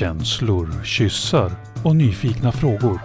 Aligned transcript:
Känslor, 0.00 0.84
kyssar 0.84 1.52
och 1.84 1.96
nyfikna 1.96 2.52
frågor. 2.52 3.00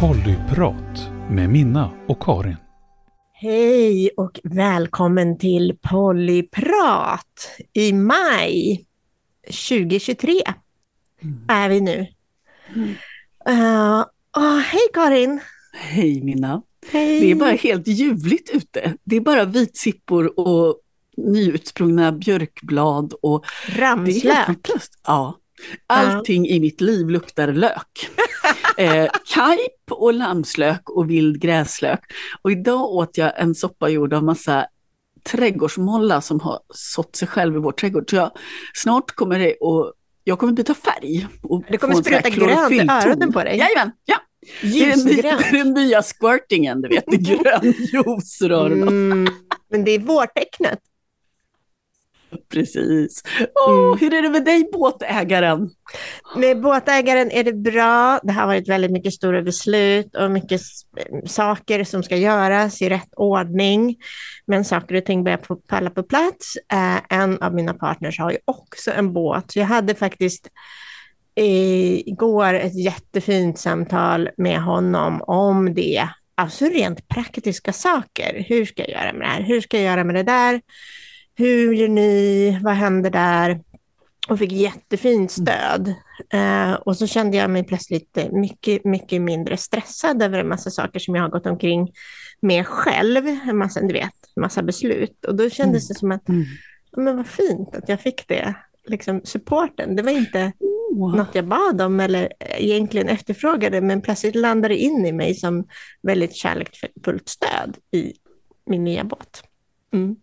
Pollyprat 0.00 1.10
med 1.30 1.50
Minna 1.50 1.90
och 2.08 2.22
Karin. 2.22 2.56
Hej 3.32 4.10
och 4.16 4.40
välkommen 4.44 5.38
till 5.38 5.78
Pollyprat 5.82 7.58
i 7.72 7.92
maj 7.92 8.86
2023 9.68 10.32
är 11.48 11.68
vi 11.68 11.80
nu. 11.80 12.06
Uh, 13.48 14.04
oh, 14.36 14.58
hej 14.58 14.88
Karin! 14.94 15.40
Hej 15.72 16.22
Minna! 16.22 16.62
Hej. 16.90 17.20
Det 17.20 17.30
är 17.30 17.34
bara 17.34 17.50
helt 17.50 17.86
ljuvligt 17.86 18.50
ute. 18.50 18.94
Det 19.04 19.16
är 19.16 19.20
bara 19.20 19.44
vitsippor 19.44 20.40
och 20.40 20.80
nyutsprungna 21.16 22.12
björkblad 22.12 23.14
och 23.22 23.44
Ramslök. 23.68 24.58
Ja. 25.06 25.38
Allting 25.86 26.46
i 26.46 26.60
mitt 26.60 26.80
liv 26.80 27.10
luktar 27.10 27.52
lök. 27.52 28.10
eh, 28.78 29.06
kajp 29.34 29.90
och 29.90 30.14
lammslök 30.14 30.90
och 30.90 31.10
vild 31.10 31.40
gräslök. 31.40 32.00
Och 32.42 32.52
idag 32.52 32.90
åt 32.90 33.18
jag 33.18 33.40
en 33.40 33.54
soppa 33.54 33.88
gjord 33.88 34.12
av 34.12 34.24
massa 34.24 34.66
trädgårdsmolla 35.22 36.20
som 36.20 36.40
har 36.40 36.60
sått 36.74 37.16
sig 37.16 37.28
själv 37.28 37.56
i 37.56 37.58
vår 37.58 37.72
trädgård. 37.72 38.10
Så 38.10 38.16
jag, 38.16 38.30
snart 38.74 39.10
kommer 39.10 39.38
det 39.38 39.54
och 39.54 39.92
jag 40.24 40.38
kommer 40.38 40.52
byta 40.52 40.74
färg. 40.74 41.26
Och 41.42 41.64
Det 41.68 41.78
kommer 41.78 41.94
spruta 41.94 42.28
grönt 42.28 42.72
i 42.72 42.80
öronen 42.80 43.32
på 43.32 43.44
dig. 43.44 43.58
Jajamän, 43.58 43.92
ja. 44.04 44.16
Ljusgrönt. 44.60 45.22
det 45.22 45.28
är 45.28 45.64
den 45.64 45.74
nya 45.74 46.02
squirtingen, 46.02 46.82
du 46.82 46.88
vet, 46.88 47.06
grön 47.06 47.74
juice. 47.92 48.42
Mm, 48.42 49.26
men 49.70 49.84
det 49.84 49.90
är 49.90 49.98
vårtecknet. 49.98 50.78
Precis. 52.52 53.22
Åh, 53.66 53.84
Mm. 53.84 53.98
Hur 53.98 54.14
är 54.14 54.22
det 54.22 54.30
med 54.30 54.44
dig 54.44 54.68
båtägaren? 54.72 55.70
Med 56.36 56.60
båtägaren 56.60 57.30
är 57.30 57.44
det 57.44 57.52
bra. 57.52 58.20
Det 58.22 58.32
har 58.32 58.46
varit 58.46 58.68
väldigt 58.68 58.90
mycket 58.90 59.12
stora 59.12 59.42
beslut 59.42 60.16
och 60.16 60.30
mycket 60.30 60.60
saker 61.26 61.84
som 61.84 62.02
ska 62.02 62.16
göras 62.16 62.82
i 62.82 62.88
rätt 62.88 63.14
ordning. 63.16 63.96
Men 64.46 64.64
saker 64.64 64.94
och 64.94 65.04
ting 65.04 65.24
börjar 65.24 65.40
falla 65.70 65.90
på 65.90 66.02
plats. 66.02 66.56
Eh, 66.72 67.18
en 67.18 67.42
av 67.42 67.54
mina 67.54 67.74
partners 67.74 68.18
har 68.18 68.30
ju 68.30 68.38
också 68.44 68.90
en 68.90 69.12
båt. 69.12 69.52
Så 69.52 69.58
jag 69.58 69.66
hade 69.66 69.94
faktiskt 69.94 70.48
igår 71.36 72.54
ett 72.54 72.84
jättefint 72.84 73.58
samtal 73.58 74.30
med 74.36 74.62
honom 74.62 75.22
om 75.22 75.74
det. 75.74 76.08
Alltså 76.34 76.64
rent 76.64 77.08
praktiska 77.08 77.72
saker. 77.72 78.44
Hur 78.48 78.64
ska 78.64 78.82
jag 78.82 78.90
göra 78.90 79.12
med 79.12 79.20
det 79.20 79.30
här? 79.30 79.42
Hur 79.42 79.60
ska 79.60 79.76
jag 79.76 79.86
göra 79.86 80.04
med 80.04 80.14
det 80.14 80.22
där? 80.22 80.60
Hur 81.36 81.74
gör 81.74 81.88
ni? 81.88 82.58
Vad 82.62 82.74
händer 82.74 83.10
där? 83.10 83.60
och 84.28 84.38
fick 84.38 84.52
jättefint 84.52 85.30
stöd. 85.30 85.94
Eh, 86.32 86.72
och 86.72 86.96
så 86.96 87.06
kände 87.06 87.36
jag 87.36 87.50
mig 87.50 87.64
plötsligt 87.64 88.18
mycket, 88.32 88.84
mycket 88.84 89.22
mindre 89.22 89.56
stressad 89.56 90.22
över 90.22 90.38
en 90.38 90.48
massa 90.48 90.70
saker 90.70 90.98
som 90.98 91.14
jag 91.14 91.22
har 91.22 91.30
gått 91.30 91.46
omkring 91.46 91.92
med 92.40 92.66
själv, 92.66 93.26
en 93.26 93.56
massa, 93.56 93.80
du 93.80 93.92
vet, 93.92 94.12
massa 94.36 94.62
beslut. 94.62 95.24
Och 95.24 95.34
då 95.34 95.50
kändes 95.50 95.88
det 95.88 95.94
som 95.94 96.12
att, 96.12 96.28
Mm. 96.28 96.44
men 96.96 97.16
vad 97.16 97.26
fint 97.26 97.74
att 97.74 97.88
jag 97.88 98.00
fick 98.00 98.28
det, 98.28 98.54
liksom 98.86 99.20
supporten. 99.24 99.96
Det 99.96 100.02
var 100.02 100.12
inte 100.12 100.52
Något 100.94 101.34
jag 101.34 101.46
bad 101.46 101.80
om 101.80 102.00
eller 102.00 102.32
egentligen 102.40 103.08
efterfrågade, 103.08 103.80
men 103.80 104.02
plötsligt 104.02 104.34
landade 104.34 104.74
det 104.74 104.78
in 104.78 105.06
i 105.06 105.12
mig 105.12 105.34
som 105.34 105.64
väldigt 106.02 106.34
kärleksfullt 106.34 107.28
stöd 107.28 107.76
i 107.90 108.12
min 108.66 108.84
nya 108.84 109.04
båt. 109.04 109.42
Mm. 109.92 110.16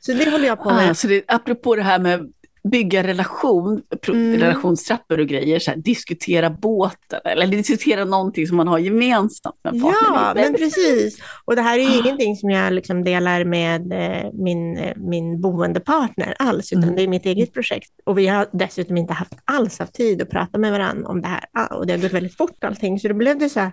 Så 0.00 0.12
det 0.12 0.30
håller 0.30 0.46
jag 0.46 0.62
på 0.62 0.70
med. 0.70 0.90
Ah, 0.90 0.94
så 0.94 1.06
det, 1.06 1.24
apropå 1.28 1.76
det 1.76 1.82
här 1.82 1.98
med 1.98 2.32
bygga 2.70 3.02
relation, 3.02 3.82
Mm. 4.08 4.40
relationstrappor 4.40 5.20
och 5.20 5.26
grejer, 5.26 5.58
så 5.58 5.70
här, 5.70 5.78
diskutera 5.78 6.50
båten 6.50 7.20
eller 7.24 7.46
diskutera 7.46 8.04
någonting 8.04 8.46
som 8.46 8.56
man 8.56 8.68
har 8.68 8.78
gemensamt 8.78 9.56
med 9.64 9.74
en 9.74 9.80
partner. 9.82 10.08
Ja, 10.14 10.32
men 10.34 10.54
precis. 10.54 11.18
Och 11.44 11.56
det 11.56 11.62
här 11.62 11.78
är 11.78 11.82
ju 11.82 11.88
Ah. 11.88 12.02
ingenting 12.04 12.36
som 12.36 12.50
jag 12.50 12.72
liksom 12.72 13.04
delar 13.04 13.44
med 13.44 13.92
eh, 13.92 14.30
min, 14.32 14.76
eh, 14.78 14.96
min 14.96 15.40
boendepartner 15.40 16.34
alls, 16.38 16.72
utan 16.72 16.82
Mm. 16.82 16.96
det 16.96 17.02
är 17.02 17.08
mitt 17.08 17.26
eget 17.26 17.52
projekt. 17.52 17.90
Och 18.04 18.18
vi 18.18 18.26
har 18.26 18.46
dessutom 18.52 18.96
inte 18.96 19.12
haft 19.12 19.34
alls 19.44 19.78
haft 19.78 19.94
tid 19.94 20.22
att 20.22 20.30
prata 20.30 20.58
med 20.58 20.72
varandra 20.72 21.08
om 21.08 21.22
det 21.22 21.28
här. 21.28 21.44
Ah, 21.52 21.66
Och 21.76 21.86
det 21.86 21.92
har 21.92 22.00
gått 22.00 22.12
väldigt 22.12 22.36
fort 22.36 22.64
allting, 22.64 23.00
så 23.00 23.08
det 23.08 23.14
blev 23.14 23.38
det 23.38 23.48
så 23.48 23.60
här, 23.60 23.72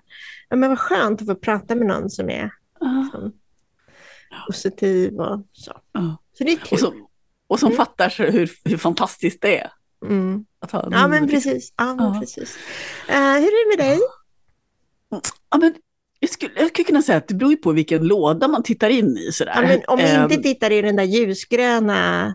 ja 0.50 0.56
men 0.56 0.70
vad 0.70 0.80
skönt 0.80 1.22
att 1.22 1.28
få 1.28 1.36
prata 1.36 1.76
med 1.76 1.88
någon 1.88 2.10
som 2.10 2.30
är 2.30 2.52
Ah, 2.82 3.02
liksom, 3.04 3.32
positiv 4.48 5.14
och 5.20 5.42
så. 5.54 5.72
Så 6.38 6.44
det 6.44 6.52
är 6.52 6.58
kul. 6.58 6.80
Och, 7.50 7.60
som, 7.60 7.68
Mm. 7.68 7.78
fattar 7.78 8.32
hur, 8.32 8.52
hur 8.64 8.78
fantastiskt 8.78 9.42
det 9.42 9.58
är. 9.60 9.72
Mm. 10.06 10.46
Att 10.62 10.72
ha 10.72 10.88
Ja, 10.92 11.08
men 11.08 11.30
precis. 11.30 11.74
Ja, 11.78 11.96
men 11.96 12.06
Ja. 12.14 12.20
precis. 12.20 12.58
Eh, 13.08 13.16
hur 13.16 13.48
är 13.48 13.72
det 13.72 13.78
med 13.78 13.88
dig? 13.88 14.00
Ja, 15.52 15.58
men 15.58 15.74
jag, 16.20 16.30
skulle, 16.30 16.52
jag 16.56 16.70
skulle 16.70 16.86
kunna 16.86 17.02
säga 17.02 17.18
att 17.18 17.28
det 17.28 17.34
beror 17.34 17.56
på 17.56 17.72
vilken 17.72 18.08
låda 18.08 18.48
man 18.48 18.64
tittar 18.64 18.90
in 18.90 19.18
i. 19.18 19.32
Sådär. 19.32 19.54
Ja, 19.56 19.62
men 19.62 19.82
om 19.88 19.98
vi 19.98 20.04
Ehm, 20.04 20.24
inte 20.32 20.44
tittar 20.44 20.72
i 20.72 20.82
den 20.82 20.96
där 20.96 21.04
ljusgröna 21.04 22.34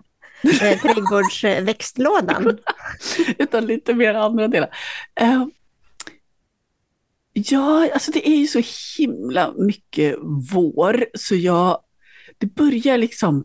eh, 0.62 0.78
trädgårdsväxtlådan. 0.80 2.58
utan 3.38 3.66
lite 3.66 3.94
mer 3.94 4.14
andra 4.14 4.48
delar. 4.48 4.69
Eh, 5.20 5.44
ja, 7.32 7.88
alltså 7.94 8.10
det 8.10 8.28
är 8.28 8.36
ju 8.36 8.47
så 8.47 8.62
himla 8.98 9.53
mycket 9.56 10.16
vår, 10.53 11.06
så 11.14 11.34
jag, 11.34 11.80
det 12.38 12.47
börjar 12.47 12.98
liksom 12.98 13.44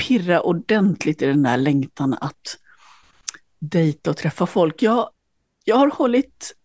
pirra 0.00 0.40
ordentligt 0.40 1.22
i 1.22 1.26
den 1.26 1.42
där 1.42 1.56
längtan 1.56 2.16
att 2.20 2.58
dejta 3.58 4.10
och 4.10 4.16
träffa 4.16 4.46
folk. 4.46 4.82
Jag, 4.82 5.10
jag 5.64 5.76
har 5.76 5.90
hållit 5.90 6.56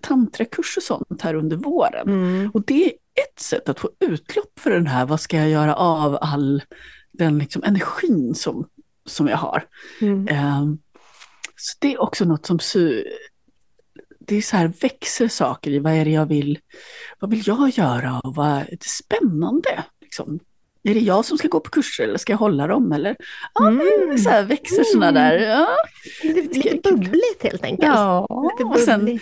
tantrakurs 0.00 0.76
och 0.76 0.82
sånt 0.82 1.22
här 1.22 1.34
under 1.34 1.56
våren. 1.56 2.08
Mm. 2.08 2.50
Och 2.54 2.62
det 2.66 2.84
är 2.84 2.90
ett 2.90 3.40
sätt 3.40 3.68
att 3.68 3.80
få 3.80 3.90
utlopp 4.00 4.58
för 4.58 4.70
den 4.70 4.86
här, 4.86 5.06
vad 5.06 5.20
ska 5.20 5.36
jag 5.36 5.50
göra 5.50 5.74
av 5.74 6.18
all 6.20 6.62
den 7.12 7.38
liksom 7.38 7.64
energin 7.64 8.34
som, 8.34 8.68
som 9.06 9.28
jag 9.28 9.36
har. 9.36 9.64
Mm. 10.00 10.28
Ehm, 10.28 10.78
Så 11.56 11.76
det 11.78 11.94
är 11.94 12.00
också 12.00 12.24
något 12.24 12.46
som 12.46 12.58
det 14.18 14.36
är 14.36 14.42
så 14.42 14.56
här 14.56 14.72
växer 14.80 15.28
saker 15.28 15.70
i 15.70 15.78
vad 15.78 15.92
är 15.92 16.04
det 16.04 16.10
jag 16.10 16.26
vill, 16.26 16.58
vad 17.18 17.30
vill 17.30 17.42
jag 17.46 17.70
göra 17.70 18.20
och 18.20 18.34
vad 18.34 18.48
är 18.48 18.68
det 18.70 18.84
spännande? 18.84 19.84
Liksom. 20.00 20.40
Är 20.82 20.94
det 20.94 21.00
jag 21.00 21.24
som 21.24 21.38
ska 21.38 21.48
gå 21.48 21.60
på 21.60 21.70
kurser 21.70 22.04
eller 22.04 22.18
ska 22.18 22.32
jag 22.32 22.38
hålla 22.38 22.66
dem? 22.66 22.92
Eller, 22.92 23.16
ja, 23.54 23.68
Mm. 23.68 24.18
så 24.18 24.30
här 24.30 24.42
växer 24.44 24.84
sådana 24.84 25.12
där. 25.12 25.38
Ja, 25.38 25.68
Lite, 26.22 26.58
lite 26.58 26.92
bubbligt 26.92 27.42
helt 27.42 27.64
enkelt. 27.64 27.86
ja. 27.94 28.26
Och 28.64 28.78
sen, 28.78 29.18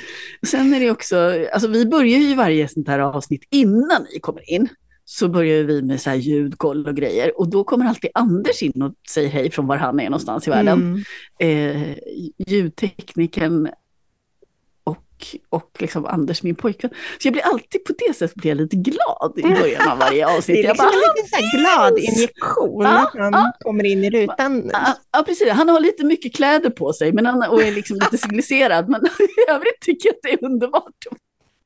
sen 0.47 0.75
är 0.75 0.81
det 0.81 0.91
också, 0.91 1.47
alltså 1.53 1.69
vi 1.69 1.87
börjar 1.87 2.19
ju 2.19 2.35
varje 2.35 2.69
sånt 2.69 2.89
här 2.89 2.99
avsnitt 2.99 3.43
innan 3.51 4.07
ni 4.15 4.21
kommer 4.21 4.51
in. 4.51 4.69
Så 5.05 5.29
börjar 5.29 5.65
vi 5.65 5.83
med 5.83 6.01
så 6.01 6.11
här 6.11 6.17
ljudkoll 6.17 6.87
och 6.87 6.97
grejer 6.97 7.41
och 7.41 7.51
då 7.51 7.65
kommer 7.65 7.85
alltid 7.87 8.11
Anders 8.15 8.63
in 8.63 8.83
och 8.83 8.95
säger 9.11 9.29
hej 9.29 9.51
från 9.51 9.67
var 9.67 9.77
han 9.77 10.01
är 10.01 10.05
någonstans 10.05 10.47
i 10.47 10.51
världen. 10.51 11.05
Mm. 11.41 11.83
eh, 11.89 11.97
ljudteknikern 12.47 13.69
och, 15.49 15.71
liksom 15.79 16.07
Anders, 16.07 16.43
min 16.43 16.55
pojkvän. 16.55 16.91
Så 17.19 17.27
jag 17.29 17.33
blir 17.33 17.43
alltid 17.43 17.85
på 17.85 17.93
det 17.99 18.15
sättet 18.17 18.35
blir 18.37 18.51
jag 18.51 18.57
lite 18.59 18.77
glad 18.77 19.33
i 19.37 19.43
början 19.43 19.89
av 19.89 19.99
varje 19.99 20.27
Det 20.27 20.37
avsnitt. 20.37 20.59
är 20.59 20.63
jag 20.65 20.71
liksom 20.71 20.87
bara, 20.87 21.27
så 21.29 21.37
här 21.37 21.61
glad 21.61 21.99
injektion 21.99 22.83
Ja, 22.85 23.03
att 23.03 23.15
han 23.19 23.33
ja. 23.33 23.53
kommer 23.61 23.85
in 23.85 24.05
i 24.05 24.11
rutan. 24.11 24.71
ja, 24.73 24.97
ja, 25.13 25.23
precis. 25.23 25.49
Han 25.51 25.69
har 25.69 25.81
lite 25.81 26.05
mycket 26.05 26.35
kläder 26.37 26.71
på 26.71 26.93
sig 26.93 27.13
men 27.13 27.27
han, 27.27 27.43
och 27.51 27.63
är 27.63 27.73
liksom 27.73 27.97
lite 27.97 28.19
civiliserad. 28.27 28.89
Men 28.89 29.01
i 29.47 29.51
övrigt 29.51 29.81
tycker 29.81 30.09
jag 30.09 30.15
att 30.15 30.23
det 30.23 30.33
är 30.33 30.45
underbart. 30.51 30.95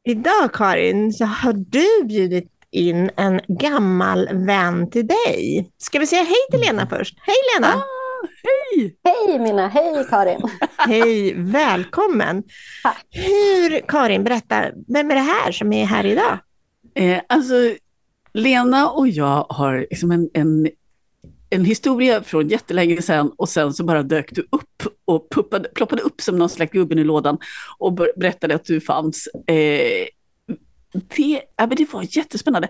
Idag 0.05 0.53
Karin 0.53 1.13
så 1.13 1.25
har 1.25 1.53
du 1.53 2.05
bjudit 2.05 2.49
in 2.71 3.11
en 3.17 3.41
gammal 3.49 4.29
vän 4.47 4.91
till 4.91 5.07
dig. 5.07 5.71
Ska 5.79 5.99
vi 5.99 6.07
säga 6.07 6.23
hej 6.23 6.37
till 6.51 6.61
Lena 6.61 6.87
först? 6.87 7.15
Hej 7.21 7.35
Lena! 7.55 7.83
Hej! 8.43 8.97
Hej 9.05 9.39
Mina, 9.39 9.69
hej 9.69 10.05
Karin. 10.11 10.41
Hej, 10.77 11.35
välkommen! 11.37 12.43
Tack. 12.83 13.07
Hur, 13.11 13.81
Karin, 13.89 14.25
berätta, 14.25 14.65
vem 14.89 15.11
är 15.11 15.15
det 15.15 15.21
här 15.21 15.53
som 15.53 15.73
är 15.73 15.85
här 15.85 16.07
idag? 16.07 16.39
Eh, 16.95 17.21
alltså, 17.29 17.55
Lena 18.35 18.91
och 18.91 19.09
jag 19.09 19.47
har 19.49 19.87
liksom 19.91 20.11
en, 20.11 20.31
en, 20.35 20.69
en 21.51 21.65
historia 21.65 22.23
från 22.23 22.49
jättelänge 22.49 23.03
sedan 23.03 23.33
och 23.37 23.49
sen 23.49 23.73
så 23.73 23.85
bara 23.85 24.03
dök 24.03 24.33
du 24.35 24.41
upp 24.51 24.83
och 25.05 25.29
puppade, 25.31 25.69
ploppade 25.69 26.03
upp 26.03 26.21
som 26.21 26.39
någon 26.39 26.49
slags 26.49 26.73
gubben 26.73 26.99
i 26.99 27.05
lådan 27.05 27.39
och 27.79 27.93
ber- 27.93 28.13
berättade 28.21 28.55
att 28.55 28.65
du 28.65 28.81
fanns. 28.81 29.29
Eh, 29.47 30.07
det, 31.17 31.43
ja, 31.57 31.67
men 31.67 31.77
det 31.77 31.93
var 31.93 32.17
jättespännande. 32.17 32.69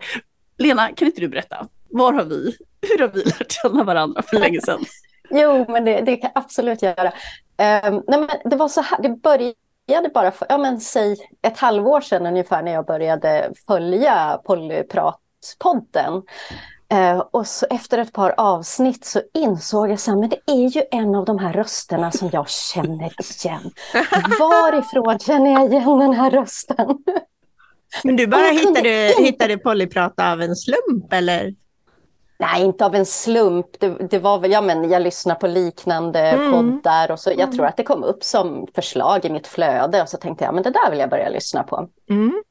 Lena, 0.58 0.88
kan 0.92 1.06
inte 1.08 1.20
du 1.20 1.28
berätta? 1.28 1.68
Var 1.90 2.12
har 2.12 2.24
vi, 2.24 2.56
hur 2.88 2.98
har 2.98 3.08
vi 3.14 3.24
lärt 3.24 3.52
känna 3.52 3.84
varandra 3.84 4.22
för 4.22 4.38
länge 4.38 4.60
sedan? 4.60 4.84
Jo, 5.32 5.64
men 5.68 5.84
det, 5.84 6.00
det 6.00 6.16
kan 6.16 6.30
jag 6.34 6.42
absolut 6.42 6.82
göra. 6.82 7.12
Ehm, 7.56 8.02
nej, 8.06 8.20
men 8.20 8.28
det 8.44 8.56
var 8.56 8.68
så 8.68 8.80
här, 8.80 9.02
det 9.02 9.08
började 9.08 10.08
bara 10.14 10.30
för, 10.30 10.46
ja 10.48 10.58
men 10.58 10.80
säg 10.80 11.16
ett 11.42 11.58
halvår 11.58 12.00
sedan 12.00 12.26
ungefär 12.26 12.62
när 12.62 12.72
jag 12.72 12.86
började 12.86 13.52
följa 13.66 14.40
Polyprat 14.44 15.18
podden. 15.58 16.22
Eh, 16.92 17.18
och 17.18 17.46
så 17.46 17.66
efter 17.70 17.98
ett 17.98 18.12
par 18.12 18.34
avsnitt 18.36 19.04
så 19.04 19.20
insåg 19.34 19.90
jag 19.90 19.94
att 19.94 20.30
det 20.30 20.52
är 20.52 20.76
ju 20.76 20.82
en 20.90 21.14
av 21.14 21.24
de 21.24 21.38
här 21.38 21.52
rösterna 21.52 22.10
som 22.12 22.30
jag 22.32 22.50
känner 22.50 23.12
igen. 23.44 23.70
Varifrån 24.38 25.18
känner 25.18 25.52
jag 25.52 25.72
igen 25.72 25.98
den 25.98 26.14
här 26.14 26.30
rösten? 26.30 26.98
Men 28.04 28.16
du 28.16 28.26
bara 28.26 28.50
hittade, 28.50 29.08
inte... 29.08 29.22
hittade 29.22 29.58
Pollyprat 29.58 30.20
av 30.20 30.42
en 30.42 30.56
slump 30.56 31.12
eller? 31.12 31.54
Nej, 32.42 32.62
inte 32.62 32.86
av 32.86 32.94
en 32.94 33.06
slump. 33.06 33.66
Det, 33.78 33.88
det, 33.88 34.18
var 34.18 34.38
väl, 34.38 34.50
ja 34.50 34.60
men 34.60 34.90
jag 34.90 35.02
lyssnar 35.02 35.34
på 35.34 35.46
liknande 35.46 36.20
mm. 36.20 36.52
poddar 36.52 37.10
och 37.10 37.20
så 37.20 37.30
jag 37.30 37.40
mm. 37.40 37.56
tror 37.56 37.66
att 37.66 37.76
det 37.76 37.82
kom 37.82 38.04
upp 38.04 38.24
som 38.24 38.66
förslag 38.74 39.24
i 39.24 39.30
mitt 39.30 39.46
flöde 39.46 40.02
och 40.02 40.08
så 40.08 40.16
tänkte 40.16 40.44
jag 40.44 40.54
men 40.54 40.62
det 40.62 40.70
där 40.70 40.90
vill 40.90 40.98
jag 40.98 41.10
börja 41.10 41.28
lyssna 41.28 41.62
på. 41.62 41.88
Mm. 42.10 42.42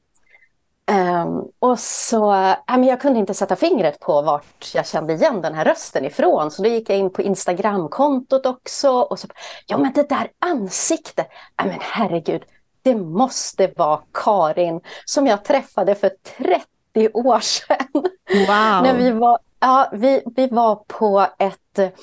Um, 0.90 1.50
och 1.58 1.78
så, 1.78 2.32
äh, 2.32 2.80
jag 2.86 3.00
kunde 3.00 3.18
inte 3.18 3.34
sätta 3.34 3.56
fingret 3.56 4.00
på 4.00 4.22
vart 4.22 4.74
jag 4.74 4.86
kände 4.86 5.12
igen 5.12 5.42
den 5.42 5.54
här 5.54 5.64
rösten 5.64 6.04
ifrån. 6.04 6.50
Så 6.50 6.62
då 6.62 6.68
gick 6.68 6.90
jag 6.90 6.98
in 6.98 7.10
på 7.10 7.22
Instagramkontot 7.22 8.46
också. 8.46 8.90
Och 8.90 9.18
så, 9.18 9.28
ja 9.66 9.78
men 9.78 9.92
det 9.92 10.08
där 10.08 10.30
ansiktet, 10.38 11.26
äh, 11.60 11.66
men 11.66 11.78
herregud, 11.80 12.42
det 12.82 12.94
måste 12.94 13.72
vara 13.76 14.00
Karin 14.12 14.80
som 15.04 15.26
jag 15.26 15.44
träffade 15.44 15.94
för 15.94 16.10
30 16.38 17.08
år 17.14 17.40
sedan. 17.40 17.86
Wow. 18.32 18.82
När 18.82 18.94
vi, 18.96 19.10
var, 19.10 19.38
ja, 19.62 19.88
vi, 19.92 20.22
vi 20.36 20.46
var 20.46 20.84
på 20.86 21.26
ett 21.38 21.94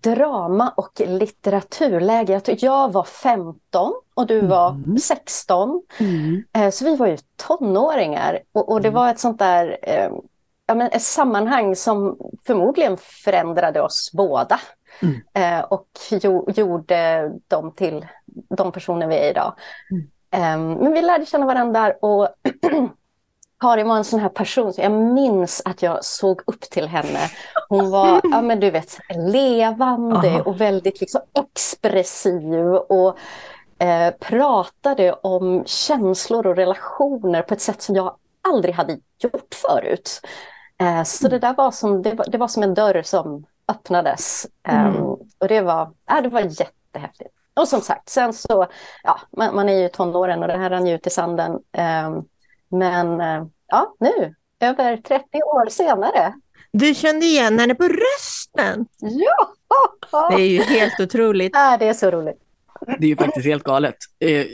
drama 0.00 0.72
och 0.76 1.00
litteraturläger. 1.06 2.42
Jag 2.46 2.92
var 2.92 3.04
15 3.04 3.92
och 4.14 4.26
du 4.26 4.40
var 4.40 4.70
mm. 4.70 4.98
16. 4.98 5.82
Mm. 5.98 6.44
Eh, 6.52 6.70
så 6.70 6.84
vi 6.84 6.96
var 6.96 7.06
ju 7.06 7.18
tonåringar 7.36 8.38
och, 8.52 8.72
och 8.72 8.80
det 8.80 8.88
mm. 8.88 9.00
var 9.00 9.10
ett 9.10 9.18
sånt 9.18 9.38
där 9.38 9.78
eh, 9.82 10.10
ja, 10.66 10.74
men 10.74 10.90
ett 10.92 11.02
sammanhang 11.02 11.76
som 11.76 12.18
förmodligen 12.46 12.96
förändrade 12.96 13.80
oss 13.80 14.10
båda. 14.12 14.60
Mm. 15.02 15.20
Eh, 15.34 15.64
och 15.64 15.88
jo, 16.10 16.50
gjorde 16.50 17.30
dem 17.48 17.72
till 17.72 18.06
de 18.48 18.72
personer 18.72 19.06
vi 19.06 19.16
är 19.16 19.30
idag. 19.30 19.54
Eh, 20.30 20.58
men 20.58 20.92
vi 20.92 21.02
lärde 21.02 21.26
känna 21.26 21.46
varandra 21.46 21.92
och 21.92 22.28
Karin 23.60 23.88
var 23.88 23.96
en 23.96 24.04
sån 24.04 24.20
här 24.20 24.28
person, 24.28 24.72
så 24.72 24.80
jag 24.80 24.92
minns 24.92 25.62
att 25.64 25.82
jag 25.82 26.04
såg 26.04 26.42
upp 26.46 26.60
till 26.60 26.88
henne. 26.88 27.30
Hon 27.68 27.90
var, 27.90 28.20
ja 28.22 28.42
men 28.42 28.60
du 28.60 28.70
vet, 28.70 28.98
levande 29.16 30.28
Aha. 30.28 30.42
och 30.42 30.60
väldigt 30.60 31.00
liksom 31.00 31.20
expressiv 31.34 32.74
och 32.74 33.18
eh, 33.78 34.14
pratade 34.20 35.12
om 35.12 35.64
känslor 35.66 36.46
och 36.46 36.56
relationer 36.56 37.42
på 37.42 37.54
ett 37.54 37.60
sätt 37.60 37.82
som 37.82 37.96
jag 37.96 38.16
aldrig 38.48 38.74
hade 38.74 38.92
gjort 39.18 39.54
förut. 39.54 40.20
Eh, 40.80 41.02
så 41.02 41.26
mm. 41.26 41.40
det 41.40 41.46
där 41.46 41.54
var 41.54 41.70
som, 41.70 42.02
det 42.02 42.14
var, 42.14 42.26
det 42.28 42.38
var 42.38 42.48
som 42.48 42.62
en 42.62 42.74
dörr 42.74 43.02
som 43.02 43.46
öppnades. 43.68 44.46
Eh, 44.68 44.86
mm. 44.86 45.02
Och 45.38 45.48
det 45.48 45.60
var, 45.60 45.92
ja, 46.06 46.20
det 46.20 46.28
var 46.28 46.40
jättehäftigt. 46.40 47.30
Och 47.54 47.68
som 47.68 47.80
sagt, 47.80 48.08
sen 48.08 48.32
så, 48.32 48.66
ja, 49.02 49.20
man, 49.30 49.54
man 49.54 49.68
är 49.68 49.82
ju 49.82 49.88
tonåren 49.88 50.42
och 50.42 50.48
det 50.48 50.58
här 50.58 50.70
rann 50.70 50.86
ju 50.86 50.94
ut 50.94 51.06
i 51.06 51.10
sanden. 51.10 51.58
Ehm, 51.72 52.24
men 52.70 53.20
eh, 53.20 53.46
ja, 53.68 53.94
nu, 54.00 54.34
över 54.60 54.96
30 54.96 55.24
år 55.42 55.68
senare. 55.70 56.34
Du 56.72 56.94
kände 56.94 57.26
igen 57.26 57.58
henne 57.58 57.74
på 57.74 57.84
rösten? 57.84 58.86
Ja! 59.00 59.54
Det 60.30 60.42
är 60.42 60.48
ju 60.48 60.62
helt 60.62 61.00
otroligt. 61.00 61.50
Ja, 61.54 61.76
det 61.76 61.88
är 61.88 61.92
så 61.94 62.10
roligt. 62.10 62.38
Det 62.98 63.06
är 63.06 63.08
ju 63.08 63.16
faktiskt 63.16 63.46
helt 63.46 63.64
galet. 63.64 63.96
Eh, 64.20 64.46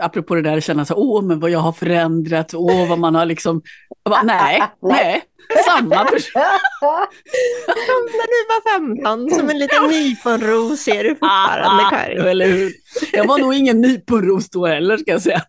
apropå 0.00 0.34
det 0.34 0.42
där 0.42 0.56
att 0.56 0.64
känna 0.64 0.84
så 0.84 0.94
åh 0.94 1.22
men 1.22 1.40
vad 1.40 1.50
jag 1.50 1.58
har 1.58 1.72
förändrats, 1.72 2.54
åh 2.54 2.88
vad 2.88 2.98
man 2.98 3.14
har 3.14 3.26
liksom, 3.26 3.62
bara, 4.04 4.22
nej, 4.22 4.62
nej, 4.82 5.22
samma 5.66 6.04
person. 6.04 6.42
När 8.06 8.26
du 8.26 8.48
var 8.48 8.78
15, 8.78 9.30
som 9.30 9.50
en 9.50 9.58
liten 9.58 9.86
nyponros 9.86 10.88
är 10.88 11.04
du 11.04 11.10
fortfarande 11.10 11.84
Karin. 11.90 12.20
Eller 12.20 12.46
hur? 12.46 12.72
Jag 13.12 13.26
var 13.26 13.38
nog 13.38 13.54
ingen 13.54 13.80
nyponros 13.80 14.50
då 14.50 14.66
heller 14.66 14.96
ska 14.96 15.10
jag 15.10 15.22
säga. 15.22 15.42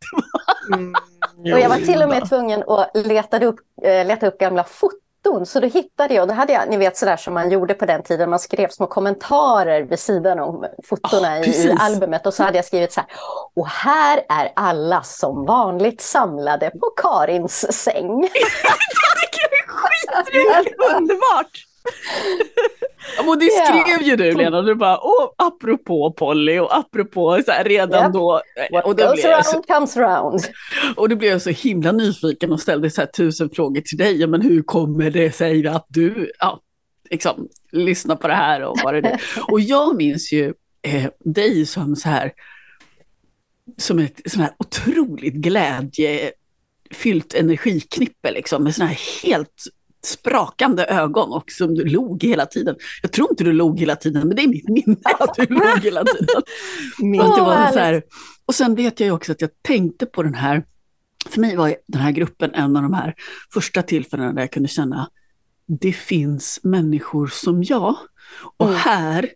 Och 1.53 1.59
jag 1.59 1.69
var 1.69 1.77
till 1.77 2.03
och 2.03 2.09
med 2.09 2.29
tvungen 2.29 2.63
att 2.67 2.91
leta 2.93 3.45
upp, 3.45 3.59
äh, 3.81 4.05
leta 4.05 4.27
upp 4.27 4.37
gamla 4.37 4.63
foton. 4.63 5.45
Så 5.45 5.59
då 5.59 5.67
hittade 5.67 6.13
jag, 6.13 6.27
då 6.27 6.33
hade 6.33 6.53
jag, 6.53 6.69
ni 6.69 6.77
vet 6.77 6.97
sådär 6.97 7.17
som 7.17 7.33
man 7.33 7.51
gjorde 7.51 7.73
på 7.73 7.85
den 7.85 8.03
tiden, 8.03 8.29
man 8.29 8.39
skrev 8.39 8.69
små 8.69 8.87
kommentarer 8.87 9.81
vid 9.81 9.99
sidan 9.99 10.39
om 10.39 10.65
fotona 10.83 11.39
oh, 11.39 11.49
i, 11.49 11.67
i, 11.67 11.75
albumet. 11.79 12.25
Och 12.25 12.33
så 12.33 12.43
hade 12.43 12.57
jag 12.57 12.65
skrivit 12.65 12.93
så 12.93 12.99
här, 12.99 13.09
och 13.55 13.67
här 13.67 14.17
är 14.29 14.51
alla 14.55 15.03
som 15.03 15.45
vanligt 15.45 16.01
samlade 16.01 16.69
på 16.69 16.89
Karins 17.01 17.73
säng. 17.83 18.21
det 18.21 18.27
är 18.27 19.67
skitroligt, 19.67 20.75
underbart! 20.95 21.66
Och 23.27 23.39
det 23.39 23.45
skrev 23.45 24.07
ju 24.07 24.15
du 24.15 24.31
Lena, 24.31 24.61
du 24.61 24.75
bara, 24.75 24.99
åh, 25.01 25.29
apropå 25.37 26.13
Polly 26.17 26.59
och 26.59 26.77
apropå 26.77 27.41
så 27.45 27.51
här, 27.51 27.63
redan 27.63 28.03
yep. 28.03 28.13
då. 28.13 28.41
What 28.71 28.85
och 28.85 28.97
goes 28.97 29.25
around 29.25 29.45
så, 29.45 29.61
comes 29.61 29.97
around. 29.97 30.41
Och 30.95 31.09
då 31.09 31.15
blev 31.15 31.31
jag 31.31 31.41
så 31.41 31.49
himla 31.49 31.91
nyfiken 31.91 32.51
och 32.51 32.61
ställde 32.61 32.89
så 32.89 33.01
här 33.01 33.07
tusen 33.07 33.49
frågor 33.49 33.81
till 33.81 33.97
dig. 33.97 34.27
Men 34.27 34.41
hur 34.41 34.61
kommer 34.61 35.11
det 35.11 35.31
sig 35.31 35.67
att 35.67 35.85
du 35.89 36.31
ja, 36.39 36.61
liksom, 37.09 37.47
lyssnar 37.71 38.15
på 38.15 38.27
det 38.27 38.33
här 38.33 38.61
och 38.61 38.77
vad 38.83 38.93
det 38.93 39.09
är? 39.09 39.21
och 39.51 39.59
jag 39.59 39.95
minns 39.95 40.33
ju 40.33 40.53
eh, 40.81 41.09
dig 41.19 41.65
som 41.65 41.95
så 41.95 42.09
här, 42.09 42.31
som 43.77 43.99
ett 43.99 44.21
sån 44.25 44.41
här 44.41 44.51
otroligt 44.57 45.33
glädjefyllt 45.33 47.33
energiknippe 47.35 48.31
liksom 48.31 48.63
med 48.63 48.75
såna 48.75 48.87
här 48.87 48.99
helt 49.23 49.63
sprakande 50.07 50.85
ögon 50.85 51.31
och 51.31 51.51
som 51.51 51.75
du 51.75 51.85
log 51.85 52.23
hela 52.23 52.45
tiden. 52.45 52.75
Jag 53.01 53.11
tror 53.11 53.27
inte 53.31 53.43
du 53.43 53.53
log 53.53 53.79
hela 53.79 53.95
tiden, 53.95 54.27
men 54.27 54.35
det 54.35 54.43
är 54.43 54.47
mitt 54.47 54.69
minne 54.69 54.97
att 55.19 55.33
du 55.35 55.45
log 55.45 55.79
hela 55.83 56.03
tiden. 56.03 56.35
och, 57.21 57.35
det 57.37 57.41
var 57.41 57.71
så 57.71 57.79
här, 57.79 58.03
och 58.45 58.55
sen 58.55 58.75
vet 58.75 58.99
jag 58.99 59.15
också 59.15 59.31
att 59.31 59.41
jag 59.41 59.49
tänkte 59.61 60.05
på 60.05 60.23
den 60.23 60.33
här, 60.33 60.63
för 61.29 61.41
mig 61.41 61.55
var 61.55 61.75
den 61.87 62.01
här 62.01 62.11
gruppen 62.11 62.53
en 62.53 62.75
av 62.75 62.83
de 62.83 62.93
här 62.93 63.15
första 63.53 63.81
tillfällena 63.83 64.33
där 64.33 64.41
jag 64.41 64.51
kunde 64.51 64.69
känna, 64.69 65.09
det 65.67 65.93
finns 65.93 66.59
människor 66.63 67.27
som 67.27 67.63
jag. 67.63 67.95
Och 68.57 68.67
mm. 68.67 68.79
här 68.79 69.29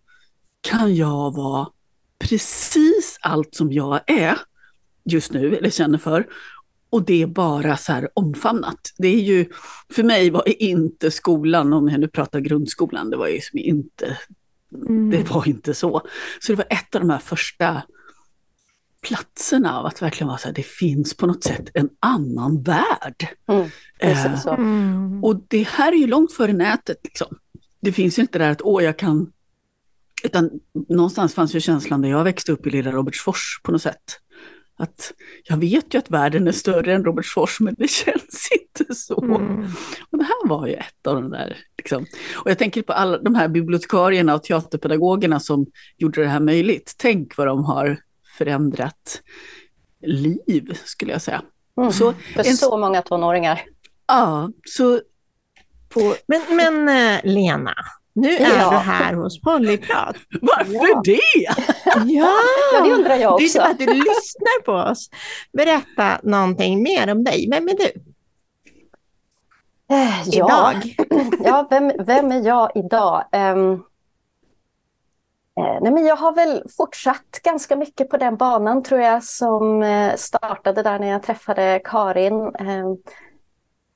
kan 0.61 0.95
jag 0.95 1.35
vara 1.35 1.67
precis 2.19 3.17
allt 3.21 3.55
som 3.55 3.71
jag 3.71 3.99
är 4.07 4.37
just 5.03 5.33
nu, 5.33 5.55
eller 5.55 5.69
känner 5.69 5.97
för. 5.97 6.27
Och 6.91 7.05
det 7.05 7.21
är 7.21 7.27
bara 7.27 7.77
så 7.77 7.91
här 7.91 8.09
omfamnat. 8.13 8.93
Det 8.97 9.07
är 9.07 9.21
ju, 9.21 9.49
för 9.93 10.03
mig 10.03 10.29
var 10.29 10.61
inte 10.61 11.11
skolan, 11.11 11.73
om 11.73 11.89
jag 11.89 11.99
nu 11.99 12.07
pratar 12.07 12.39
grundskolan, 12.39 13.09
det 13.09 13.17
var 13.17 13.27
ju 13.27 13.41
som 13.41 13.59
inte, 13.59 14.17
mm. 14.87 15.11
det 15.11 15.29
var 15.29 15.47
inte 15.47 15.73
så. 15.73 16.01
Så 16.39 16.51
det 16.51 16.55
var 16.55 16.67
ett 16.69 16.95
av 16.95 17.01
de 17.01 17.09
här 17.09 17.19
första 17.19 17.81
platserna 19.01 19.79
av 19.79 19.85
att 19.85 20.01
verkligen 20.01 20.27
vara 20.27 20.37
så 20.37 20.47
här, 20.47 20.55
det 20.55 20.65
finns 20.65 21.17
på 21.17 21.27
något 21.27 21.43
sätt 21.43 21.69
en 21.73 21.89
annan 21.99 22.61
värld. 22.61 23.27
Mm, 23.47 23.69
eh, 23.99 24.45
mm. 24.47 25.23
Och 25.23 25.41
det 25.47 25.67
här 25.67 25.91
är 25.91 25.97
ju 25.97 26.07
långt 26.07 26.33
före 26.33 26.53
nätet. 26.53 26.97
Liksom. 27.03 27.37
Det 27.81 27.91
finns 27.91 28.17
ju 28.17 28.21
inte 28.21 28.39
där 28.39 28.51
att, 28.51 28.61
åh, 28.61 28.83
jag 28.83 28.97
kan... 28.97 29.31
Utan 30.23 30.49
någonstans 30.89 31.33
fanns 31.33 31.55
ju 31.55 31.59
känslan 31.59 32.01
där 32.01 32.09
jag 32.09 32.23
växte 32.23 32.51
upp 32.51 32.67
i 32.67 32.69
lilla 32.69 32.91
Robertsfors 32.91 33.61
på 33.63 33.71
något 33.71 33.81
sätt 33.81 34.19
att 34.81 35.13
jag 35.43 35.57
vet 35.57 35.93
ju 35.93 35.97
att 35.97 36.11
världen 36.11 36.47
är 36.47 36.51
större 36.51 36.93
än 36.93 37.05
Robertsfors, 37.05 37.59
men 37.59 37.75
det 37.77 37.87
känns 37.89 38.49
inte 38.51 38.95
så. 38.95 39.23
Mm. 39.23 39.65
Och 40.11 40.17
det 40.17 40.23
här 40.23 40.47
var 40.47 40.67
ju 40.67 40.73
ett 40.73 41.07
av 41.07 41.15
de 41.15 41.29
där, 41.29 41.57
liksom. 41.77 42.05
Och 42.35 42.49
jag 42.49 42.57
tänker 42.57 42.81
på 42.81 42.93
alla 42.93 43.17
de 43.17 43.35
här 43.35 43.47
bibliotekarierna 43.47 44.35
och 44.35 44.43
teaterpedagogerna 44.43 45.39
som 45.39 45.65
gjorde 45.97 46.21
det 46.21 46.27
här 46.27 46.39
möjligt. 46.39 46.95
Tänk 46.97 47.37
vad 47.37 47.47
de 47.47 47.63
har 47.63 47.97
förändrat 48.37 49.21
liv, 50.01 50.77
skulle 50.85 51.11
jag 51.11 51.21
säga. 51.21 51.41
Mm. 51.77 51.91
Så, 51.91 52.13
För 52.13 52.47
en... 52.47 52.57
så 52.57 52.77
många 52.77 53.01
tonåringar. 53.01 53.61
Ja, 54.07 54.51
så 54.65 55.01
på... 55.89 56.15
Men, 56.27 56.41
men 56.49 56.89
uh, 56.89 57.33
Lena, 57.33 57.75
nu 58.13 58.29
är 58.29 58.59
ja. 58.59 58.69
du 58.69 58.75
här 58.77 59.13
hos 59.13 59.41
Pollyprat. 59.41 60.15
Varför 60.41 60.73
ja. 60.73 61.01
det? 61.03 61.19
Ja. 62.05 62.29
ja, 62.73 62.83
det 62.83 62.91
undrar 62.91 63.15
jag 63.15 63.33
också. 63.33 63.59
Det 63.59 63.65
är 63.65 63.71
att 63.71 63.79
du 63.79 63.85
lyssnar 63.85 64.61
på 64.61 64.71
oss. 64.71 65.09
Berätta 65.53 66.19
någonting 66.23 66.83
mer 66.83 67.11
om 67.11 67.23
dig. 67.23 67.49
Vem 67.51 67.67
är 67.67 67.73
du? 67.73 67.91
Eh, 69.95 70.21
ja. 70.25 70.73
Idag? 70.73 70.95
ja, 71.43 71.67
vem, 71.69 71.91
vem 71.99 72.31
är 72.31 72.41
jag 72.45 72.71
idag? 72.75 73.23
Um, 73.31 73.83
nej, 75.55 75.91
men 75.91 76.05
jag 76.05 76.15
har 76.15 76.33
väl 76.33 76.63
fortsatt 76.77 77.39
ganska 77.43 77.75
mycket 77.75 78.09
på 78.09 78.17
den 78.17 78.37
banan 78.37 78.83
tror 78.83 79.01
jag 79.01 79.23
som 79.23 79.83
eh, 79.83 80.15
startade 80.15 80.83
där 80.83 80.99
när 80.99 81.07
jag 81.07 81.23
träffade 81.23 81.81
Karin. 81.83 82.33
Um, 82.33 82.97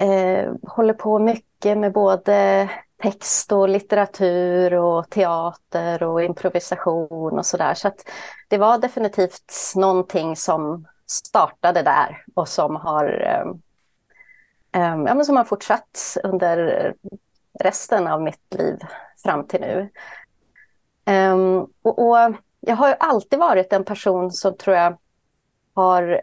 uh, 0.10 0.53
håller 0.67 0.93
på 0.93 1.19
mycket 1.19 1.77
med 1.77 1.93
både 1.93 2.69
text 2.97 3.51
och 3.51 3.69
litteratur 3.69 4.73
och 4.73 5.09
teater 5.09 6.03
och 6.03 6.23
improvisation 6.23 7.39
och 7.39 7.45
sådär. 7.45 7.73
Så 7.73 7.87
att 7.87 8.09
det 8.47 8.57
var 8.57 8.77
definitivt 8.77 9.53
någonting 9.75 10.35
som 10.35 10.87
startade 11.07 11.81
där 11.81 12.23
och 12.33 12.47
som 12.47 12.75
har 12.75 13.21
eh, 13.21 13.47
eh, 14.81 14.97
ja, 15.05 15.15
men 15.15 15.25
som 15.25 15.37
har 15.37 15.43
fortsatt 15.43 16.17
under 16.23 16.93
resten 17.59 18.07
av 18.07 18.21
mitt 18.21 18.53
liv 18.53 18.79
fram 19.23 19.47
till 19.47 19.61
nu. 19.61 19.89
Ehm, 21.05 21.67
och, 21.81 22.09
och, 22.09 22.35
jag 22.59 22.75
har 22.75 22.95
alltid 22.99 23.39
varit 23.39 23.73
en 23.73 23.83
person 23.83 24.31
som 24.31 24.57
tror 24.57 24.75
jag 24.75 24.97
har 25.73 26.21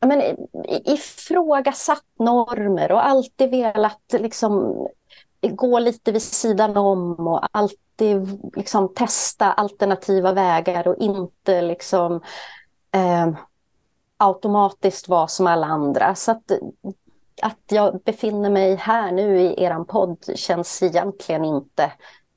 jag 0.00 0.08
men, 0.08 0.48
ifrågasatt 0.84 2.04
normer 2.18 2.92
och 2.92 3.06
alltid 3.06 3.50
velat 3.50 4.02
liksom, 4.12 4.86
gå 5.42 5.78
lite 5.78 6.12
vid 6.12 6.22
sidan 6.22 6.76
om 6.76 7.28
och 7.28 7.40
alltid 7.52 8.40
liksom, 8.56 8.94
testa 8.94 9.52
alternativa 9.52 10.32
vägar 10.32 10.88
och 10.88 10.96
inte 10.98 11.62
liksom, 11.62 12.20
eh, 12.92 13.28
automatiskt 14.16 15.08
vara 15.08 15.28
som 15.28 15.46
alla 15.46 15.66
andra. 15.66 16.14
Så 16.14 16.30
att, 16.30 16.52
att 17.42 17.58
jag 17.70 18.00
befinner 18.04 18.50
mig 18.50 18.74
här 18.74 19.12
nu 19.12 19.40
i 19.40 19.62
er 19.62 19.84
podd 19.84 20.18
känns 20.34 20.82
egentligen 20.82 21.44
inte 21.44 21.92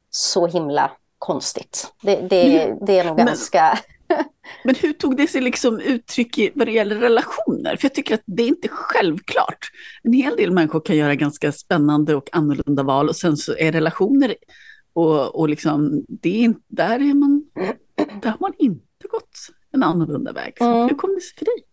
så 0.09 0.47
himla 0.47 0.91
konstigt. 1.19 1.93
Det, 2.01 2.15
det, 2.15 2.75
det 2.81 2.99
är 2.99 3.05
nog 3.05 3.17
men, 3.17 3.25
ganska... 3.25 3.79
men 4.63 4.75
hur 4.75 4.93
tog 4.93 5.17
det 5.17 5.27
sig 5.27 5.41
liksom 5.41 5.79
uttryck 5.79 6.37
i, 6.37 6.51
vad 6.55 6.67
det 6.67 6.71
gäller 6.71 6.95
relationer? 6.95 7.75
För 7.75 7.85
jag 7.85 7.93
tycker 7.93 8.15
att 8.15 8.23
det 8.25 8.43
är 8.43 8.47
inte 8.47 8.67
självklart. 8.67 9.67
En 10.03 10.13
hel 10.13 10.35
del 10.35 10.51
människor 10.51 10.79
kan 10.79 10.97
göra 10.97 11.15
ganska 11.15 11.51
spännande 11.51 12.15
och 12.15 12.29
annorlunda 12.31 12.83
val 12.83 13.09
och 13.09 13.15
sen 13.15 13.37
så 13.37 13.55
är 13.57 13.71
relationer 13.71 14.35
och, 14.93 15.35
och 15.35 15.49
liksom, 15.49 16.05
det 16.07 16.45
är, 16.45 16.53
där, 16.67 16.99
är 17.09 17.13
man, 17.13 17.43
där 18.21 18.29
har 18.29 18.39
man 18.39 18.53
inte 18.59 19.07
gått 19.11 19.37
en 19.71 19.83
annorlunda 19.83 20.31
väg. 20.31 20.53
Mm. 20.59 20.89
Hur 20.89 20.95
kom 20.95 21.15
det 21.15 21.21
sig 21.21 21.37
för 21.37 21.45
dig? 21.45 21.72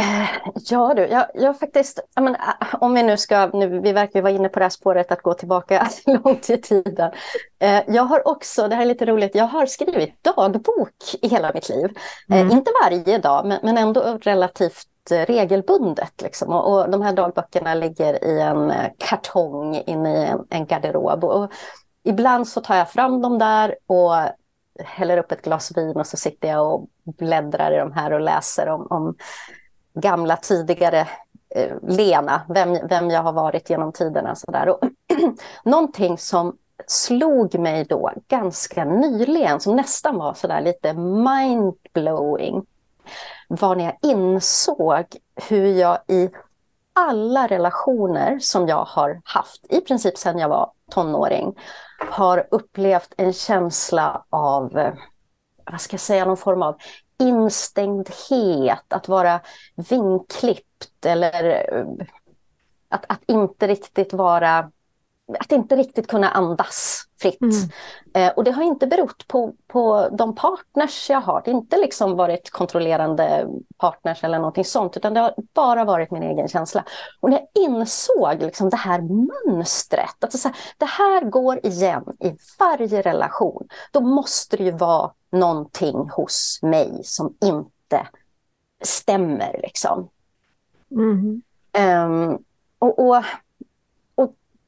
Eh, 0.00 0.28
ja 0.54 0.94
du, 0.94 1.06
jag, 1.06 1.26
jag 1.34 1.58
faktiskt, 1.58 2.00
jag 2.14 2.24
men, 2.24 2.34
eh, 2.34 2.74
om 2.80 2.94
vi 2.94 3.02
nu 3.02 3.16
ska, 3.16 3.46
nu, 3.46 3.80
vi 3.80 3.92
verkar 3.92 4.22
vara 4.22 4.32
inne 4.32 4.48
på 4.48 4.58
det 4.58 4.64
här 4.64 4.70
spåret 4.70 5.12
att 5.12 5.22
gå 5.22 5.34
tillbaka 5.34 5.88
långt 6.06 6.50
i 6.50 6.60
tiden. 6.60 7.10
Eh, 7.58 7.82
jag 7.86 8.02
har 8.02 8.28
också, 8.28 8.68
det 8.68 8.74
här 8.74 8.82
är 8.82 8.86
lite 8.86 9.06
roligt, 9.06 9.34
jag 9.34 9.44
har 9.44 9.66
skrivit 9.66 10.24
dagbok 10.24 11.14
i 11.22 11.28
hela 11.28 11.50
mitt 11.54 11.68
liv. 11.68 11.90
Mm. 12.30 12.50
Inte 12.50 12.70
varje 12.84 13.18
dag, 13.18 13.46
men, 13.46 13.58
men 13.62 13.78
ändå 13.78 14.18
relativt 14.22 14.86
regelbundet. 15.10 16.22
Liksom. 16.22 16.52
Och, 16.52 16.72
och, 16.72 16.90
de 16.90 17.02
här 17.02 17.12
dagböckerna 17.12 17.74
ligger 17.74 18.24
i 18.24 18.40
en 18.40 18.72
kartong 18.98 19.82
inne 19.86 20.22
i 20.22 20.26
en, 20.26 20.46
en 20.50 20.66
garderob. 20.66 21.24
Och 21.24 21.52
ibland 22.04 22.48
så 22.48 22.60
tar 22.60 22.76
jag 22.76 22.90
fram 22.90 23.22
dem 23.22 23.38
där 23.38 23.76
och 23.86 24.14
häller 24.84 25.18
upp 25.18 25.32
ett 25.32 25.42
glas 25.42 25.76
vin 25.76 25.96
och 25.96 26.06
så 26.06 26.16
sitter 26.16 26.48
jag 26.48 26.74
och 26.74 26.88
bläddrar 27.04 27.72
i 27.72 27.78
de 27.78 27.92
här 27.92 28.12
och 28.12 28.20
läser 28.20 28.68
om, 28.68 28.86
om 28.90 29.16
gamla 30.00 30.36
tidigare 30.36 31.08
eh, 31.54 31.76
Lena, 31.82 32.42
vem, 32.48 32.78
vem 32.88 33.10
jag 33.10 33.22
har 33.22 33.32
varit 33.32 33.70
genom 33.70 33.92
tiderna. 33.92 34.34
Så 34.34 34.50
där. 34.50 34.68
Och 34.68 34.80
någonting 35.64 36.18
som 36.18 36.56
slog 36.86 37.58
mig 37.58 37.84
då 37.84 38.12
ganska 38.28 38.84
nyligen, 38.84 39.60
som 39.60 39.76
nästan 39.76 40.18
var 40.18 40.34
så 40.34 40.46
där 40.46 40.60
lite 40.60 40.92
mindblowing, 40.94 42.66
var 43.48 43.76
när 43.76 43.84
jag 43.84 44.12
insåg 44.12 45.04
hur 45.48 45.66
jag 45.66 45.98
i 46.08 46.30
alla 46.92 47.46
relationer 47.46 48.38
som 48.38 48.68
jag 48.68 48.84
har 48.84 49.20
haft, 49.24 49.66
i 49.68 49.80
princip 49.80 50.18
sedan 50.18 50.38
jag 50.38 50.48
var 50.48 50.70
tonåring, 50.90 51.54
har 52.10 52.46
upplevt 52.50 53.14
en 53.16 53.32
känsla 53.32 54.24
av, 54.30 54.78
eh, 54.78 54.94
vad 55.70 55.80
ska 55.80 55.94
jag 55.94 56.00
säga, 56.00 56.24
någon 56.24 56.36
form 56.36 56.62
av 56.62 56.76
instängdhet, 57.18 58.84
att 58.92 59.08
vara 59.08 59.40
vinklippt 59.74 61.06
eller 61.06 61.44
eh, 61.74 62.06
att, 62.88 63.04
att 63.08 63.22
inte 63.26 63.66
riktigt 63.66 64.12
vara 64.12 64.70
att 65.38 65.52
inte 65.52 65.76
riktigt 65.76 66.06
kunna 66.06 66.30
andas 66.30 67.04
fritt. 67.20 67.40
Mm. 67.40 67.70
Eh, 68.14 68.32
och 68.32 68.44
det 68.44 68.50
har 68.50 68.62
inte 68.62 68.86
berott 68.86 69.28
på, 69.28 69.54
på 69.66 70.08
de 70.12 70.34
partners 70.34 71.10
jag 71.10 71.20
har. 71.20 71.42
Det 71.44 71.50
har 71.50 71.58
inte 71.58 71.76
liksom 71.76 72.16
varit 72.16 72.50
kontrollerande 72.50 73.48
partners 73.76 74.24
eller 74.24 74.38
någonting 74.38 74.64
sånt, 74.64 74.96
utan 74.96 75.14
det 75.14 75.20
har 75.20 75.34
bara 75.54 75.84
varit 75.84 76.10
min 76.10 76.22
egen 76.22 76.48
känsla. 76.48 76.84
Och 77.20 77.30
när 77.30 77.38
jag 77.38 77.64
insåg 77.64 78.42
liksom 78.42 78.70
det 78.70 78.76
här 78.76 79.00
mönstret, 79.46 80.24
att 80.24 80.38
så 80.38 80.48
här, 80.48 80.56
det 80.78 80.86
här 80.86 81.20
går 81.24 81.66
igen 81.66 82.04
i 82.20 82.36
varje 82.58 83.02
relation, 83.02 83.68
då 83.92 84.00
måste 84.00 84.56
det 84.56 84.64
ju 84.64 84.70
vara 84.70 85.12
någonting 85.32 86.08
hos 86.10 86.58
mig 86.62 87.00
som 87.04 87.34
inte 87.40 88.08
stämmer. 88.82 89.60
Liksom. 89.62 90.08
Mm. 90.90 91.42
Um, 91.78 92.38
och, 92.78 93.08
och, 93.08 93.22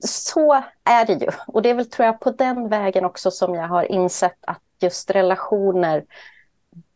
så 0.04 0.62
är 0.84 1.06
det 1.06 1.12
ju. 1.12 1.28
Och 1.46 1.62
det 1.62 1.70
är 1.70 1.74
väl 1.74 1.90
tror 1.90 2.06
jag 2.06 2.20
på 2.20 2.30
den 2.30 2.68
vägen 2.68 3.04
också 3.04 3.30
som 3.30 3.54
jag 3.54 3.68
har 3.68 3.92
insett 3.92 4.38
att 4.40 4.62
just 4.80 5.10
relationer 5.10 6.04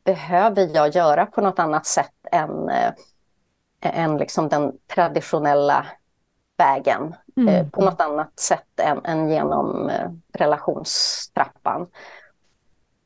behöver 0.04 0.71
jag 0.75 0.94
göra 0.94 1.26
på 1.26 1.40
något 1.40 1.59
annat 1.59 1.87
sätt 1.87 2.14
än, 2.32 2.68
äh, 2.68 2.92
än 3.80 4.16
liksom 4.16 4.49
den 4.49 4.73
traditionella 4.94 5.87
vägen. 6.56 7.14
Mm. 7.37 7.54
Äh, 7.54 7.68
på 7.68 7.85
något 7.85 8.00
annat 8.00 8.40
sätt 8.40 8.80
än, 8.80 9.04
än 9.04 9.28
genom 9.28 9.88
äh, 9.88 10.11
relationstrappan. 10.32 11.87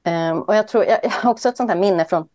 Um, 0.05 0.43
och 0.43 0.55
jag 0.55 0.69
tror, 0.69 0.85
jag, 0.85 0.99
jag, 1.03 1.11
har 1.11 1.31
också 1.31 1.49
ett 1.49 1.57
sånt 1.57 1.71
här 1.71 1.79
minne 1.79 2.05
från 2.05 2.29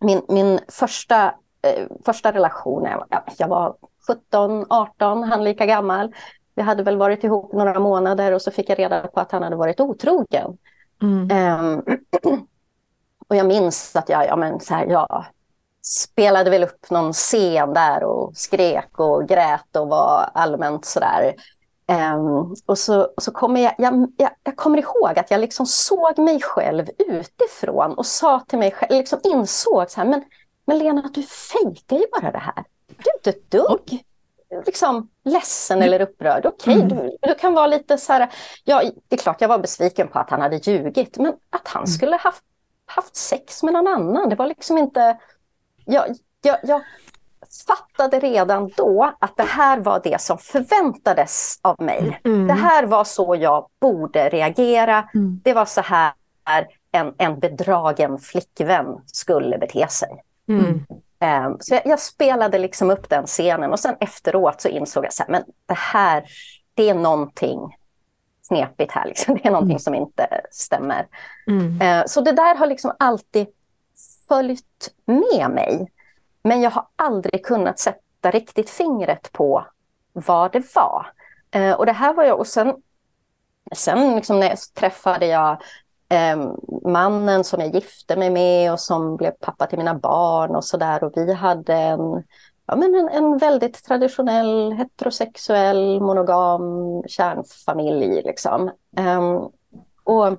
min, 0.00 0.22
min 0.28 0.60
första, 0.68 1.34
eh, 1.62 1.86
första 2.06 2.32
relation. 2.32 2.84
Jag, 2.84 3.22
jag 3.38 3.48
var 3.48 3.76
17, 4.06 4.66
18, 4.68 5.22
han 5.22 5.44
lika 5.44 5.66
gammal. 5.66 6.14
Vi 6.56 6.62
hade 6.62 6.82
väl 6.82 6.96
varit 6.96 7.24
ihop 7.24 7.52
några 7.52 7.80
månader 7.80 8.32
och 8.32 8.42
så 8.42 8.50
fick 8.50 8.70
jag 8.70 8.78
reda 8.78 9.06
på 9.06 9.20
att 9.20 9.32
han 9.32 9.42
hade 9.42 9.56
varit 9.56 9.80
otrogen. 9.80 10.58
Mm. 11.02 11.60
Um, 11.60 11.82
och 13.28 13.36
jag 13.36 13.46
minns 13.46 13.96
att 13.96 14.08
jag, 14.08 14.26
ja, 14.26 14.36
men 14.36 14.60
så 14.60 14.74
här, 14.74 14.86
jag 14.86 15.24
spelade 15.82 16.50
väl 16.50 16.64
upp 16.64 16.90
någon 16.90 17.12
scen 17.12 17.74
där 17.74 18.04
och 18.04 18.36
skrek 18.36 18.98
och 18.98 19.28
grät 19.28 19.76
och 19.76 19.88
var 19.88 20.30
allmänt 20.34 20.84
sådär 20.84 21.34
Um, 21.88 22.54
och 22.66 22.78
så, 22.78 23.08
så 23.18 23.32
kommer 23.32 23.60
jag, 23.60 23.74
jag, 23.78 24.12
jag, 24.16 24.30
jag, 24.44 24.56
kommer 24.56 24.78
ihåg 24.78 25.18
att 25.18 25.30
jag 25.30 25.40
liksom 25.40 25.66
såg 25.66 26.18
mig 26.18 26.40
själv 26.42 26.86
utifrån 26.98 27.94
och 27.94 28.06
sa 28.06 28.40
till 28.40 28.58
mig 28.58 28.70
själv, 28.70 28.92
liksom 28.92 29.20
insåg 29.24 29.90
så 29.90 30.00
här, 30.00 30.08
men, 30.08 30.24
men 30.66 30.78
Lena, 30.78 31.10
du 31.14 31.22
fejkar 31.22 31.96
ju 31.96 32.06
bara 32.20 32.32
det 32.32 32.38
här. 32.38 32.64
Du 32.86 33.10
är 33.10 33.16
inte 33.16 33.30
ett 33.30 33.50
dugg 33.50 34.04
liksom, 34.66 35.08
ledsen 35.24 35.82
eller 35.82 36.00
upprörd. 36.00 36.46
Okej, 36.46 36.76
okay, 36.76 36.90
mm. 36.90 36.96
du, 36.96 37.16
du, 37.28 37.34
kan 37.34 37.54
vara 37.54 37.66
lite 37.66 37.98
så 37.98 38.12
här, 38.12 38.28
ja, 38.64 38.82
det 39.08 39.16
är 39.16 39.20
klart 39.20 39.40
jag 39.40 39.48
var 39.48 39.58
besviken 39.58 40.08
på 40.08 40.18
att 40.18 40.30
han 40.30 40.40
hade 40.40 40.56
ljugit, 40.56 41.18
men 41.18 41.32
att 41.50 41.68
han 41.68 41.82
mm. 41.82 41.86
skulle 41.86 42.16
haft, 42.16 42.42
haft 42.86 43.16
sex 43.16 43.62
med 43.62 43.72
någon 43.72 43.86
annan, 43.86 44.28
det 44.28 44.36
var 44.36 44.46
liksom 44.46 44.78
inte... 44.78 45.18
Jag, 45.84 46.04
jag, 46.42 46.58
jag 46.62 46.80
fattade 47.66 48.20
redan 48.20 48.70
då 48.76 49.14
att 49.20 49.36
det 49.36 49.42
här 49.42 49.78
var 49.78 50.00
det 50.04 50.20
som 50.20 50.38
förväntades 50.38 51.58
av 51.62 51.82
mig. 51.82 52.20
Mm. 52.24 52.46
Det 52.46 52.54
här 52.54 52.86
var 52.86 53.04
så 53.04 53.36
jag 53.40 53.68
borde 53.80 54.28
reagera. 54.28 55.08
Mm. 55.14 55.40
Det 55.44 55.52
var 55.52 55.64
så 55.64 55.80
här 55.80 56.12
en, 56.92 57.14
en 57.18 57.38
bedragen 57.38 58.18
flickvän 58.18 59.00
skulle 59.06 59.58
bete 59.58 59.88
sig. 59.88 60.22
Mm. 60.48 60.86
Um, 61.20 61.56
så 61.60 61.74
jag, 61.74 61.82
jag, 61.86 62.00
spelade 62.00 62.58
liksom 62.58 62.90
upp 62.90 63.08
den 63.08 63.26
scenen 63.26 63.72
och 63.72 63.80
sen 63.80 63.96
efteråt 64.00 64.60
så 64.60 64.68
insåg 64.68 65.04
jag 65.04 65.36
att 65.36 65.44
det 65.66 65.74
här, 65.74 66.24
det 66.74 66.88
är 66.88 66.94
någonting 66.94 67.76
knepigt 68.48 68.92
här. 68.92 69.06
Liksom. 69.06 69.34
Det 69.42 69.46
är 69.46 69.50
någonting 69.50 69.70
mm. 69.70 69.78
som 69.78 69.94
inte 69.94 70.40
stämmer. 70.50 71.06
Uh, 71.48 72.06
så 72.06 72.20
det 72.20 72.32
där 72.32 72.54
har 72.54 72.66
liksom 72.66 72.92
alltid 72.98 73.46
följt 74.28 74.94
med 75.04 75.50
mig. 75.50 75.92
Men 76.42 76.60
jag 76.60 76.70
har 76.70 76.86
aldrig 76.96 77.44
kunnat 77.44 77.78
sätta 77.78 78.30
riktigt 78.30 78.70
fingret 78.70 79.32
på 79.32 79.66
vad 80.12 80.52
det 80.52 80.74
var. 80.74 81.06
Eh, 81.50 81.72
och 81.72 81.86
det 81.86 81.92
här 81.92 82.14
var 82.14 82.24
jag, 82.24 82.38
och 82.38 82.46
sen, 82.46 82.74
sen 83.72 84.16
liksom 84.16 84.40
när 84.40 84.48
jag 84.48 84.58
träffade 84.74 85.26
jag 85.26 85.62
eh, 86.08 86.52
mannen 86.84 87.44
som 87.44 87.60
jag 87.60 87.74
gifte 87.74 88.16
mig 88.16 88.30
med 88.30 88.72
och 88.72 88.80
som 88.80 89.16
blev 89.16 89.30
pappa 89.30 89.66
till 89.66 89.78
mina 89.78 89.94
barn 89.94 90.56
och 90.56 90.64
sådär. 90.64 91.04
Och 91.04 91.12
vi 91.16 91.32
hade 91.32 91.74
en, 91.74 92.24
ja, 92.66 92.76
men 92.76 92.94
en, 92.94 93.08
en 93.08 93.38
väldigt 93.38 93.84
traditionell 93.84 94.72
heterosexuell 94.72 96.00
monogam 96.00 96.62
kärnfamilj. 97.06 98.22
Liksom. 98.22 98.70
Eh, 98.96 99.48
och 100.04 100.38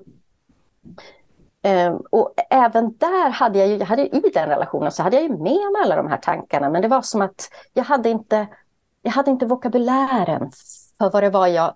Um, 1.62 2.02
och 2.10 2.34
även 2.50 2.96
där 2.96 3.30
hade 3.30 3.58
jag 3.58 3.68
ju, 3.68 3.76
jag 3.76 3.86
hade 3.86 4.16
i 4.16 4.30
den 4.34 4.48
relationen 4.48 4.92
så 4.92 5.02
hade 5.02 5.16
jag 5.16 5.22
ju 5.22 5.28
med 5.28 5.38
mig 5.72 5.82
alla 5.84 5.96
de 5.96 6.08
här 6.08 6.16
tankarna, 6.16 6.70
men 6.70 6.82
det 6.82 6.88
var 6.88 7.02
som 7.02 7.22
att 7.22 7.50
jag 7.72 7.84
hade 7.84 8.08
inte, 8.08 8.46
jag 9.02 9.10
hade 9.10 9.30
inte 9.30 9.46
vokabulären 9.46 10.50
för 10.98 11.10
vad 11.10 11.22
det 11.22 11.30
var 11.30 11.46
jag 11.46 11.74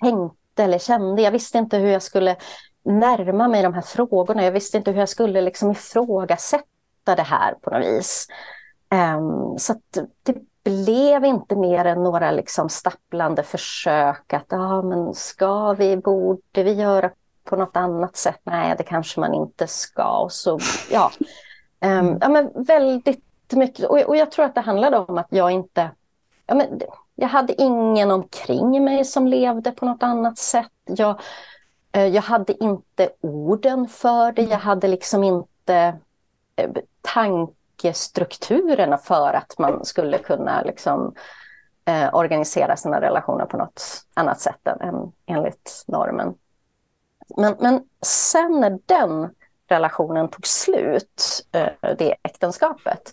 tänkte 0.00 0.64
eller 0.64 0.78
kände. 0.78 1.22
Jag 1.22 1.30
visste 1.30 1.58
inte 1.58 1.78
hur 1.78 1.88
jag 1.88 2.02
skulle 2.02 2.36
närma 2.88 3.48
mig 3.48 3.62
de 3.62 3.74
här 3.74 3.82
frågorna. 3.82 4.44
Jag 4.44 4.52
visste 4.52 4.76
inte 4.76 4.90
hur 4.90 4.98
jag 4.98 5.08
skulle 5.08 5.40
liksom 5.40 5.70
ifrågasätta 5.70 7.14
det 7.16 7.22
här 7.22 7.54
på 7.54 7.70
något 7.70 7.86
vis. 7.86 8.28
Um, 8.90 9.58
så 9.58 9.74
det 10.22 10.36
blev 10.64 11.24
inte 11.24 11.56
mer 11.56 11.84
än 11.84 12.02
några 12.02 12.30
liksom 12.30 12.68
stapplande 12.68 13.42
försök 13.42 14.32
att, 14.32 14.46
ja 14.48 14.82
men 14.82 15.14
ska 15.14 15.72
vi, 15.72 15.96
borde 15.96 16.62
vi 16.62 16.72
göra 16.72 17.10
på 17.44 17.56
något 17.56 17.76
annat 17.76 18.16
sätt? 18.16 18.40
Nej, 18.42 18.74
det 18.78 18.84
kanske 18.84 19.20
man 19.20 19.34
inte 19.34 19.66
ska. 19.66 20.18
Och 20.18 20.32
så, 20.32 20.58
ja. 20.90 21.10
Um, 21.84 22.18
ja 22.20 22.28
men 22.28 22.50
väldigt 22.54 23.52
mycket, 23.52 23.86
och, 23.86 23.98
och 23.98 24.16
jag 24.16 24.30
tror 24.30 24.44
att 24.44 24.54
det 24.54 24.60
handlade 24.60 24.98
om 24.98 25.18
att 25.18 25.28
jag 25.30 25.50
inte, 25.50 25.90
ja 26.46 26.54
men 26.54 26.80
jag 27.14 27.28
hade 27.28 27.62
ingen 27.62 28.10
omkring 28.10 28.84
mig 28.84 29.04
som 29.04 29.26
levde 29.26 29.70
på 29.70 29.84
något 29.84 30.02
annat 30.02 30.38
sätt. 30.38 30.72
Jag, 30.84 31.20
jag 32.06 32.22
hade 32.22 32.64
inte 32.64 33.10
orden 33.20 33.88
för 33.88 34.32
det, 34.32 34.42
jag 34.42 34.58
hade 34.58 34.88
liksom 34.88 35.24
inte 35.24 35.98
eh, 36.56 36.70
tankestrukturerna 37.00 38.98
för 38.98 39.32
att 39.32 39.58
man 39.58 39.84
skulle 39.84 40.18
kunna 40.18 40.62
liksom, 40.62 41.14
eh, 41.84 42.14
organisera 42.14 42.76
sina 42.76 43.00
relationer 43.00 43.44
på 43.46 43.56
något 43.56 43.82
annat 44.14 44.40
sätt 44.40 44.66
än 44.66 45.12
enligt 45.26 45.84
normen. 45.86 46.34
Men, 47.36 47.56
men 47.60 47.82
sen 48.02 48.60
när 48.60 48.78
den 48.86 49.30
relationen 49.68 50.28
tog 50.28 50.46
slut, 50.46 51.46
eh, 51.52 51.68
det 51.98 52.14
äktenskapet, 52.22 53.12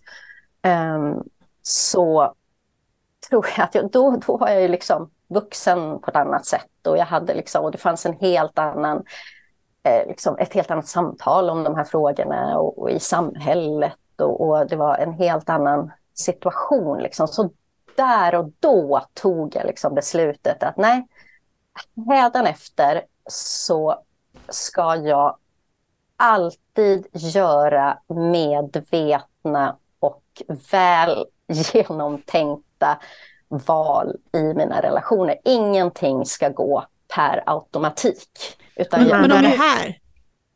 eh, 0.61 1.13
så 1.61 2.33
tror 3.29 3.47
jag 3.57 3.63
att 3.63 3.75
jag, 3.75 3.91
då, 3.91 4.19
då 4.27 4.37
var 4.37 4.49
jag 4.49 4.61
ju 4.61 4.67
liksom 4.67 5.09
vuxen 5.27 5.99
på 5.99 6.09
ett 6.09 6.15
annat 6.15 6.45
sätt 6.45 6.87
och 6.87 6.97
jag 6.97 7.05
hade 7.05 7.33
liksom, 7.33 7.63
och 7.63 7.71
det 7.71 7.77
fanns 7.77 8.05
en 8.05 8.13
helt 8.13 8.59
annan 8.59 9.03
eh, 9.83 10.07
liksom 10.07 10.37
ett 10.37 10.53
helt 10.53 10.71
annat 10.71 10.87
samtal 10.87 11.49
om 11.49 11.63
de 11.63 11.75
här 11.75 11.83
frågorna 11.83 12.59
och, 12.59 12.79
och 12.79 12.91
i 12.91 12.99
samhället 12.99 13.93
och, 14.17 14.41
och, 14.41 14.67
det 14.67 14.75
var 14.75 14.97
en 14.97 15.13
helt 15.13 15.49
annan 15.49 15.91
situation. 16.13 16.97
Liksom. 16.97 17.27
Så 17.27 17.49
där 17.95 18.35
och 18.35 18.51
då 18.59 19.01
tog 19.13 19.55
jag 19.55 19.65
liksom 19.65 19.95
beslutet 19.95 20.63
att 20.63 20.77
nej, 20.77 21.07
efter 22.45 23.05
så 23.29 24.03
ska 24.49 24.95
jag 24.95 25.37
alltid 26.17 27.07
göra 27.11 27.97
medvetna 28.07 29.77
och 29.99 30.23
väl 30.71 31.25
genomtänkta 31.47 32.64
val 33.49 34.15
i 34.33 34.43
mina 34.43 34.81
relationer. 34.81 35.37
Ingenting 35.45 36.25
ska 36.25 36.49
gå 36.49 36.85
per 37.15 37.43
automatik. 37.45 38.57
Utan 38.75 38.99
men, 38.99 39.09
jag, 39.09 39.21
men 39.21 39.31
om 39.31 39.41
det 39.41 39.47
här? 39.47 39.99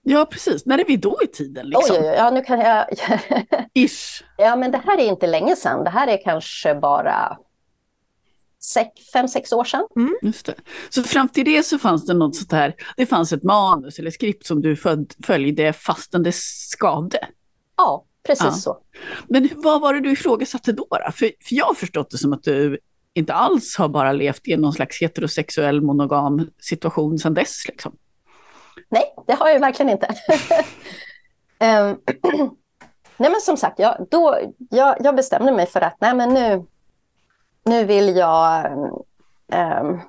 Ja, 0.01 0.25
precis. 0.25 0.65
När 0.65 0.77
är 0.77 0.85
vi 0.85 0.97
då 0.97 1.19
i 1.23 1.27
tiden? 1.27 1.69
Liksom? 1.69 1.95
Oj, 1.95 2.01
oj, 2.01 2.09
oj, 2.09 2.15
ja, 2.17 2.29
nu 2.29 2.41
kan 2.41 2.59
jag... 2.59 2.85
Ish. 3.73 4.23
Ja, 4.38 4.55
men 4.55 4.71
det 4.71 4.81
här 4.85 4.97
är 4.97 5.05
inte 5.05 5.27
länge 5.27 5.55
sedan. 5.55 5.83
Det 5.83 5.89
här 5.89 6.07
är 6.07 6.23
kanske 6.23 6.75
bara 6.75 7.38
sex, 8.61 9.11
fem, 9.13 9.27
sex 9.27 9.53
år 9.53 9.63
sedan. 9.63 9.88
Mm. 9.95 10.17
Just 10.21 10.45
det. 10.45 10.55
Så 10.89 11.03
fram 11.03 11.29
till 11.29 11.45
det 11.45 11.63
så 11.63 11.79
fanns 11.79 12.05
det 12.05 12.13
något 12.13 12.35
sånt 12.35 12.51
här, 12.51 12.75
det 12.97 13.05
fanns 13.05 13.33
ett 13.33 13.43
manus 13.43 13.99
eller 13.99 14.11
skript 14.11 14.45
som 14.45 14.61
du 14.61 14.75
följde 15.25 15.73
fastän 15.73 16.23
det 16.23 16.35
skavde? 16.35 17.27
Ja, 17.77 18.05
precis 18.29 18.45
ja. 18.45 18.51
så. 18.51 18.77
Men 19.27 19.50
vad 19.55 19.81
var 19.81 19.93
det 19.93 20.00
du 20.00 20.12
ifrågasatte 20.12 20.71
då? 20.71 20.88
då? 20.89 21.12
För, 21.12 21.31
för 21.43 21.55
jag 21.55 21.65
har 21.65 21.74
förstått 21.74 22.09
det 22.09 22.17
som 22.17 22.33
att 22.33 22.43
du 22.43 22.79
inte 23.13 23.33
alls 23.33 23.75
har 23.77 23.89
bara 23.89 24.12
levt 24.12 24.48
i 24.48 24.57
någon 24.57 24.74
slags 24.74 25.01
heterosexuell 25.01 25.81
monogam 25.81 26.50
situation 26.62 27.19
sedan 27.19 27.33
dess. 27.33 27.67
Liksom. 27.67 27.95
Nej, 28.89 29.13
det 29.27 29.33
har 29.33 29.50
jag 29.50 29.59
verkligen 29.59 29.89
inte. 29.89 30.07
um, 31.59 32.01
nej 33.17 33.31
men 33.31 33.41
som 33.41 33.57
sagt, 33.57 33.79
jag, 33.79 34.07
då, 34.12 34.39
jag, 34.69 34.98
jag, 35.00 35.15
bestämde 35.15 35.51
mig 35.51 35.65
för 35.65 35.81
att 35.81 35.95
nej 36.01 36.15
men 36.15 36.33
nu, 36.33 36.65
nu 37.65 37.86
vill 37.86 38.15
jag 38.15 38.71
um, 39.81 40.01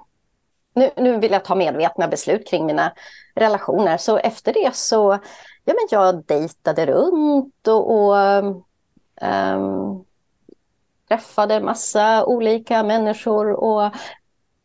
nu, 0.75 0.91
nu 0.97 1.19
vill 1.19 1.33
jag 1.33 1.45
ta 1.45 1.55
medvetna 1.55 2.09
beslut 2.09 2.49
kring 2.49 2.67
mina 2.67 2.93
relationer. 3.35 3.97
Så 3.97 4.19
efter 4.19 4.52
det 4.52 4.76
så 4.76 5.19
ja, 5.65 5.75
men 5.75 5.89
jag 5.91 6.25
dejtade 6.25 6.87
runt 6.87 7.69
och, 7.69 7.95
och 7.95 8.17
um, 9.21 10.05
träffade 11.09 11.61
massa 11.61 12.25
olika 12.25 12.83
människor. 12.83 13.51
Och 13.53 13.83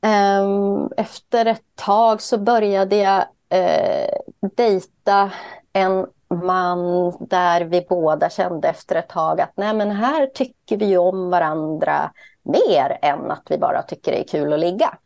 um, 0.01 0.91
efter 0.97 1.45
ett 1.45 1.75
tag 1.75 2.21
så 2.21 2.37
började 2.37 2.95
jag 2.95 3.21
uh, 3.53 4.49
dejta 4.55 5.31
en 5.73 6.07
man 6.27 7.11
där 7.19 7.61
vi 7.61 7.85
båda 7.89 8.29
kände 8.29 8.67
efter 8.67 8.95
ett 8.95 9.09
tag 9.09 9.41
att 9.41 9.51
nej 9.55 9.73
men 9.73 9.91
här 9.91 10.27
tycker 10.27 10.77
vi 10.77 10.97
om 10.97 11.29
varandra 11.29 12.11
mer 12.43 12.97
än 13.01 13.31
att 13.31 13.43
vi 13.49 13.57
bara 13.57 13.81
tycker 13.81 14.11
det 14.11 14.19
är 14.19 14.27
kul 14.27 14.53
att 14.53 14.59
ligga. 14.59 14.97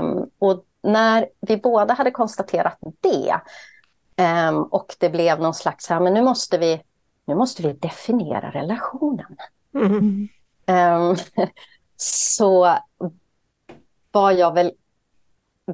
Um, 0.00 0.30
och 0.38 0.64
när 0.82 1.28
vi 1.40 1.56
båda 1.56 1.94
hade 1.94 2.10
konstaterat 2.10 2.78
det 3.00 3.36
um, 4.48 4.62
och 4.62 4.96
det 4.98 5.10
blev 5.10 5.40
någon 5.40 5.54
slags, 5.54 5.88
här, 5.88 6.00
men 6.00 6.14
nu 6.14 6.22
måste 6.22 6.58
vi, 6.58 6.82
nu 7.24 7.34
måste 7.34 7.62
vi 7.62 7.72
definiera 7.72 8.50
relationen. 8.50 9.36
Mm. 9.74 10.28
Um, 10.66 11.16
så 11.96 12.76
var 14.12 14.30
jag 14.30 14.54
väl 14.54 14.72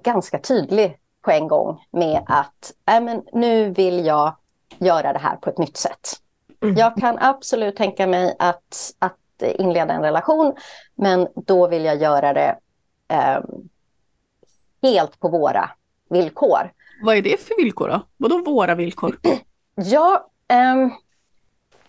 ganska 0.03 0.39
tydlig 0.39 0.99
på 1.21 1.31
en 1.31 1.49
gång 1.49 1.85
med 1.91 2.23
att 2.27 2.73
äh, 2.89 3.01
men 3.01 3.23
nu 3.33 3.71
vill 3.71 4.07
jag 4.07 4.37
göra 4.79 5.13
det 5.13 5.19
här 5.19 5.37
på 5.37 5.51
ett 5.51 5.59
nytt 5.59 5.77
sätt. 5.77 6.11
Mm. 6.63 6.77
Jag 6.77 6.97
kan 6.97 7.19
absolut 7.19 7.77
tänka 7.77 8.07
mig 8.07 8.37
att, 8.39 8.95
att 8.99 9.43
inleda 9.59 9.95
en 9.95 10.03
relation, 10.03 10.55
men 10.95 11.29
då 11.35 11.69
vill 11.69 11.85
jag 11.85 11.97
göra 11.97 12.33
det 12.33 12.59
um, 13.39 13.69
helt 14.83 15.21
på 15.21 15.29
våra 15.29 15.71
villkor. 16.09 16.73
Vad 17.03 17.17
är 17.17 17.23
det 17.23 17.41
för 17.41 17.57
villkor 17.57 17.89
då? 17.89 18.01
Vadå 18.17 18.39
våra 18.39 18.75
villkor? 18.75 19.19
Ja, 19.75 20.31
um, 20.75 20.93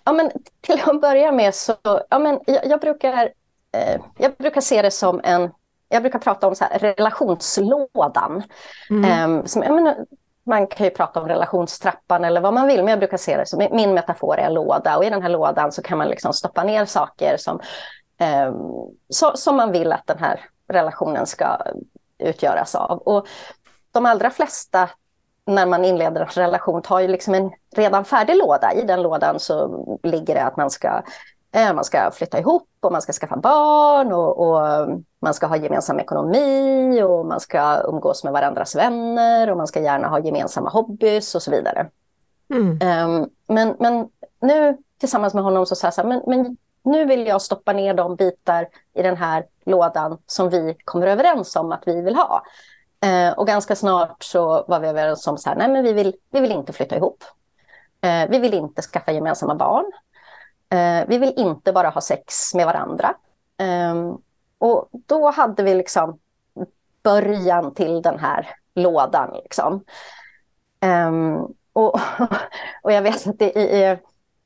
ja 0.04 0.12
men 0.12 0.32
till 0.62 0.82
att 0.86 1.02
börja 1.02 1.32
med 1.32 1.56
så, 1.56 1.76
ja 2.10 2.20
men 2.20 2.40
jag, 2.46 2.66
jag 2.66 2.80
brukar, 2.80 3.26
uh, 3.26 4.04
jag 4.18 4.36
brukar 4.36 4.62
se 4.62 4.82
det 4.82 4.92
som 4.92 5.22
en, 5.24 5.52
jag 5.90 6.02
brukar 6.02 6.20
prata 6.20 6.48
om 6.48 6.56
så 6.56 6.66
här, 6.66 6.80
relationslådan. 6.80 8.44
Mm. 8.90 9.32
Um, 9.32 9.48
som, 9.48 9.60
menar, 9.60 10.06
man 10.44 10.68
kan 10.68 10.86
ju 10.86 10.90
prata 10.90 11.22
om 11.22 11.28
relationstrappan 11.28 12.24
eller 12.24 12.42
vad 12.42 12.54
man 12.54 12.68
vill, 12.68 12.78
men 12.78 12.88
jag 12.88 13.00
brukar 13.00 13.18
se 13.18 13.38
det 13.38 13.46
som 13.46 13.68
min 13.72 13.94
metafor 13.94 14.38
är 14.38 14.46
en 14.46 14.54
låda 14.54 14.98
och 14.98 15.06
i 15.06 15.10
den 15.10 15.22
här 15.22 15.30
lådan 15.30 15.72
så 15.72 15.82
kan 15.82 15.98
man 15.98 16.08
liksom 16.08 16.34
stoppa 16.34 16.64
ner 16.64 16.86
saker 16.86 17.38
som, 17.38 17.60
um, 18.48 18.96
så, 19.10 19.32
som 19.36 19.56
man 19.56 19.72
vill 19.72 19.92
att 19.92 20.08
den 20.08 20.20
här 20.20 20.40
relationen 20.68 21.26
ska 21.26 21.58
utgöras 22.18 22.76
av. 22.76 22.98
Och 22.98 23.28
de 23.92 24.06
allra 24.06 24.30
flesta 24.30 24.90
när 25.46 25.66
man 25.66 25.86
inleder 25.86 26.22
en 26.22 26.28
relation 26.28 26.82
tar 26.82 27.00
ju 27.00 27.08
liksom 27.08 27.34
en 27.34 27.52
redan 27.76 28.06
färdig 28.06 28.38
låda. 28.38 28.74
I 28.74 28.82
den 28.82 29.02
lådan 29.02 29.40
så 29.40 29.86
ligger 30.04 30.36
det 30.36 30.44
att 30.44 30.58
man 30.58 30.70
ska, 30.70 31.04
eh, 31.52 31.74
man 31.74 31.84
ska 31.84 32.12
flytta 32.12 32.40
ihop 32.40 32.68
och 32.80 32.92
man 32.92 33.02
ska 33.02 33.14
skaffa 33.14 33.38
barn 33.38 34.14
och, 34.14 34.40
och, 34.40 34.88
man 35.20 35.34
ska 35.34 35.48
ha 35.48 35.56
gemensam 35.56 36.00
ekonomi 36.00 37.04
och 37.04 37.26
man 37.26 37.40
ska 37.40 37.82
umgås 37.88 38.24
med 38.24 38.34
varandras 38.34 38.76
vänner 38.76 39.52
och 39.52 39.58
man 39.58 39.68
ska 39.68 39.82
gärna 39.82 40.08
ha 40.08 40.20
gemensamma 40.20 40.70
hobbys 40.70 41.36
och 41.36 41.42
så 41.42 41.52
vidare. 41.52 41.90
Mm. 42.54 42.70
Um, 42.72 43.30
men, 43.48 43.76
men 43.80 44.08
nu 44.42 44.78
tillsammans 45.00 45.34
med 45.34 45.44
honom 45.44 45.66
så 45.66 45.76
sa 45.76 45.88
jag 45.88 45.94
så 45.94 46.02
här, 46.02 46.10
men, 46.10 46.22
men 46.28 46.58
nu 46.84 47.06
vill 47.06 47.28
jag 47.28 47.42
stoppa 47.42 47.74
ner 47.74 47.94
de 47.94 48.16
bitar 48.16 48.68
i 48.94 49.02
den 49.02 49.18
här 49.18 49.46
lådan 49.66 50.18
som 50.28 50.50
vi 50.50 50.76
kommer 50.86 51.08
överens 51.08 51.56
om 51.56 51.72
att 51.72 51.84
vi 51.86 52.02
vill 52.02 52.16
ha. 52.16 52.44
Eh, 53.04 53.32
och 53.34 53.48
ganska 53.48 53.76
snart 53.76 54.24
så 54.24 54.66
var 54.68 54.80
vi 54.80 54.88
överens 54.88 55.28
om 55.28 55.38
så 55.38 55.50
här, 55.50 55.56
nej 55.58 55.70
men 55.70 55.84
vi 55.84 55.94
vill, 55.94 56.16
vi 56.32 56.40
vill 56.40 56.52
inte 56.52 56.74
flytta 56.74 56.96
ihop. 56.96 57.24
Eh, 58.02 58.30
vi 58.30 58.40
vill 58.40 58.54
inte 58.54 58.82
skaffa 58.82 59.12
gemensamma 59.12 59.56
barn. 59.56 59.92
Eh, 60.70 61.08
vi 61.08 61.18
vill 61.18 61.34
inte 61.38 61.74
bara 61.74 61.90
ha 61.90 62.02
sex 62.02 62.54
med 62.54 62.66
varandra. 62.66 63.16
Ehm, 63.58 64.18
och 64.58 64.90
då 64.92 65.32
hade 65.32 65.64
vi 65.64 65.76
liksom 65.76 66.20
början 67.04 67.74
till 67.74 68.02
den 68.02 68.20
här 68.20 68.50
lådan. 68.76 69.34
Liksom. 69.44 69.84
Ehm, 70.80 71.38
och, 71.74 72.00
och 72.84 72.92
jag 72.92 73.02
vet 73.02 73.28
att 73.28 73.40
det 73.40 73.60
i, 73.60 73.98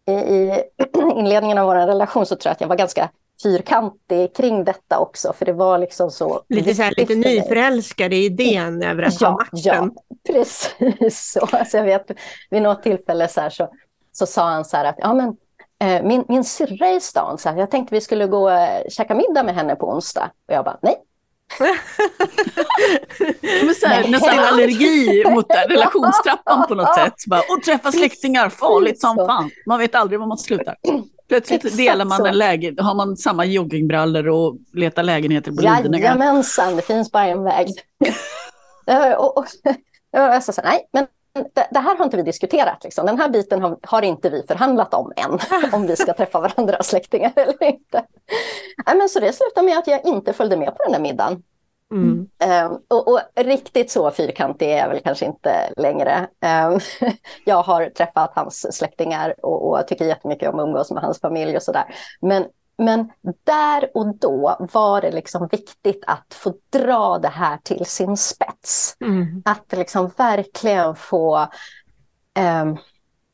i, 0.05 0.13
i 0.13 0.63
inledningen 1.15 1.57
av 1.57 1.65
vår 1.65 1.75
relation 1.75 2.25
så 2.25 2.35
tror 2.35 2.49
jag 2.49 2.53
att 2.53 2.61
jag 2.61 2.67
var 2.67 2.75
ganska 2.75 3.09
fyrkantig 3.43 4.35
kring 4.35 4.63
detta 4.63 4.99
också, 4.99 5.33
för 5.33 5.45
det 5.45 5.53
var 5.53 5.77
liksom 5.77 6.11
så... 6.11 6.41
Lite, 6.49 6.75
så 6.75 6.83
här, 6.83 6.93
lite 6.97 7.15
nyförälskad 7.15 8.13
i 8.13 8.25
idén 8.25 8.83
över 8.83 9.03
att 9.03 9.21
ja, 9.21 9.27
ha 9.27 9.35
makten. 9.35 9.59
Ja, 9.63 9.89
precis 10.33 11.31
så. 11.33 11.47
Alltså 11.51 11.77
jag 11.77 11.83
vet, 11.83 12.11
vid 12.49 12.61
något 12.61 12.83
tillfälle 12.83 13.27
så, 13.27 13.41
här, 13.41 13.49
så, 13.49 13.69
så 14.11 14.25
sa 14.25 14.49
han 14.49 14.65
så 14.65 14.77
här 14.77 14.85
att 14.85 14.95
ja, 14.97 15.13
men, 15.13 15.35
eh, 15.79 16.03
min, 16.03 16.25
min 16.27 16.43
syrra 16.43 16.87
är 16.87 16.97
i 16.97 17.01
stan, 17.01 17.37
så 17.37 17.49
här, 17.49 17.57
jag 17.57 17.71
tänkte 17.71 17.95
vi 17.95 18.01
skulle 18.01 18.27
gå 18.27 18.43
och 18.43 18.51
eh, 18.51 18.83
käka 18.89 19.15
middag 19.15 19.43
med 19.43 19.55
henne 19.55 19.75
på 19.75 19.89
onsdag. 19.89 20.31
Och 20.47 20.53
jag 20.53 20.65
bara, 20.65 20.79
nej, 20.81 21.03
Men 23.65 23.75
så 23.75 23.87
här, 23.87 24.07
nästan 24.07 24.39
allergi 24.39 25.23
mot 25.29 25.45
relationstrappan 25.69 26.67
på 26.67 26.75
något 26.75 26.95
sätt. 26.95 27.13
Bara, 27.27 27.39
och 27.39 27.63
träffa 27.65 27.91
släktingar, 27.91 28.49
farligt 28.49 29.01
som 29.01 29.15
fan. 29.15 29.49
Man 29.65 29.79
vet 29.79 29.95
aldrig 29.95 30.19
var 30.19 30.27
man 30.27 30.37
slutar. 30.37 30.75
Plötsligt 31.27 31.65
Exakt 31.65 31.77
delar 31.77 32.05
man 32.05 32.25
en 32.25 32.37
lägenhet, 32.37 32.85
har 32.85 32.95
man 32.95 33.17
samma 33.17 33.45
joggingbrallor 33.45 34.27
och 34.27 34.57
letar 34.73 35.03
lägenheter 35.03 35.51
på 35.51 35.61
Lidingö. 35.61 36.05
Jajamensan, 36.05 36.75
det 36.75 36.81
finns 36.81 37.11
bara 37.11 37.25
en 37.25 37.43
väg. 37.43 37.67
Eh, 38.89 39.13
och, 39.13 39.37
och, 39.37 39.45
jag 40.11 40.43
sa 40.43 40.51
så 40.51 40.61
här, 40.61 40.69
nej, 40.69 40.87
men 40.93 41.07
det, 41.53 41.67
det 41.71 41.79
här 41.79 41.95
har 41.97 42.05
inte 42.05 42.17
vi 42.17 42.23
diskuterat. 42.23 42.83
Liksom. 42.83 43.05
Den 43.05 43.19
här 43.19 43.29
biten 43.29 43.61
har, 43.61 43.77
har 43.81 44.01
inte 44.01 44.29
vi 44.29 44.43
förhandlat 44.47 44.93
om 44.93 45.13
än, 45.15 45.39
om 45.71 45.87
vi 45.87 45.95
ska 45.95 46.13
träffa 46.13 46.39
varandras 46.39 46.87
släktingar 46.87 47.33
eller 47.35 47.63
inte. 47.63 48.03
Nej, 48.85 48.97
men 48.97 49.09
så 49.09 49.19
det 49.19 49.33
slutade 49.33 49.65
med 49.65 49.77
att 49.77 49.87
jag 49.87 50.05
inte 50.05 50.33
följde 50.33 50.57
med 50.57 50.77
på 50.77 50.83
den 50.83 50.91
där 50.91 50.99
middagen. 50.99 51.43
Mm. 51.91 52.29
Um, 52.69 52.81
och, 52.87 53.07
och 53.07 53.19
riktigt 53.35 53.91
så 53.91 54.11
fyrkantig 54.11 54.71
är 54.71 54.77
jag 54.77 54.89
väl 54.89 54.99
kanske 55.03 55.25
inte 55.25 55.73
längre. 55.77 56.27
Um, 56.69 56.79
jag 57.45 57.63
har 57.63 57.89
träffat 57.89 58.31
hans 58.35 58.77
släktingar 58.77 59.45
och, 59.45 59.69
och 59.69 59.87
tycker 59.87 60.05
jättemycket 60.05 60.49
om 60.49 60.59
att 60.59 60.67
umgås 60.67 60.91
med 60.91 61.03
hans 61.03 61.19
familj 61.19 61.55
och 61.55 61.63
sådär. 61.63 61.95
Men, 62.21 62.45
men 62.77 63.11
där 63.43 63.91
och 63.93 64.15
då 64.15 64.67
var 64.73 65.01
det 65.01 65.11
liksom 65.11 65.47
viktigt 65.51 66.03
att 66.07 66.33
få 66.33 66.53
dra 66.69 67.17
det 67.17 67.27
här 67.27 67.57
till 67.57 67.85
sin 67.85 68.17
spets. 68.17 68.97
Mm. 68.99 69.41
Att 69.45 69.73
liksom 69.77 70.11
verkligen 70.17 70.95
få 70.95 71.37
um, 72.39 72.77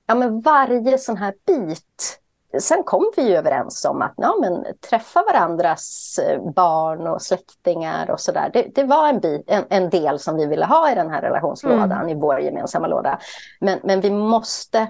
ja, 0.08 0.16
men 0.16 0.42
varje 0.42 0.98
sån 0.98 1.18
här 1.18 1.34
bit 1.48 2.20
sen 2.60 2.84
kom 2.84 3.12
vi 3.16 3.22
ju 3.22 3.36
överens 3.36 3.86
om 3.86 4.02
att 4.02 4.14
ja, 4.18 4.36
men, 4.42 4.66
träffa 4.90 5.24
varandras 5.24 6.20
eh, 6.20 6.52
barn 6.56 7.08
och 7.08 7.22
släktingar 7.22 8.12
och 8.12 8.20
sådär. 8.20 8.50
Det, 8.54 8.68
det 8.76 8.84
var 8.84 9.10
en, 9.10 9.20
bit, 9.20 9.44
en, 9.48 9.64
en, 9.70 9.90
del 9.90 10.20
som 10.20 10.38
vi 10.38 10.46
ville 10.46 10.66
ha 10.66 10.92
i 10.92 10.96
den 10.96 11.10
här 11.10 11.22
relationslådan, 11.22 11.92
mm. 11.92 12.10
i 12.10 12.14
vår 12.14 12.40
gemensamma 12.40 12.88
låda. 12.88 13.20
Men, 13.60 13.80
men 13.84 14.02
vi, 14.02 14.10
måste, 14.10 14.88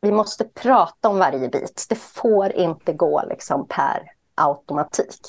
vi 0.00 0.12
måste 0.12 0.44
prata 0.44 1.08
om 1.08 1.18
varje 1.18 1.48
bit. 1.48 1.86
Det 1.88 1.98
får 1.98 2.52
inte 2.52 2.92
gå 2.92 3.22
liksom 3.28 3.66
per 3.68 4.02
automatik. 4.34 5.20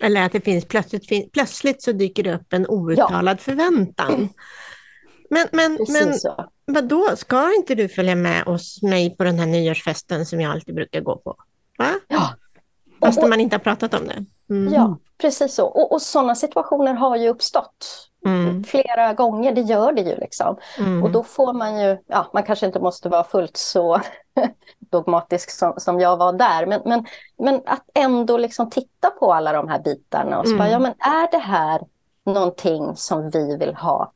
Eller 0.00 0.22
att 0.22 0.32
det 0.32 0.40
finns 0.40 0.64
plötsligt, 0.64 1.32
plötsligt 1.32 1.82
så 1.82 1.92
dyker 1.92 2.22
det 2.22 2.34
upp 2.34 2.52
en 2.52 2.66
outtalad 2.68 3.36
ja. 3.36 3.42
förväntan. 3.42 4.28
Men, 5.30 5.48
men, 5.52 5.78
men 5.88 6.14
så. 6.14 6.48
vadå, 6.66 7.16
ska 7.16 7.54
inte 7.54 7.74
du 7.74 7.88
följa 7.88 8.14
med 8.14 8.46
oss, 8.46 8.82
mig 8.82 9.16
på 9.16 9.24
den 9.24 9.38
här 9.38 9.46
nyårsfesten 9.46 10.26
som 10.26 10.40
jag 10.40 10.52
alltid 10.52 10.74
brukar 10.74 11.00
gå 11.00 11.16
på? 11.16 11.36
Va? 11.78 11.94
Ja. 12.08 12.34
Fast 13.00 13.22
man 13.22 13.40
inte 13.40 13.56
har 13.56 13.60
pratat 13.60 13.94
om 13.94 14.06
det. 14.06 14.24
Mm. 14.54 14.74
Ja, 14.74 14.98
precis 15.18 15.54
så. 15.54 15.66
Och, 15.66 15.92
och 15.92 16.02
sådana 16.02 16.34
situationer 16.34 16.94
har 16.94 17.16
ju 17.16 17.28
uppstått 17.28 18.08
mm. 18.26 18.64
flera 18.64 19.12
gånger. 19.14 19.52
Det 19.52 19.60
gör 19.60 19.92
det 19.92 20.00
ju 20.00 20.16
liksom. 20.16 20.56
Mm. 20.78 21.02
Och 21.02 21.10
då 21.10 21.22
får 21.22 21.52
man 21.52 21.80
ju, 21.80 21.98
ja, 22.06 22.30
man 22.32 22.42
kanske 22.42 22.66
inte 22.66 22.80
måste 22.80 23.08
vara 23.08 23.24
fullt 23.24 23.56
så 23.56 24.00
dogmatisk 24.90 25.50
som, 25.50 25.74
som 25.76 26.00
jag 26.00 26.16
var 26.16 26.32
där. 26.32 26.66
Men, 26.66 26.80
men, 26.84 27.06
men 27.38 27.62
att 27.66 27.84
ändå 27.94 28.36
liksom 28.36 28.70
titta 28.70 29.10
på 29.10 29.32
alla 29.32 29.52
de 29.52 29.68
här 29.68 29.78
bitarna 29.78 30.40
och 30.40 30.48
så 30.48 30.56
bara, 30.56 30.70
ja 30.70 30.78
men 30.78 30.92
är 30.98 31.30
det 31.30 31.38
här 31.38 31.80
någonting 32.26 32.96
som 32.96 33.30
vi 33.30 33.56
vill 33.56 33.74
ha 33.74 34.12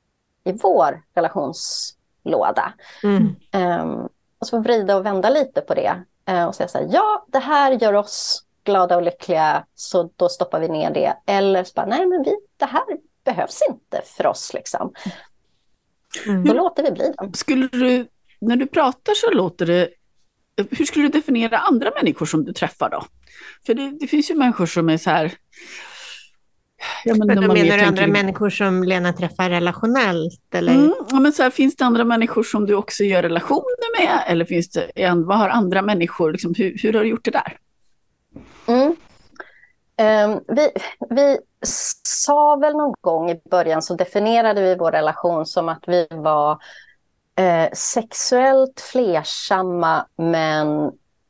i 0.48 0.52
vår 0.52 1.02
relationslåda. 1.14 2.72
Mm. 3.02 3.36
Um, 3.52 4.08
och 4.38 4.46
så 4.46 4.60
vrida 4.60 4.96
och 4.96 5.06
vända 5.06 5.30
lite 5.30 5.60
på 5.60 5.74
det 5.74 6.02
uh, 6.30 6.44
och 6.44 6.54
säga 6.54 6.68
så 6.68 6.78
här, 6.78 6.88
ja, 6.90 7.26
det 7.28 7.38
här 7.38 7.72
gör 7.72 7.92
oss 7.92 8.44
glada 8.64 8.96
och 8.96 9.02
lyckliga, 9.02 9.64
så 9.74 10.10
då 10.16 10.28
stoppar 10.28 10.60
vi 10.60 10.68
ner 10.68 10.90
det. 10.90 11.16
Eller 11.26 11.64
så 11.64 11.72
bara, 11.74 11.86
nej 11.86 12.06
men 12.06 12.22
vi, 12.22 12.36
det 12.56 12.64
här 12.64 12.82
behövs 13.24 13.62
inte 13.68 14.02
för 14.04 14.26
oss 14.26 14.54
liksom. 14.54 14.92
Mm. 16.26 16.44
Då 16.44 16.52
låter 16.52 16.82
vi 16.82 16.90
bli 16.90 17.12
det. 17.18 17.36
Skulle 17.36 17.68
du, 17.68 18.08
när 18.40 18.56
du 18.56 18.66
pratar 18.66 19.14
så 19.14 19.30
låter 19.30 19.66
det, 19.66 19.88
hur 20.70 20.84
skulle 20.84 21.04
du 21.04 21.08
definiera 21.08 21.58
andra 21.58 21.90
människor 22.02 22.26
som 22.26 22.44
du 22.44 22.52
träffar 22.52 22.90
då? 22.90 23.04
För 23.66 23.74
det, 23.74 23.90
det 24.00 24.06
finns 24.06 24.30
ju 24.30 24.34
människor 24.34 24.66
som 24.66 24.88
är 24.88 24.96
så 24.96 25.10
här, 25.10 25.32
Ja, 27.04 27.14
men, 27.14 27.26
men 27.26 27.36
då 27.36 27.54
menar 27.54 27.78
du 27.78 27.84
andra 27.84 28.06
människor 28.06 28.50
som 28.50 28.84
Lena 28.84 29.12
träffar 29.12 29.50
relationellt? 29.50 30.54
Eller? 30.54 30.72
Mm, 30.72 30.94
ja, 31.10 31.20
men 31.20 31.32
så 31.32 31.42
här, 31.42 31.50
finns 31.50 31.76
det 31.76 31.84
andra 31.84 32.04
människor 32.04 32.42
som 32.42 32.66
du 32.66 32.74
också 32.74 33.04
gör 33.04 33.22
relationer 33.22 34.00
med? 34.00 34.22
Eller 34.26 34.44
finns 34.44 34.70
det, 34.70 34.90
vad 35.26 35.38
har 35.38 35.48
andra 35.48 35.82
människor, 35.82 36.32
liksom, 36.32 36.54
hur, 36.58 36.78
hur 36.82 36.92
har 36.92 37.00
du 37.00 37.08
gjort 37.08 37.24
det 37.24 37.30
där? 37.30 37.56
Mm. 38.66 38.96
Um, 40.00 40.40
vi, 40.48 40.70
vi 41.10 41.38
sa 42.02 42.56
väl 42.56 42.72
någon 42.72 42.94
gång 43.00 43.30
i 43.30 43.40
början 43.50 43.82
så 43.82 43.94
definierade 43.94 44.62
vi 44.62 44.74
vår 44.74 44.92
relation 44.92 45.46
som 45.46 45.68
att 45.68 45.84
vi 45.86 46.06
var 46.10 46.58
eh, 47.36 47.68
sexuellt 47.72 48.80
flersamma 48.80 50.06
men 50.16 50.84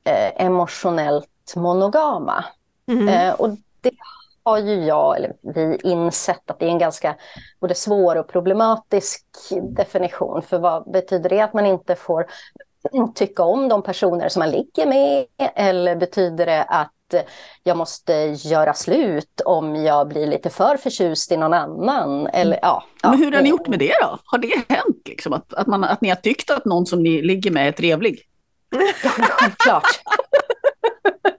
eh, 0.04 0.44
emotionellt 0.44 1.54
monogama. 1.56 2.44
Mm. 2.88 3.08
Eh, 3.08 3.34
och 3.34 3.50
det 3.80 3.90
har 4.48 4.58
ju 4.58 4.84
jag, 4.84 5.16
eller 5.16 5.32
vi, 5.54 5.78
insett 5.82 6.50
att 6.50 6.58
det 6.58 6.66
är 6.66 6.70
en 6.70 6.78
ganska 6.78 7.16
både 7.60 7.74
svår 7.74 8.16
och 8.16 8.28
problematisk 8.28 9.24
definition. 9.76 10.42
För 10.42 10.58
vad 10.58 10.90
betyder 10.90 11.30
det 11.30 11.40
att 11.40 11.54
man 11.54 11.66
inte 11.66 11.94
får 11.94 12.26
tycka 13.14 13.42
om 13.42 13.68
de 13.68 13.82
personer 13.82 14.28
som 14.28 14.40
man 14.40 14.50
ligger 14.50 14.86
med? 14.86 15.26
Eller 15.54 15.96
betyder 15.96 16.46
det 16.46 16.62
att 16.62 16.92
jag 17.62 17.76
måste 17.76 18.12
göra 18.36 18.74
slut 18.74 19.40
om 19.44 19.76
jag 19.76 20.08
blir 20.08 20.26
lite 20.26 20.50
för 20.50 20.76
förtjust 20.76 21.32
i 21.32 21.36
någon 21.36 21.54
annan? 21.54 22.26
Eller, 22.26 22.58
ja, 22.62 22.84
ja. 23.02 23.10
Men 23.10 23.18
hur 23.18 23.32
har 23.32 23.42
ni 23.42 23.48
gjort 23.48 23.68
med 23.68 23.78
det 23.78 23.94
då? 24.00 24.18
Har 24.24 24.38
det 24.38 24.54
hänt? 24.68 25.02
Liksom, 25.08 25.32
att, 25.32 25.54
att, 25.54 25.66
man, 25.66 25.84
att 25.84 26.00
ni 26.00 26.08
har 26.08 26.16
tyckt 26.16 26.50
att 26.50 26.64
någon 26.64 26.86
som 26.86 27.02
ni 27.02 27.22
ligger 27.22 27.50
med 27.50 27.68
är 27.68 27.72
trevlig? 27.72 28.22
Ja, 29.04 29.10
självklart. 29.10 29.84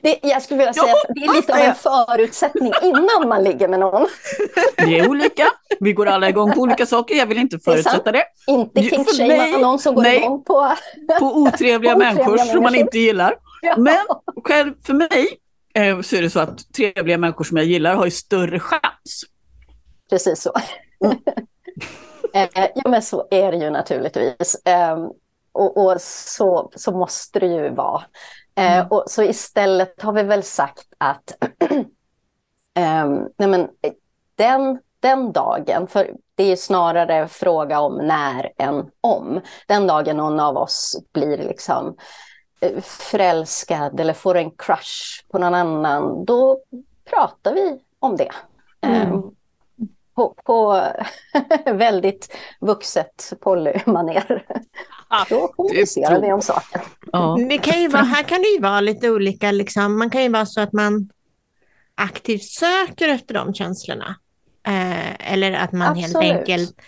Det, 0.00 0.18
jag 0.22 0.42
skulle 0.42 0.58
vilja 0.58 0.74
säga 0.74 0.92
att 0.92 1.14
det 1.14 1.20
är 1.20 1.34
lite 1.34 1.52
av 1.52 1.58
en 1.58 1.74
förutsättning 1.74 2.72
innan 2.82 3.28
man 3.28 3.44
ligger 3.44 3.68
med 3.68 3.80
någon. 3.80 4.06
Det 4.76 4.98
är 4.98 5.08
olika. 5.08 5.46
Vi 5.80 5.92
går 5.92 6.06
alla 6.06 6.28
igång 6.28 6.52
på 6.52 6.60
olika 6.60 6.86
saker. 6.86 7.14
Jag 7.14 7.26
vill 7.26 7.38
inte 7.38 7.58
förutsätta 7.58 8.12
det. 8.12 8.24
det. 8.46 8.52
Inte 8.52 8.82
kinkshamea 8.82 9.58
någon 9.58 9.78
som 9.78 9.94
går 9.94 10.02
nej, 10.02 10.16
igång 10.16 10.44
på... 10.44 10.72
på 11.18 11.36
otrevliga 11.36 11.92
på 11.92 11.98
människor, 11.98 12.30
människor 12.30 12.52
som 12.52 12.62
man 12.62 12.74
inte 12.74 12.98
gillar. 12.98 13.34
Ja. 13.62 13.74
Men 13.76 14.06
själv 14.44 14.74
för 14.86 14.94
mig 14.94 15.38
eh, 15.74 16.00
så 16.00 16.16
är 16.16 16.22
det 16.22 16.30
så 16.30 16.40
att 16.40 16.72
trevliga 16.72 17.18
människor 17.18 17.44
som 17.44 17.56
jag 17.56 17.66
gillar 17.66 17.94
har 17.94 18.04
ju 18.04 18.10
större 18.10 18.60
chans. 18.60 19.24
Precis 20.10 20.42
så. 20.42 20.52
Mm. 21.04 21.18
eh, 22.54 22.68
ja 22.74 22.90
men 22.90 23.02
så 23.02 23.28
är 23.30 23.52
det 23.52 23.58
ju 23.58 23.70
naturligtvis. 23.70 24.54
Eh, 24.64 24.96
och, 25.52 25.86
och 25.86 26.00
så, 26.00 26.72
så 26.76 26.92
måste 26.92 27.40
det 27.40 27.46
ju 27.46 27.70
vara. 27.70 28.02
Eh, 28.56 28.76
Mm. 28.76 28.86
och 28.90 29.04
så 29.06 29.22
istället 29.22 30.02
har 30.02 30.12
vi 30.12 30.22
väl 30.22 30.42
sagt 30.42 30.86
att 30.98 31.36
ehm, 32.74 33.28
nej 33.38 33.48
men, 33.48 33.68
den, 34.34 34.78
den 35.00 35.32
dagen, 35.32 35.86
för 35.86 36.10
det 36.34 36.44
är 36.52 36.56
snarare 36.56 37.28
fråga 37.28 37.80
om 37.80 37.94
när 37.96 38.52
än 38.58 38.90
om. 39.00 39.40
Den 39.68 39.86
dagen 39.86 40.16
någon 40.16 40.40
av 40.40 40.56
oss 40.56 41.00
blir 41.12 41.38
liksom 41.38 41.96
eh, 42.60 42.80
förälskad 42.82 44.00
eller 44.00 44.12
får 44.12 44.34
en 44.36 44.50
crush 44.50 45.24
på 45.32 45.38
någon 45.38 45.54
annan, 45.54 46.24
då 46.24 46.60
pratar 47.10 47.54
vi 47.54 47.78
om 47.98 48.16
det. 48.16 48.30
Mm. 48.80 49.22
På, 50.16 50.34
på 50.44 50.82
väldigt 51.72 52.36
vuxet 52.60 53.32
polymaner. 53.40 54.44
Då 55.28 55.48
kommunicerar 55.48 56.20
vi 56.20 56.32
om 56.32 56.42
saken. 56.42 56.80
Ja. 57.12 57.38
Det 57.48 57.58
kan 57.58 57.80
ju 57.80 57.88
vara, 57.88 58.02
här 58.02 58.22
kan 58.22 58.42
det 58.42 58.48
ju 58.48 58.60
vara 58.60 58.80
lite 58.80 59.10
olika, 59.10 59.50
liksom. 59.50 59.98
man 59.98 60.10
kan 60.10 60.22
ju 60.22 60.28
vara 60.28 60.46
så 60.46 60.60
att 60.60 60.72
man 60.72 61.10
aktivt 61.94 62.44
söker 62.44 63.08
efter 63.08 63.34
de 63.34 63.54
känslorna. 63.54 64.16
Eh, 64.66 65.32
eller 65.32 65.52
att 65.52 65.72
man 65.72 65.88
Absolut. 65.88 66.24
helt 66.24 66.38
enkelt 66.38 66.80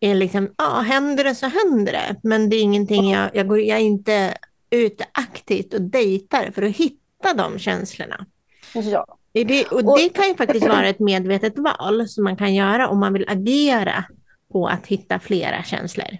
är 0.00 0.14
liksom, 0.14 0.54
ja 0.58 0.80
händer 0.80 1.24
det 1.24 1.34
så 1.34 1.46
händer 1.46 1.92
det. 1.92 2.16
Men 2.22 2.50
det 2.50 2.56
är 2.56 2.60
ingenting, 2.60 3.10
jag, 3.10 3.30
jag, 3.34 3.48
går, 3.48 3.60
jag 3.60 3.78
är 3.78 3.82
inte 3.82 4.34
ute 4.70 5.04
aktivt 5.12 5.74
och 5.74 5.82
dejtar 5.82 6.50
för 6.54 6.62
att 6.62 6.76
hitta 6.76 7.34
de 7.34 7.58
känslorna. 7.58 8.26
Ja. 8.74 9.18
Det, 9.34 9.66
och 9.66 9.98
det 9.98 10.08
kan 10.08 10.28
ju 10.28 10.34
faktiskt 10.34 10.66
vara 10.66 10.88
ett 10.88 10.98
medvetet 10.98 11.58
val 11.58 12.08
som 12.08 12.24
man 12.24 12.36
kan 12.36 12.54
göra 12.54 12.88
om 12.88 13.00
man 13.00 13.12
vill 13.12 13.28
agera 13.28 14.04
på 14.52 14.66
att 14.66 14.86
hitta 14.86 15.18
flera 15.18 15.62
känslor. 15.62 16.18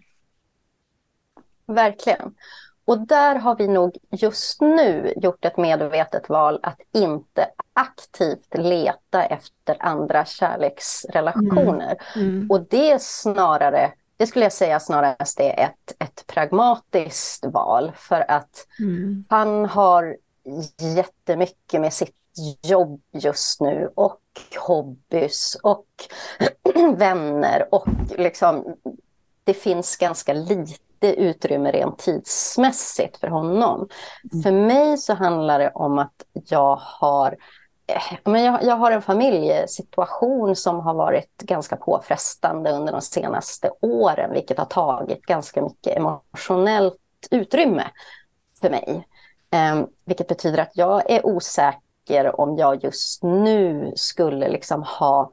Verkligen. 1.66 2.34
Och 2.84 3.06
där 3.06 3.36
har 3.36 3.56
vi 3.56 3.68
nog 3.68 3.96
just 4.10 4.60
nu 4.60 5.12
gjort 5.16 5.44
ett 5.44 5.56
medvetet 5.56 6.28
val 6.28 6.60
att 6.62 6.80
inte 6.92 7.46
aktivt 7.72 8.54
leta 8.54 9.24
efter 9.24 9.76
andra 9.80 10.24
kärleksrelationer. 10.24 11.96
Mm. 12.16 12.50
Och 12.50 12.66
det 12.70 12.90
är 12.90 12.98
snarare, 12.98 13.92
det 14.16 14.26
skulle 14.26 14.44
jag 14.44 14.52
säga 14.52 14.80
snarast 14.80 15.40
är 15.40 15.58
ett, 15.60 15.96
ett 15.98 16.24
pragmatiskt 16.26 17.44
val 17.44 17.92
för 17.96 18.30
att 18.30 18.66
Mm. 18.78 19.24
han 19.28 19.64
har 19.64 20.16
jättemycket 20.96 21.80
med 21.80 21.92
sitt 21.92 22.14
jobb 22.62 23.00
just 23.12 23.60
nu 23.60 23.90
och 23.94 24.20
hobbys 24.66 25.56
och 25.62 25.86
vänner 26.96 27.68
och 27.70 27.86
liksom 28.18 28.76
det 29.44 29.54
finns 29.54 29.96
ganska 29.96 30.32
lite 30.32 31.14
utrymme 31.16 31.72
rent 31.72 31.98
tidsmässigt 31.98 33.16
för 33.16 33.28
honom. 33.28 33.88
Mm. 34.32 34.42
För 34.42 34.52
mig 34.52 34.98
så 34.98 35.14
handlar 35.14 35.58
det 35.58 35.70
om 35.70 35.98
att 35.98 36.24
jag 36.32 36.76
har 36.76 37.36
eh, 37.86 38.18
men 38.24 38.44
jag, 38.44 38.64
jag 38.64 38.76
har 38.76 38.90
en 38.90 39.02
familjesituation 39.02 40.56
som 40.56 40.80
har 40.80 40.94
varit 40.94 41.36
ganska 41.42 41.76
påfrestande 41.76 42.70
under 42.70 42.92
de 42.92 43.00
senaste 43.00 43.70
åren, 43.80 44.32
vilket 44.32 44.58
har 44.58 44.64
tagit 44.64 45.22
ganska 45.22 45.62
mycket 45.62 45.96
emotionellt 45.96 47.00
utrymme 47.30 47.84
för 48.60 48.70
mig. 48.70 49.06
Eh, 49.50 49.84
vilket 50.04 50.28
betyder 50.28 50.58
att 50.58 50.76
jag 50.76 51.10
är 51.10 51.26
osäker 51.26 51.83
om 52.34 52.56
jag 52.56 52.84
just 52.84 53.22
nu 53.22 53.92
skulle 53.96 54.48
liksom 54.48 54.82
ha 54.82 55.32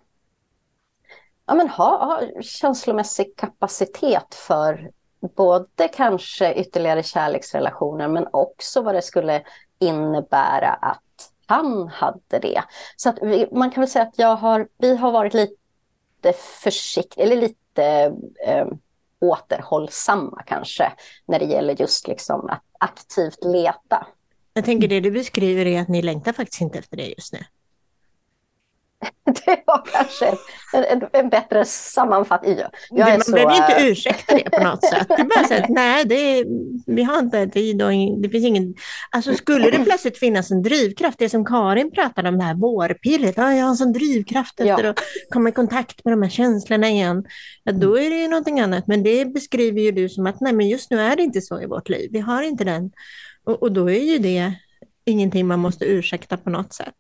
ja, 1.46 1.54
men 1.54 1.70
ha, 1.70 2.06
ha 2.06 2.42
känslomässig 2.42 3.36
kapacitet 3.38 4.36
för 4.36 4.92
både 5.36 5.88
kanske 5.88 6.54
ytterligare 6.54 7.04
kärleksrelationer 7.04 8.08
men 8.08 8.28
också 8.32 8.82
vad 8.82 8.96
det 8.96 9.02
skulle 9.02 9.44
innebära 9.80 10.74
att 10.74 11.02
han 11.46 11.88
hade 11.88 12.40
det. 12.42 12.64
Så 12.96 13.10
att 13.10 13.18
vi, 13.22 13.48
man 13.52 13.72
kan 13.72 13.82
väl 13.82 13.90
säga 13.90 14.06
att 14.06 14.20
jag 14.20 14.36
har, 14.36 14.68
vi 14.78 14.96
har 14.96 15.12
varit 15.12 15.34
lite 15.34 16.34
försiktiga, 16.64 17.24
eller 17.24 17.36
lite 17.36 18.16
eh, 18.46 18.68
återhållsamma 19.20 20.44
kanske, 20.46 20.94
när 21.26 21.40
det 21.40 21.46
gäller 21.46 21.82
just 21.82 22.08
liksom 22.08 22.50
att 22.50 22.64
aktivt 22.80 23.44
leta. 23.44 24.08
Jag 24.54 24.66
tänker 24.66 24.88
det 24.88 25.00
du 25.00 25.12
beskriver 25.12 25.66
är 25.66 25.82
att 25.82 25.88
ni 25.88 26.02
längtar 26.02 26.34
faktiskt 26.34 26.62
inte 26.62 26.80
efter 26.80 26.98
det 26.98 27.08
just 27.08 27.34
nu. 27.34 27.40
det 29.46 29.64
var 29.66 29.86
kanske 29.86 30.28
en, 30.74 30.84
en, 30.84 31.10
en 31.14 31.30
bättre 31.30 31.66
sammanfattning. 31.66 32.58
Jag 32.90 33.10
man 33.10 33.22
så, 33.22 33.32
behöver 33.32 33.56
inte 33.56 33.74
eh, 33.74 33.86
ursäkta 33.86 34.36
det 34.36 34.50
på 34.50 34.64
något 34.64 34.86
sätt. 34.86 35.08
Det 35.08 35.14
är 35.14 35.24
bara 35.24 35.48
så 35.48 35.54
att 35.54 35.70
nej, 35.70 36.06
det 36.06 36.46
vi 36.86 37.04
har 37.04 37.20
inte 37.20 37.48
tid 37.48 37.82
och 37.82 37.92
det 38.22 38.30
finns 38.30 38.46
ingen... 38.46 38.76
Alltså 39.12 39.34
skulle 39.34 39.72
det 39.72 39.84
plötsligt 39.86 40.18
finnas 40.18 40.52
en 40.52 40.62
drivkraft, 40.62 41.20
det 41.20 41.30
som 41.30 41.46
Karin 41.46 41.92
pratade 41.92 42.30
om, 42.30 42.38
det 42.38 42.44
här 42.44 42.56
vårpirret, 42.56 43.38
ja, 43.38 43.54
jag 43.54 43.64
har 43.64 43.70
en 43.70 43.78
sån 43.78 43.94
drivkraft 43.94 44.60
efter 44.60 44.84
ja. 44.84 44.90
att 44.90 45.00
komma 45.30 45.50
i 45.50 45.52
kontakt 45.52 46.06
med 46.06 46.14
de 46.14 46.22
här 46.22 46.30
känslorna 46.30 46.90
igen, 46.90 47.26
ja, 47.64 47.72
då 47.72 48.00
är 48.00 48.10
det 48.10 48.22
ju 48.22 48.28
någonting 48.28 48.60
annat. 48.60 48.88
Men 48.88 49.04
det 49.04 49.26
beskriver 49.26 49.82
ju 49.82 49.92
du 49.92 50.10
som 50.10 50.28
att 50.28 50.42
nej, 50.42 50.54
men 50.54 50.70
just 50.70 50.92
nu 50.92 51.00
är 51.00 51.16
det 51.16 51.24
inte 51.24 51.42
så 51.42 51.62
i 51.62 51.66
vårt 51.66 51.90
liv. 51.90 52.10
Vi 52.14 52.20
har 52.20 52.42
inte 52.44 52.64
den. 52.64 52.92
Och, 53.44 53.64
och 53.64 53.72
då 53.72 53.90
är 53.90 54.04
ju 54.04 54.18
det 54.18 54.54
ingenting 55.06 55.48
man 55.48 55.60
måste 55.60 55.86
ursäkta 55.86 56.38
på 56.38 56.50
något 56.50 56.74
sätt. 56.74 56.96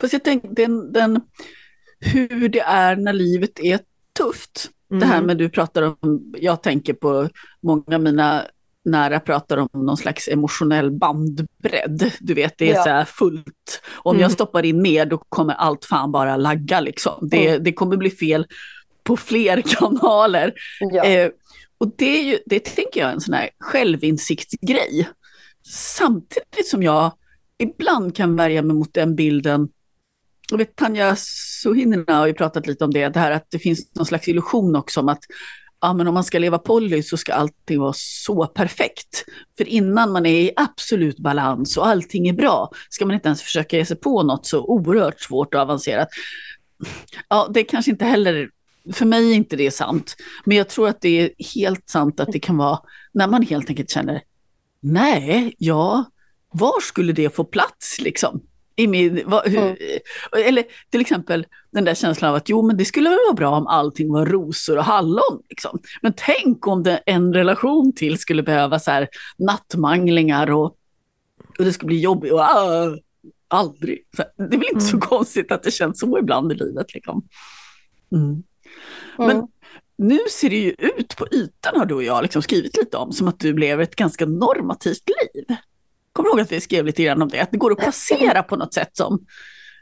Fast 0.00 0.12
jag 0.12 0.24
tänker, 0.24 0.48
den, 0.48 0.92
den, 0.92 1.20
hur 2.00 2.48
det 2.48 2.60
är 2.60 2.96
när 2.96 3.12
livet 3.12 3.60
är 3.60 3.80
tufft. 4.18 4.70
Mm. 4.90 5.00
Det 5.00 5.06
här 5.06 5.14
mm. 5.14 5.26
med 5.26 5.38
du 5.38 5.48
pratar 5.48 5.82
om, 5.82 6.34
jag 6.38 6.62
tänker 6.62 6.94
på 6.94 7.28
många 7.62 7.94
av 7.94 8.00
mina 8.00 8.44
nära 8.84 9.20
pratar 9.20 9.56
om 9.56 9.68
någon 9.72 9.96
slags 9.96 10.28
emotionell 10.28 10.90
bandbredd. 10.90 12.12
Du 12.20 12.34
vet, 12.34 12.58
det 12.58 12.70
är 12.70 12.74
ja. 12.74 12.82
så 12.82 12.88
här 12.88 13.04
fullt. 13.04 13.82
Om 13.96 14.14
mm. 14.16 14.22
jag 14.22 14.32
stoppar 14.32 14.64
in 14.64 14.82
mer 14.82 15.06
då 15.06 15.18
kommer 15.18 15.54
allt 15.54 15.84
fan 15.84 16.12
bara 16.12 16.36
lagga 16.36 16.80
liksom. 16.80 17.28
Det, 17.30 17.48
mm. 17.48 17.64
det 17.64 17.72
kommer 17.72 17.96
bli 17.96 18.10
fel 18.10 18.46
på 19.04 19.16
fler 19.16 19.62
kanaler. 19.66 20.52
Ja. 20.80 21.04
Eh, 21.04 21.30
och 21.78 21.92
det 21.96 22.18
är 22.18 22.24
ju, 22.24 22.38
det 22.46 22.64
tänker 22.64 23.00
jag 23.00 23.08
är 23.08 23.14
en 23.14 23.20
sån 23.20 23.34
här 23.34 23.50
självinsiktsgrej. 23.58 25.08
Samtidigt 25.68 26.68
som 26.70 26.82
jag 26.82 27.12
ibland 27.58 28.16
kan 28.16 28.36
värja 28.36 28.62
mig 28.62 28.76
mot 28.76 28.94
den 28.94 29.16
bilden. 29.16 29.68
Jag 30.50 30.58
vet, 30.58 30.76
Tanja 30.76 31.14
Sohinina 31.18 32.14
har 32.14 32.26
ju 32.26 32.34
pratat 32.34 32.66
lite 32.66 32.84
om 32.84 32.90
det, 32.90 33.08
det 33.08 33.20
här 33.20 33.30
att 33.30 33.46
det 33.50 33.58
finns 33.58 33.94
någon 33.94 34.06
slags 34.06 34.28
illusion 34.28 34.76
också 34.76 35.00
om 35.00 35.08
att 35.08 35.24
ja, 35.80 35.92
men 35.92 36.08
om 36.08 36.14
man 36.14 36.24
ska 36.24 36.38
leva 36.38 36.58
poly 36.58 37.02
så 37.02 37.16
ska 37.16 37.34
allting 37.34 37.80
vara 37.80 37.92
så 37.96 38.46
perfekt. 38.46 39.24
För 39.56 39.68
innan 39.68 40.12
man 40.12 40.26
är 40.26 40.40
i 40.40 40.50
absolut 40.56 41.18
balans 41.18 41.76
och 41.76 41.86
allting 41.86 42.28
är 42.28 42.32
bra 42.32 42.70
ska 42.88 43.06
man 43.06 43.14
inte 43.14 43.28
ens 43.28 43.42
försöka 43.42 43.76
ge 43.76 43.84
sig 43.84 43.96
på 43.96 44.22
något 44.22 44.46
så 44.46 44.64
oerhört 44.64 45.20
svårt 45.20 45.54
och 45.54 45.60
avancerat. 45.60 46.08
Ja, 47.28 47.48
det 47.54 47.60
är 47.60 47.64
kanske 47.64 47.90
inte 47.90 48.04
heller, 48.04 48.50
för 48.92 49.06
mig 49.06 49.30
är 49.30 49.34
inte 49.34 49.56
det 49.56 49.70
sant. 49.70 50.16
Men 50.44 50.56
jag 50.56 50.68
tror 50.68 50.88
att 50.88 51.00
det 51.00 51.20
är 51.20 51.30
helt 51.54 51.88
sant 51.88 52.20
att 52.20 52.32
det 52.32 52.38
kan 52.38 52.56
vara 52.56 52.78
när 53.12 53.28
man 53.28 53.42
helt 53.42 53.68
enkelt 53.70 53.90
känner 53.90 54.22
nej, 54.92 55.54
ja, 55.58 56.04
var 56.52 56.80
skulle 56.80 57.12
det 57.12 57.34
få 57.34 57.44
plats 57.44 58.00
liksom? 58.00 58.40
I 58.76 58.86
min, 58.86 59.22
vad, 59.26 59.48
hur, 59.48 59.58
mm. 59.58 59.76
Eller 60.46 60.64
till 60.90 61.00
exempel 61.00 61.46
den 61.70 61.84
där 61.84 61.94
känslan 61.94 62.30
av 62.30 62.36
att 62.36 62.48
jo 62.48 62.66
men 62.66 62.76
det 62.76 62.84
skulle 62.84 63.08
väl 63.08 63.18
vara 63.26 63.34
bra 63.34 63.50
om 63.50 63.66
allting 63.66 64.12
var 64.12 64.26
rosor 64.26 64.78
och 64.78 64.84
hallon. 64.84 65.42
Liksom. 65.48 65.78
Men 66.02 66.12
tänk 66.16 66.66
om 66.66 66.82
det, 66.82 66.96
en 67.06 67.34
relation 67.34 67.92
till 67.92 68.18
skulle 68.18 68.42
behöva 68.42 68.78
så 68.78 68.90
här, 68.90 69.08
nattmanglingar 69.38 70.50
och, 70.50 70.76
och 71.58 71.64
det 71.64 71.72
skulle 71.72 71.86
bli 71.86 72.00
jobbigt. 72.00 72.32
Och, 72.32 72.38
uh, 72.38 72.96
aldrig. 73.48 73.98
Så, 74.16 74.22
det 74.36 74.42
är 74.42 74.48
väl 74.48 74.54
inte 74.54 74.70
mm. 74.72 74.80
så 74.80 74.98
konstigt 74.98 75.52
att 75.52 75.62
det 75.62 75.70
känns 75.70 76.00
så 76.00 76.18
ibland 76.18 76.52
i 76.52 76.54
livet. 76.54 76.94
Liksom. 76.94 77.28
Mm. 78.12 78.42
Men 79.18 79.30
mm. 79.30 79.46
Nu 79.98 80.18
ser 80.30 80.50
det 80.50 80.56
ju 80.56 80.70
ut 80.70 81.16
på 81.16 81.26
ytan 81.30 81.76
har 81.76 81.86
du 81.86 81.94
och 81.94 82.02
jag 82.02 82.22
liksom 82.22 82.42
skrivit 82.42 82.76
lite 82.76 82.96
om 82.96 83.12
som 83.12 83.28
att 83.28 83.40
du 83.40 83.58
lever 83.58 83.82
ett 83.82 83.96
ganska 83.96 84.26
normativt 84.26 85.08
liv. 85.08 85.56
Kommer 86.12 86.28
du 86.28 86.30
ihåg 86.30 86.40
att 86.40 86.52
vi 86.52 86.60
skrev 86.60 86.84
lite 86.84 87.02
grann 87.02 87.22
om 87.22 87.28
det? 87.28 87.40
Att 87.40 87.50
det 87.50 87.58
går 87.58 87.72
att 87.72 87.78
placera 87.78 88.42
på 88.42 88.56
något 88.56 88.74
sätt 88.74 88.96
som... 88.96 89.26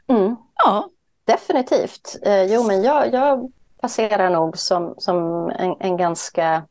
Mm. 0.07 0.35
Ja. 0.55 0.89
Definitivt. 1.25 2.17
Eh, 2.21 2.43
jo, 2.43 2.63
men 2.63 2.83
jag, 2.83 3.13
jag 3.13 3.51
passerar 3.81 4.29
nog 4.29 4.57
som, 4.57 4.95
som 4.97 5.49
en, 5.49 5.75
en 5.79 5.97
ganska 5.97 6.63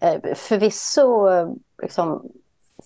eh, 0.00 0.34
förvisso 0.34 1.28
liksom, 1.82 2.30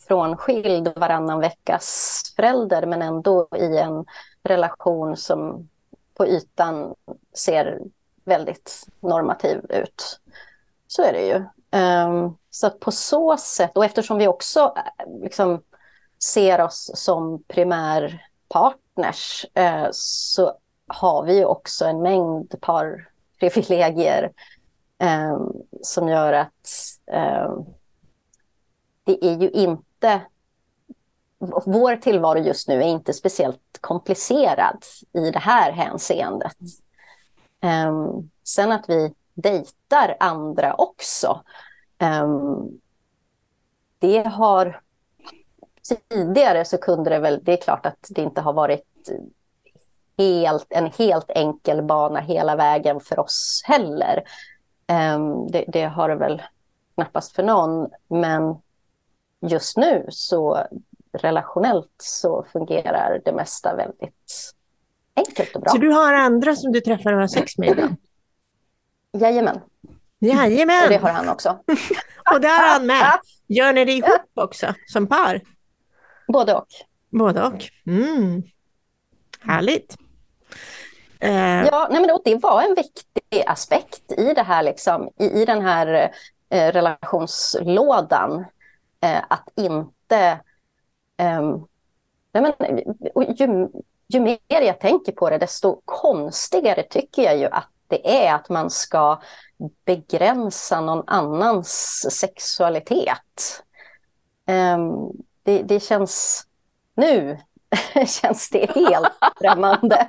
frånskild 0.08 0.92
varannan 0.96 1.40
veckas 1.40 2.22
förälder 2.36 2.86
men 2.86 3.02
ändå 3.02 3.48
i 3.56 3.76
en 3.76 4.04
relation 4.42 5.16
som 5.16 5.68
på 6.14 6.26
ytan 6.26 6.94
ser 7.36 7.80
väldigt 8.30 8.86
normativ 9.00 9.66
ut. 9.68 10.20
Så 10.86 11.02
är 11.02 11.12
det 11.12 11.26
ju. 11.26 11.44
Um, 11.80 12.36
så 12.50 12.66
att 12.66 12.80
på 12.80 12.92
så 12.92 13.36
sätt, 13.36 13.76
och 13.76 13.84
eftersom 13.84 14.18
vi 14.18 14.28
också 14.28 14.74
eh, 14.76 15.22
liksom, 15.22 15.62
ser 16.22 16.60
oss 16.60 16.90
som 16.94 17.42
primärpartners 17.48 19.46
eh, 19.54 19.88
så 19.92 20.52
har 20.86 21.24
vi 21.24 21.44
också 21.44 21.84
en 21.84 22.02
mängd 22.02 22.54
parprivilegier 22.60 24.32
eh, 24.98 25.40
som 25.82 26.08
gör 26.08 26.32
att 26.32 26.68
ehm, 27.06 27.64
det 29.04 29.26
är 29.26 29.40
ju 29.40 29.50
inte 29.50 30.20
vår 31.66 31.96
tillvaro 31.96 32.38
just 32.38 32.68
nu 32.68 32.74
är 32.74 32.86
inte 32.86 33.12
speciellt 33.12 33.78
komplicerad 33.80 34.84
i 35.12 35.30
det 35.30 35.38
här 35.38 35.72
hänseendet. 35.72 36.56
Um, 37.62 38.30
sen 38.44 38.72
att 38.72 38.84
vi 38.88 39.14
dejtar 39.34 40.16
andra 40.20 40.74
också. 40.74 41.44
Um, 42.22 42.80
det 43.98 44.26
har 44.26 44.80
tidigare 46.08 46.64
så 46.64 46.78
kunde 46.78 47.10
det 47.10 47.18
väl, 47.18 47.40
det 47.42 47.52
är 47.52 47.62
klart 47.62 47.86
att 47.86 48.06
det 48.10 48.22
inte 48.22 48.40
har 48.40 48.52
varit 48.52 49.10
helt, 50.18 50.66
en 50.68 50.86
helt 50.86 51.30
enkel 51.30 51.82
bana 51.82 52.20
hela 52.20 52.56
vägen 52.56 53.00
för 53.00 53.18
oss 53.18 53.62
heller. 53.64 54.24
Um, 55.16 55.50
det, 55.50 55.64
det, 55.68 55.84
har 55.84 56.08
det 56.08 56.14
väl 56.14 56.42
knappast 56.94 57.32
för 57.32 57.42
någon, 57.42 57.90
men 58.08 58.56
just 59.40 59.76
nu 59.76 60.06
så 60.08 60.66
relationellt 61.12 61.94
så 61.98 62.44
fungerar 62.52 63.20
det 63.24 63.32
mesta 63.32 63.76
väldigt 63.76 64.54
enkelt 65.26 65.54
och 65.54 65.60
bra. 65.60 65.70
Så 65.70 65.78
du 65.78 65.88
har 65.88 66.12
andra 66.12 66.56
som 66.56 66.72
du 66.72 66.80
träffar 66.80 67.12
och 67.12 67.20
har 67.20 67.26
sex 67.26 67.58
med 67.58 67.68
ibland? 67.68 67.96
Jajamän. 69.12 69.60
Jajamän. 70.18 70.84
Och 70.84 70.90
det 70.90 70.96
har 70.96 71.10
han 71.10 71.28
också. 71.28 71.48
och 72.34 72.40
det 72.40 72.48
har 72.48 72.72
han 72.72 72.86
med. 72.86 73.20
Gör 73.48 73.72
ni 73.72 73.84
det 73.84 73.92
ihop 73.92 74.30
också 74.34 74.74
som 74.86 75.06
par? 75.06 75.40
Både 76.28 76.54
och. 76.54 76.68
Både 77.10 77.42
och. 77.42 77.64
Mm. 77.86 78.42
Härligt. 79.40 79.96
Uh, 81.24 81.64
ja, 81.66 81.88
nej 81.90 82.00
men 82.00 82.18
det 82.24 82.34
var 82.34 82.62
en 82.62 82.74
viktig 82.74 83.44
aspekt 83.46 84.12
i 84.12 84.34
det 84.34 84.42
här, 84.42 84.62
liksom, 84.62 85.10
i, 85.18 85.24
i 85.24 85.44
den 85.44 85.62
här 85.62 86.12
eh, 86.50 86.72
relationslådan. 86.72 88.44
Eh, 89.00 89.22
att 89.28 89.48
inte... 89.56 90.40
Um, 91.22 91.66
nej 92.32 92.42
men, 92.42 92.78
ju, 93.36 93.68
ju 94.14 94.20
mer 94.20 94.38
jag 94.48 94.80
tänker 94.80 95.12
på 95.12 95.30
det, 95.30 95.38
desto 95.38 95.80
konstigare 95.84 96.82
tycker 96.82 97.22
jag 97.22 97.38
ju 97.38 97.46
att 97.46 97.68
det 97.88 98.26
är 98.26 98.34
att 98.34 98.48
man 98.48 98.70
ska 98.70 99.20
begränsa 99.86 100.80
någon 100.80 101.04
annans 101.06 102.06
sexualitet. 102.10 103.62
Um, 104.46 105.12
det, 105.42 105.62
det 105.62 105.80
känns 105.80 106.46
nu 106.96 107.38
känns 108.22 108.50
det 108.50 108.70
helt 108.74 109.12
främmande. 109.40 110.08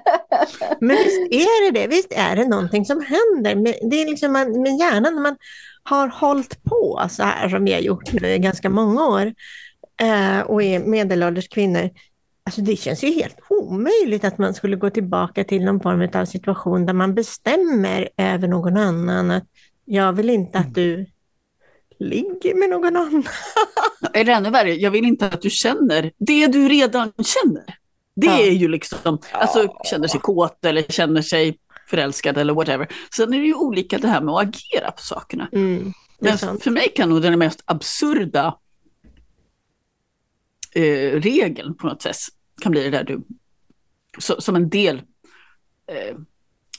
Men 0.79 0.97
visst 0.97 1.21
är 1.31 1.71
det 1.71 1.79
det, 1.79 1.87
visst 1.87 2.13
är 2.13 2.35
det 2.35 2.47
någonting 2.47 2.85
som 2.85 3.01
händer. 3.01 3.55
Det 3.89 4.01
är 4.01 4.09
liksom 4.09 4.33
man, 4.33 4.61
med 4.61 4.77
hjärnan 4.77 5.15
när 5.15 5.21
man 5.21 5.37
har 5.83 6.07
hållit 6.07 6.63
på 6.63 7.01
så 7.09 7.23
här 7.23 7.49
som 7.49 7.65
vi 7.65 7.73
har 7.73 7.79
gjort 7.79 8.13
nu 8.13 8.27
i 8.27 8.39
ganska 8.39 8.69
många 8.69 9.07
år 9.07 9.33
eh, 10.01 10.39
och 10.39 10.63
är 10.63 10.79
medelålders 10.79 11.47
kvinnor. 11.49 11.89
Alltså 12.43 12.61
det 12.61 12.75
känns 12.75 13.03
ju 13.03 13.07
helt 13.07 13.37
omöjligt 13.49 14.23
att 14.23 14.37
man 14.37 14.53
skulle 14.53 14.75
gå 14.75 14.89
tillbaka 14.89 15.43
till 15.43 15.65
någon 15.65 15.79
form 15.79 16.09
av 16.13 16.25
situation 16.25 16.85
där 16.85 16.93
man 16.93 17.15
bestämmer 17.15 18.09
över 18.17 18.47
någon 18.47 18.77
annan 18.77 19.31
att 19.31 19.43
jag 19.85 20.13
vill 20.13 20.29
inte 20.29 20.59
att 20.59 20.75
du 20.75 21.05
ligger 21.99 22.55
med 22.55 22.69
någon 22.69 22.95
annan. 22.95 23.23
Är 24.13 24.25
det 24.25 24.31
ännu 24.31 24.49
värre? 24.49 24.75
Jag 24.75 24.91
vill 24.91 25.05
inte 25.05 25.25
att 25.25 25.41
du 25.41 25.49
känner 25.49 26.11
det 26.17 26.47
du 26.47 26.67
redan 26.67 27.13
känner. 27.13 27.75
Det 28.15 28.27
ja. 28.27 28.39
är 28.39 28.51
ju 28.51 28.67
liksom, 28.67 29.19
alltså 29.31 29.67
känner 29.83 30.07
sig 30.07 30.19
kåt 30.19 30.65
eller 30.65 30.81
känner 30.81 31.21
sig 31.21 31.57
förälskad 31.87 32.37
eller 32.37 32.53
whatever. 32.53 32.87
Sen 33.15 33.33
är 33.33 33.37
det 33.37 33.45
ju 33.45 33.53
olika 33.53 33.97
det 33.97 34.07
här 34.07 34.21
med 34.21 34.35
att 34.35 34.41
agera 34.41 34.91
på 34.91 35.01
sakerna. 35.01 35.49
Mm, 35.51 35.93
Men 36.19 36.37
för 36.37 36.71
mig 36.71 36.93
kan 36.95 37.09
nog 37.09 37.21
den 37.21 37.39
mest 37.39 37.63
absurda 37.65 38.57
eh, 40.75 41.19
regeln 41.19 41.75
på 41.75 41.87
något 41.87 42.01
sätt 42.01 42.15
kan 42.61 42.71
bli 42.71 42.83
det 42.83 42.89
där 42.89 43.03
du, 43.03 43.23
så, 44.19 44.41
som 44.41 44.55
en 44.55 44.69
del, 44.69 44.97
eh, 45.87 46.15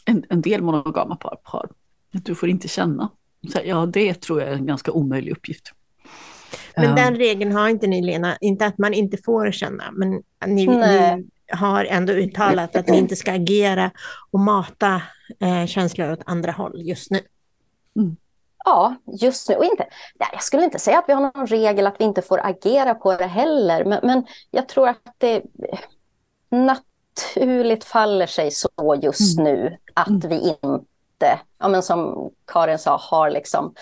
en, 0.05 0.24
en 0.28 0.42
del 0.42 0.62
monogama 0.62 1.16
par 1.16 1.38
har. 1.42 1.70
Att 2.14 2.24
du 2.24 2.35
får 2.35 2.48
inte 2.48 2.68
känna. 2.68 3.11
Så, 3.52 3.59
ja, 3.64 3.87
det 3.87 4.20
tror 4.20 4.40
jag 4.40 4.50
är 4.50 4.55
en 4.55 4.66
ganska 4.66 4.92
omöjlig 4.92 5.33
uppgift. 5.33 5.72
Men 6.76 6.90
um, 6.90 6.96
den 6.96 7.16
regeln 7.16 7.52
har 7.52 7.68
inte 7.68 7.87
ni 7.87 8.02
Lena, 8.02 8.37
inte 8.40 8.66
att 8.66 8.78
man 8.78 8.94
inte 8.94 9.16
får 9.24 9.50
känna, 9.50 9.85
men 9.92 10.22
ni, 10.46 10.66
ni 10.66 11.24
har 11.52 11.85
ändå 11.85 12.12
uttalat 12.12 12.76
att 12.76 12.88
ni 12.88 12.98
inte 12.98 13.16
ska 13.16 13.33
agera 13.33 13.90
och 14.31 14.40
mata 14.40 15.02
eh, 15.40 15.66
känslor 15.66 16.12
åt 16.12 16.22
andra 16.26 16.52
håll 16.52 16.83
just 16.83 17.11
nu. 17.11 17.20
Mm. 17.96 18.16
Ja, 18.64 18.94
just 19.07 19.48
nu. 19.48 19.55
Och 19.55 19.64
inte, 19.64 19.87
jag 20.33 20.42
skulle 20.42 20.64
inte 20.64 20.79
säga 20.79 20.98
att 20.98 21.05
vi 21.09 21.12
har 21.12 21.20
någon 21.20 21.46
regel 21.46 21.87
att 21.87 22.01
vi 22.01 22.05
inte 22.05 22.22
får 22.22 22.46
agera 22.46 22.94
på 22.94 23.16
det 23.16 23.27
heller, 23.27 23.85
men, 23.85 24.01
men 24.03 24.27
jag 24.51 24.68
tror 24.68 24.88
att 24.88 25.14
det 25.18 25.42
naturligt 26.51 27.85
faller 27.85 28.27
sig 28.27 28.51
så 28.51 28.98
just 29.03 29.38
mm. 29.38 29.53
nu 29.53 29.77
att 29.94 30.09
mm. 30.09 30.29
vi 30.29 30.57
inte, 30.62 31.40
ja, 31.59 31.68
men 31.68 31.83
som 31.83 32.31
Karin 32.46 32.79
sa, 32.79 32.96
har 32.96 33.31
liksom 33.31 33.75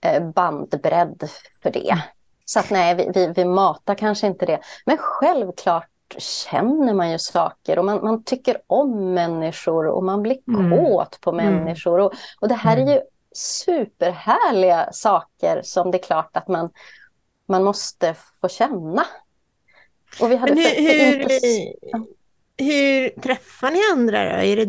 eh, 0.00 0.22
bandbredd 0.22 1.28
för 1.62 1.70
det. 1.70 1.90
Mm. 1.90 1.98
Så 2.44 2.60
att 2.60 2.70
nej, 2.70 2.94
vi, 2.94 3.10
vi, 3.14 3.32
vi 3.36 3.44
matar 3.44 3.94
kanske 3.94 4.26
inte 4.26 4.46
det. 4.46 4.60
Men 4.86 4.98
självklart 4.98 5.88
känner 6.18 6.94
man 6.94 7.10
ju 7.10 7.18
saker 7.18 7.78
och 7.78 7.84
man, 7.84 8.04
man 8.04 8.22
tycker 8.22 8.60
om 8.66 9.14
människor 9.14 9.86
och 9.86 10.04
man 10.04 10.22
blir 10.22 10.38
mm. 10.48 10.70
kåt 10.70 11.20
på 11.20 11.30
mm. 11.30 11.54
människor. 11.54 11.98
Och, 12.00 12.12
och 12.40 12.48
det 12.48 12.54
här 12.54 12.76
är 12.76 12.94
ju 12.94 13.00
superhärliga 13.34 14.88
saker 14.92 15.62
som 15.62 15.90
det 15.90 15.98
är 15.98 16.02
klart 16.02 16.36
att 16.36 16.48
man, 16.48 16.70
man 17.48 17.64
måste 17.64 18.16
få 18.40 18.48
känna. 18.48 19.06
Och 20.20 20.30
vi 20.30 20.36
hade 20.36 20.54
hur, 20.54 21.22
för 21.22 21.34
inte... 21.34 21.46
hur, 22.56 22.72
hur 22.72 23.08
träffar 23.20 23.70
ni 23.70 23.80
andra 23.92 24.24
då? 24.24 24.42
Är 24.42 24.56
det 24.56 24.66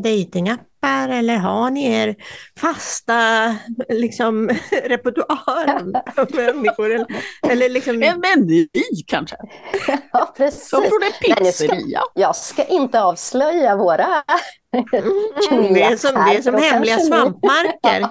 dejtingappar 0.81 1.09
eller 1.09 1.37
har 1.37 1.69
ni 1.69 1.85
er 1.85 2.15
fasta 2.59 3.55
liksom, 3.89 4.49
repertoar 4.85 5.91
av 6.17 6.35
människor? 6.35 6.91
Eller, 6.91 7.07
eller 7.43 7.69
liksom... 7.69 8.03
En 8.03 8.19
meny 8.19 8.67
kanske? 9.07 9.35
Ja, 10.11 10.33
precis. 10.37 10.69
Som 10.69 10.81
från 10.81 11.03
en 11.03 11.35
pizzeria. 11.35 12.01
Jag 12.15 12.35
ska 12.35 12.63
inte 12.63 13.01
avslöja 13.01 13.75
våra 13.75 14.23
Mm, 15.51 15.73
det 15.73 15.83
är 15.83 15.97
som, 15.97 16.13
det 16.13 16.35
är 16.35 16.41
som 16.41 16.55
hemliga 16.55 16.99
svampmarker. 16.99 18.07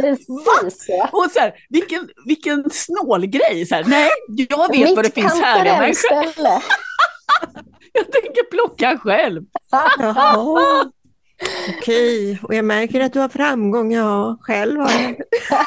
Precis. 0.00 0.88
Och 1.12 1.30
så 1.32 1.40
här, 1.40 1.54
vilken, 1.68 2.08
vilken 2.26 2.70
snål 2.70 3.26
grej. 3.26 3.66
Så 3.66 3.74
här, 3.74 3.84
nej, 3.84 4.08
jag 4.28 4.68
vet 4.68 4.88
Mitt 4.88 4.96
vad 4.96 5.04
det 5.04 5.14
finns 5.14 5.40
människor. 5.40 6.62
Jag 7.92 8.12
tänker 8.12 8.50
plocka 8.50 8.98
själv. 8.98 9.42
Okej, 11.78 12.40
och 12.42 12.54
jag 12.54 12.64
märker 12.64 13.00
att 13.00 13.12
du 13.12 13.20
har 13.20 13.28
framgång. 13.28 13.92
Ja, 13.92 14.36
själv 14.40 14.80
har 14.80 14.90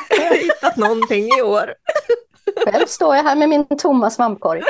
jag 0.09 0.35
hittat 0.37 0.77
någonting 0.77 1.27
i 1.39 1.41
år. 1.41 1.73
Själv 2.65 2.85
står 2.85 3.15
jag 3.15 3.23
här 3.23 3.35
med 3.35 3.49
min 3.49 3.65
tomma 3.65 4.09
svampkorg. 4.09 4.61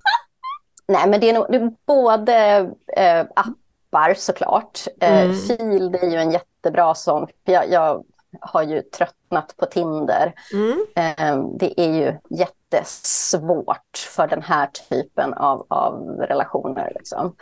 Nej, 0.88 1.08
men 1.08 1.20
det 1.20 1.30
är 1.30 1.34
nog 1.34 1.46
det 1.48 1.56
är 1.56 1.72
både 1.86 2.58
äh, 2.96 3.20
appar 3.20 4.14
såklart. 4.14 4.80
Eh, 5.00 5.20
mm. 5.20 5.36
Fil, 5.36 5.92
det 5.92 5.98
är 5.98 6.10
ju 6.10 6.16
en 6.16 6.30
jättebra 6.30 6.94
sån. 6.94 7.26
Jag, 7.44 7.70
jag 7.70 8.04
har 8.40 8.62
ju 8.62 8.82
tröttnat 8.82 9.54
på 9.56 9.66
Tinder. 9.66 10.34
Mm. 10.52 10.86
Eh, 10.96 11.44
det 11.58 11.80
är 11.80 11.92
ju 11.92 12.18
jättesvårt 12.30 14.08
för 14.16 14.26
den 14.26 14.42
här 14.42 14.66
typen 14.66 15.34
av, 15.34 15.66
av 15.68 16.08
relationer. 16.08 16.92
Liksom. 16.94 17.36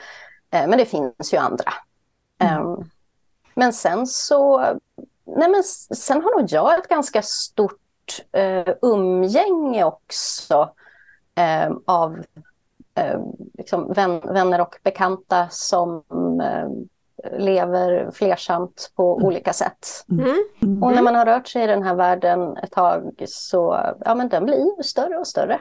Eh, 0.51 0.67
men 0.67 0.79
det 0.79 0.87
finns 0.87 1.35
ju 1.35 1.37
andra. 1.37 1.73
Mm. 2.45 2.67
Um, 2.67 2.91
men 3.55 3.73
sen 3.73 4.07
så, 4.07 4.59
nej 5.25 5.49
men 5.51 5.63
sen 5.97 6.23
har 6.23 6.41
nog 6.41 6.51
jag 6.51 6.79
ett 6.79 6.89
ganska 6.89 7.23
stort 7.23 7.81
uh, 8.37 8.75
umgänge 8.83 9.85
också 9.85 10.71
uh, 11.41 11.77
av 11.85 12.13
uh, 13.01 13.21
liksom 13.59 13.93
vän, 13.93 14.21
vänner 14.21 14.61
och 14.61 14.77
bekanta 14.83 15.49
som 15.51 16.03
lever 17.39 18.11
flersamt 18.11 18.93
på 18.97 19.17
mm. 19.17 19.27
olika 19.27 19.53
sätt. 19.53 20.05
Mm. 20.11 20.45
Mm. 20.63 20.83
Och 20.83 20.93
när 20.93 21.03
man 21.03 21.15
har 21.15 21.27
rört 21.27 21.49
sig 21.49 21.65
i 21.65 21.67
den 21.67 21.83
här 21.83 21.95
världen 21.95 22.57
ett 22.57 22.71
tag 22.71 23.25
så 23.27 23.93
ja, 24.05 24.15
men 24.15 24.29
den 24.29 24.45
blir 24.45 24.83
större 24.83 25.19
och 25.19 25.27
större. 25.27 25.61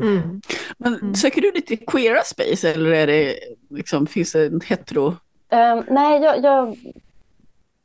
Mm. 0.00 0.40
Men 0.78 0.94
mm. 0.94 1.14
söker 1.14 1.40
du 1.40 1.52
lite 1.52 1.76
queera 1.76 2.22
space 2.22 2.72
eller 2.72 2.90
är 2.90 3.06
det, 3.06 3.38
liksom, 3.70 4.06
finns 4.06 4.32
det 4.32 4.46
en 4.46 4.60
hetero? 4.60 5.14
Um, 5.50 5.84
nej, 5.88 6.22
jag, 6.22 6.44
jag, 6.44 6.76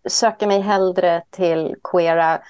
söker 0.08 0.48
mig 0.48 0.62
hellre 0.62 1.24
till 1.30 1.76
queera 1.92 2.42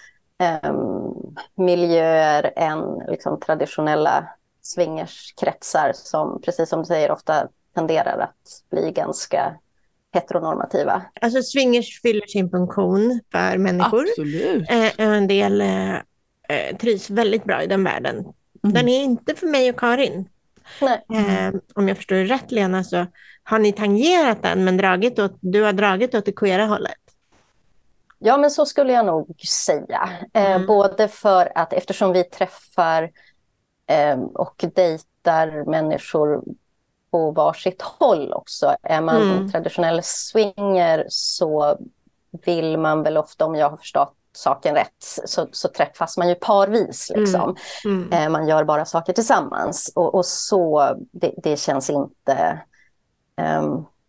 um, 0.63 1.35
miljöer 1.55 2.53
än 2.55 3.01
liksom, 3.07 3.39
traditionella 3.39 4.27
swingerskretsar 4.61 5.91
som, 5.95 6.41
precis 6.41 6.69
som 6.69 6.79
du 6.79 6.85
säger, 6.85 7.11
ofta 7.11 7.47
tenderar 7.75 8.19
att 8.19 8.63
bli 8.69 8.91
ganska 8.91 9.55
heteronormativa. 10.13 11.01
Alltså 11.21 11.41
swingers 11.43 12.01
fyller 12.01 12.27
sin 12.27 12.49
funktion 12.49 13.19
för 13.31 13.57
människor. 13.57 14.05
Absolut. 14.09 14.69
Eh, 14.69 14.91
en 14.97 15.27
del 15.27 15.61
eh, 15.61 15.95
eh, 15.95 16.77
trivs 16.79 17.09
väldigt 17.09 17.43
bra 17.43 17.63
i 17.63 17.67
den 17.67 17.83
världen. 17.83 18.15
Mm. 18.15 18.73
Den 18.73 18.87
är 18.87 19.03
inte 19.03 19.35
för 19.35 19.47
mig 19.47 19.69
och 19.69 19.79
Karin. 19.79 20.29
Eh, 20.81 21.55
om 21.75 21.87
jag 21.87 21.97
förstår 21.97 22.15
det 22.15 22.23
rätt 22.25 22.51
Lena 22.51 22.83
så 22.83 23.05
har 23.51 23.59
ni 23.59 23.71
tangerat 23.71 24.43
den 24.43 24.63
men 24.63 24.77
dragit 24.77 25.19
åt, 25.19 25.33
du 25.39 25.63
har 25.63 25.73
dragit 25.73 26.15
åt 26.15 26.25
det 26.25 26.31
queera 26.31 26.65
hållet. 26.65 26.93
Ja 28.19 28.37
men 28.37 28.51
så 28.51 28.65
skulle 28.65 28.93
jag 28.93 29.05
nog 29.05 29.41
säga. 29.47 30.09
Eh, 30.33 30.51
mm. 30.51 30.67
Både 30.67 31.07
för 31.07 31.51
att 31.55 31.73
eftersom 31.73 32.13
vi 32.13 32.23
träffar 32.23 33.11
eh, 33.87 34.19
och 34.19 34.65
dejtar 34.75 35.69
människor 35.69 36.43
på 37.11 37.31
varsitt 37.31 37.81
håll 37.81 38.33
också. 38.33 38.75
Är 38.83 39.01
man 39.01 39.21
mm. 39.21 39.51
traditionell 39.51 40.01
swinger 40.03 41.05
så 41.09 41.77
vill 42.45 42.77
man 42.77 43.03
väl 43.03 43.17
ofta, 43.17 43.45
om 43.45 43.55
jag 43.55 43.69
har 43.69 43.77
förstått 43.77 44.15
saken 44.33 44.75
rätt, 44.75 44.95
så, 45.25 45.47
så 45.51 45.67
träffas 45.67 46.17
man 46.17 46.29
ju 46.29 46.35
parvis. 46.35 47.09
Mm. 47.09 47.21
Liksom. 47.21 47.55
Mm. 47.85 48.09
Mm. 48.11 48.31
man 48.31 48.47
gör 48.47 48.63
bara 48.63 48.85
saker 48.85 49.13
tillsammans 49.13 49.91
och, 49.95 50.15
och 50.15 50.25
så, 50.25 50.95
det, 51.11 51.33
det, 51.37 51.59
känns 51.59 51.89
inte, 51.89 52.61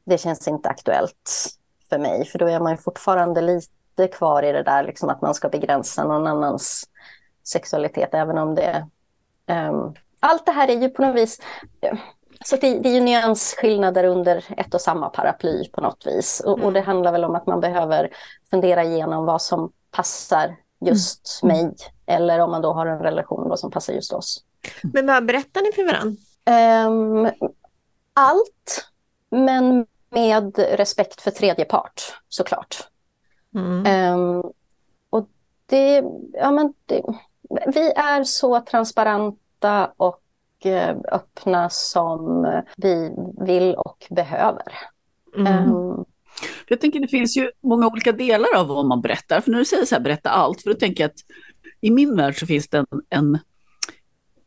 det 0.04 0.18
känns 0.18 0.48
inte 0.48 0.68
aktuellt 0.68 1.50
för 1.88 1.98
mig, 1.98 2.24
för 2.24 2.38
då 2.38 2.48
är 2.48 2.60
man 2.60 2.78
fortfarande 2.78 3.40
lite 3.40 4.08
kvar 4.12 4.42
i 4.42 4.52
det 4.52 4.62
där 4.62 4.84
liksom, 4.84 5.08
att 5.08 5.22
man 5.22 5.34
ska 5.34 5.48
begränsa 5.48 6.04
någon 6.04 6.26
annans 6.26 6.84
sexualitet, 7.44 8.14
även 8.14 8.38
om 8.38 8.54
det... 8.54 8.86
Um, 9.46 9.94
allt 10.20 10.46
det 10.46 10.52
här 10.52 10.70
är 10.70 10.80
ju 10.80 10.88
på 10.88 11.02
något 11.02 11.16
vis 11.16 11.40
så 12.44 12.56
det, 12.56 12.78
det, 12.78 12.88
är 12.88 12.94
ju 12.94 13.00
nyansskillnader 13.00 14.04
under 14.04 14.44
ett 14.56 14.74
och 14.74 14.80
samma 14.80 15.08
paraply 15.08 15.68
på 15.68 15.80
något 15.80 16.06
vis. 16.06 16.42
Och, 16.46 16.52
och, 16.52 16.72
det 16.72 16.78
mm. 16.78 16.86
handlar 16.86 17.12
väl 17.12 17.24
om 17.24 17.34
att 17.34 17.46
man 17.46 17.60
behöver 17.60 18.10
fundera 18.50 18.84
igenom 18.84 19.24
vad 19.24 19.42
som 19.42 19.72
passar 19.90 20.56
just 20.80 21.40
mm. 21.42 21.56
mig. 21.56 21.74
Eller 22.06 22.38
om 22.38 22.50
man 22.50 22.62
då 22.62 22.72
har 22.72 22.86
en 22.86 22.98
relation, 22.98 23.48
vad 23.48 23.58
som 23.58 23.70
passar 23.70 23.92
just 23.92 24.12
oss. 24.12 24.44
Men 24.82 25.06
vad 25.06 25.26
berättar 25.26 25.60
ni 25.60 25.72
för 25.72 25.84
varandra? 25.84 26.16
Um, 26.86 27.30
allt, 28.14 28.91
men 29.32 29.86
med 30.10 30.58
respekt 30.58 31.20
för 31.20 31.30
tredje 31.30 31.64
part 31.64 32.02
såklart. 32.28 32.88
Mm. 33.54 34.14
Um, 34.14 34.52
och 35.10 35.28
det, 35.66 36.04
ja 36.32 36.50
men 36.50 36.74
det, 36.86 37.02
vi 37.74 37.92
är 37.92 38.24
så 38.24 38.60
transparenta 38.60 39.92
och 39.96 40.22
eh, 40.64 40.96
öppna 41.12 41.70
som 41.70 42.46
vi 42.76 43.10
vill 43.46 43.74
och 43.74 44.06
behöver. 44.10 44.72
Mm. 45.36 45.72
Um, 45.72 46.04
Jag 46.68 46.80
tänker 46.80 47.00
det 47.00 47.08
finns 47.08 47.36
ju 47.36 47.50
många 47.60 47.86
olika 47.86 48.12
delar 48.12 48.56
av 48.56 48.66
vad 48.66 48.86
man 48.86 49.00
berättar. 49.00 49.40
För 49.40 49.50
när 49.50 49.58
du 49.58 49.64
säger 49.64 49.84
så 49.84 49.94
här, 49.94 50.02
berätta 50.02 50.30
allt, 50.30 50.62
för 50.62 50.70
då 50.70 50.76
tänker 50.76 51.04
jag 51.04 51.08
att 51.08 51.20
i 51.80 51.90
min 51.90 52.16
värld 52.16 52.40
så 52.40 52.46
finns 52.46 52.68
det 52.68 52.78
en, 52.78 52.86
en, 53.10 53.38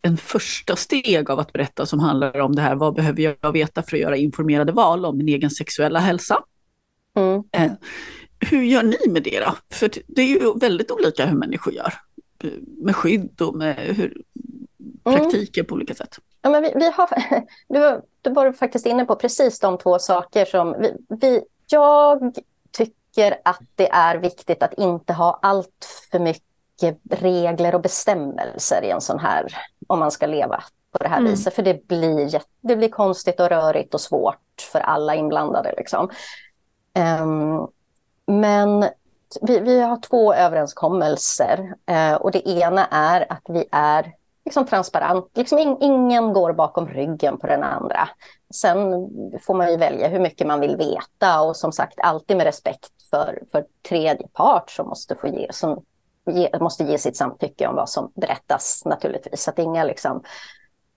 en 0.05 0.17
första 0.17 0.75
steg 0.75 1.29
av 1.31 1.39
att 1.39 1.53
berätta 1.53 1.85
som 1.85 1.99
handlar 1.99 2.39
om 2.39 2.55
det 2.55 2.61
här, 2.61 2.75
vad 2.75 2.93
behöver 2.95 3.35
jag 3.41 3.51
veta 3.51 3.81
för 3.83 3.97
att 3.97 4.01
göra 4.01 4.17
informerade 4.17 4.71
val 4.71 5.05
om 5.05 5.17
min 5.17 5.27
egen 5.29 5.49
sexuella 5.49 5.99
hälsa? 5.99 6.43
mm. 7.17 7.43
Eh, 7.51 7.71
hur 8.39 8.61
gör 8.63 8.83
ni 8.83 8.97
med 9.11 9.23
det 9.23 9.39
då? 9.39 9.55
För 9.75 9.91
det 10.07 10.21
är 10.21 10.25
ju 10.27 10.53
väldigt 10.59 10.91
olika 10.91 11.25
hur 11.25 11.37
människor 11.37 11.73
gör. 11.73 11.93
Eh, 12.43 12.49
Med 12.77 12.95
skydd 12.95 13.41
och 13.41 13.55
med 13.55 13.75
hur, 13.77 14.21
Mm. 15.05 15.19
praktiker 15.19 15.63
på 15.63 15.75
olika 15.75 15.93
sätt. 15.95 16.17
Ja, 16.41 16.49
men 16.49 16.63
vi, 16.63 16.71
vi 16.75 16.91
har, 16.91 17.09
du, 17.73 17.79
var- 17.79 18.01
du 18.21 18.29
var 18.29 18.51
faktiskt 18.53 18.85
inne 18.85 19.05
på 19.05 19.15
precis 19.15 19.59
de 19.59 19.77
två 19.77 19.99
saker 19.99 20.45
som 20.45 20.75
vi, 20.81 20.93
vi... 21.19 21.41
Jag 21.67 22.35
tycker 22.71 23.37
att 23.45 23.61
det 23.75 23.89
är 23.89 24.17
viktigt 24.17 24.63
att 24.63 24.73
inte 24.77 25.13
ha 25.13 25.39
allt 25.41 25.87
för 26.11 26.19
mycket 26.19 26.99
regler 27.11 27.75
och 27.75 27.81
bestämmelser 27.81 28.83
i 28.83 28.89
en 28.89 29.01
sån 29.01 29.19
här, 29.19 29.45
om 29.87 29.99
man 29.99 30.11
ska 30.11 30.25
leva 30.25 30.63
på 30.91 30.97
det 31.03 31.07
här 31.07 31.17
Mm. 31.17 31.31
viset. 31.31 31.53
För 31.53 31.63
det 31.63 31.87
blir, 31.87 32.41
det 32.61 32.75
blir 32.75 32.89
konstigt 32.89 33.39
och 33.39 33.49
rörigt 33.49 33.93
och 33.93 34.01
svårt 34.01 34.69
för 34.71 34.79
alla 34.79 35.15
inblandade. 35.15 35.73
Liksom. 35.77 36.09
Ehm, 36.93 37.67
men 38.27 38.85
vi, 39.41 39.59
vi 39.59 39.81
har 39.81 39.97
två 39.97 40.33
överenskommelser 40.33 41.73
eh, 41.85 42.13
och 42.13 42.31
det 42.31 42.49
ena 42.49 42.85
är 42.85 43.25
att 43.31 43.43
vi 43.49 43.65
är 43.71 44.13
liksom 44.45 44.65
transparent. 44.65 45.29
Liksom 45.33 45.59
in, 45.59 45.77
ingen 45.81 46.33
går 46.33 46.53
bakom 46.53 46.87
ryggen 46.87 47.37
på 47.37 47.47
den 47.47 47.63
andra. 47.63 48.09
Sen 48.53 48.77
får 49.41 49.53
man 49.53 49.71
ju 49.71 49.77
välja 49.77 50.07
hur 50.07 50.19
mycket 50.19 50.47
man 50.47 50.59
vill 50.59 50.77
veta 50.77 51.41
och 51.41 51.55
som 51.55 51.71
sagt 51.71 51.99
alltid 51.99 52.37
med 52.37 52.45
respekt 52.45 52.89
för, 53.09 53.43
för 53.51 53.65
tredje 53.89 54.27
part 54.27 54.71
som 54.71 54.87
måste 54.87 55.15
få 55.15 55.27
ge, 55.27 55.47
som 55.51 55.83
ge, 56.31 56.49
måste 56.59 56.83
ge 56.83 56.97
sitt 56.97 57.17
samtycke 57.17 57.67
om 57.67 57.75
vad 57.75 57.89
som 57.89 58.11
berättas 58.15 58.81
naturligtvis. 58.85 59.43
Så 59.43 59.49
att 59.49 59.59
inga 59.59 59.83
liksom 59.83 60.23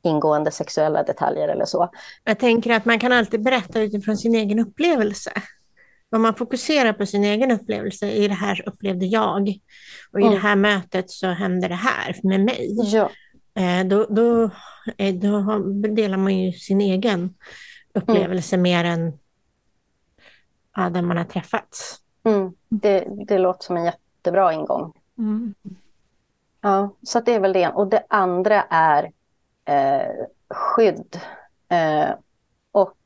ingående 0.03 0.51
sexuella 0.51 1.03
detaljer 1.03 1.49
eller 1.49 1.65
så. 1.65 1.91
Jag 2.25 2.39
tänker 2.39 2.75
att 2.75 2.85
man 2.85 2.99
kan 2.99 3.13
alltid 3.13 3.43
berätta 3.43 3.81
utifrån 3.81 4.17
sin 4.17 4.35
egen 4.35 4.59
upplevelse. 4.59 5.33
Om 6.17 6.23
man 6.23 6.35
fokuserar 6.35 6.93
på 6.93 7.07
sin 7.07 7.25
egen 7.25 7.51
upplevelse, 7.51 8.11
i 8.11 8.29
det 8.29 8.35
här 8.35 8.69
upplevde 8.69 9.07
jag 9.07 9.35
och 9.43 9.49
i 9.49 9.61
Mm. 10.23 10.31
det 10.33 10.39
här 10.39 10.57
mötet 10.57 11.11
så 11.11 11.27
hände 11.27 11.69
det 11.69 11.75
här 11.75 12.17
med 12.23 12.41
mig. 12.41 12.77
Ja, 12.85 13.11
Eh, 13.55 13.87
Då, 13.87 14.07
då, 14.11 14.51
eh, 14.99 15.15
då 15.15 15.59
delar 15.89 16.17
man 16.17 16.39
ju 16.39 16.53
sin 16.53 16.81
egen 16.81 17.35
upplevelse 17.95 18.57
mer 18.57 18.85
än 18.85 19.13
ja, 20.77 20.91
den 20.91 21.07
man 21.07 21.17
har 21.17 21.25
träffats. 21.25 21.97
mm, 22.25 22.53
det, 22.69 23.05
det 23.29 23.39
låter 23.39 23.65
som 23.65 23.77
en 23.77 23.85
jättebra 23.85 24.53
ingång. 24.53 24.93
Ja, 26.61 26.91
så 27.03 27.19
att 27.19 27.27
det 27.27 27.35
är 27.35 27.41
väl 27.41 27.53
det. 27.53 27.69
Och 27.69 27.87
det 27.87 28.05
andra 28.09 28.63
är 28.71 29.13
eh, 29.65 30.27
skydd. 30.51 31.21
Eh, 31.69 32.11
och 32.73 32.97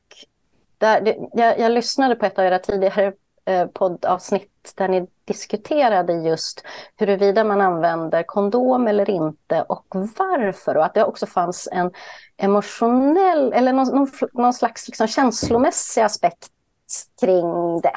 där, 0.77 1.01
det, 1.01 1.17
jag, 1.33 1.59
jag 1.59 1.71
lyssnade 1.71 2.15
på 2.15 2.25
ett 2.25 2.39
av 2.39 2.45
era 2.45 2.59
tidigare 2.59 3.13
eh, 3.45 3.67
poddavsnitt 3.67 4.73
där 4.75 4.87
ni 4.87 5.07
diskuterade 5.25 6.13
just 6.13 6.63
huruvida 6.95 7.43
man 7.43 7.61
använder 7.61 8.23
kondom 8.23 8.87
eller 8.87 9.09
inte 9.09 9.61
och 9.61 9.85
varför. 9.91 10.77
Och 10.77 10.85
att 10.85 10.93
det 10.93 11.03
också 11.03 11.25
fanns 11.25 11.69
en 11.71 11.91
emotionell 12.37 13.53
eller 13.53 13.73
någon, 13.73 13.87
någon, 13.95 14.07
någon 14.33 14.53
slags 14.53 14.87
liksom 14.87 15.07
känslomässig 15.07 16.01
aspekt 16.01 16.47
kring 17.21 17.81
det. 17.81 17.93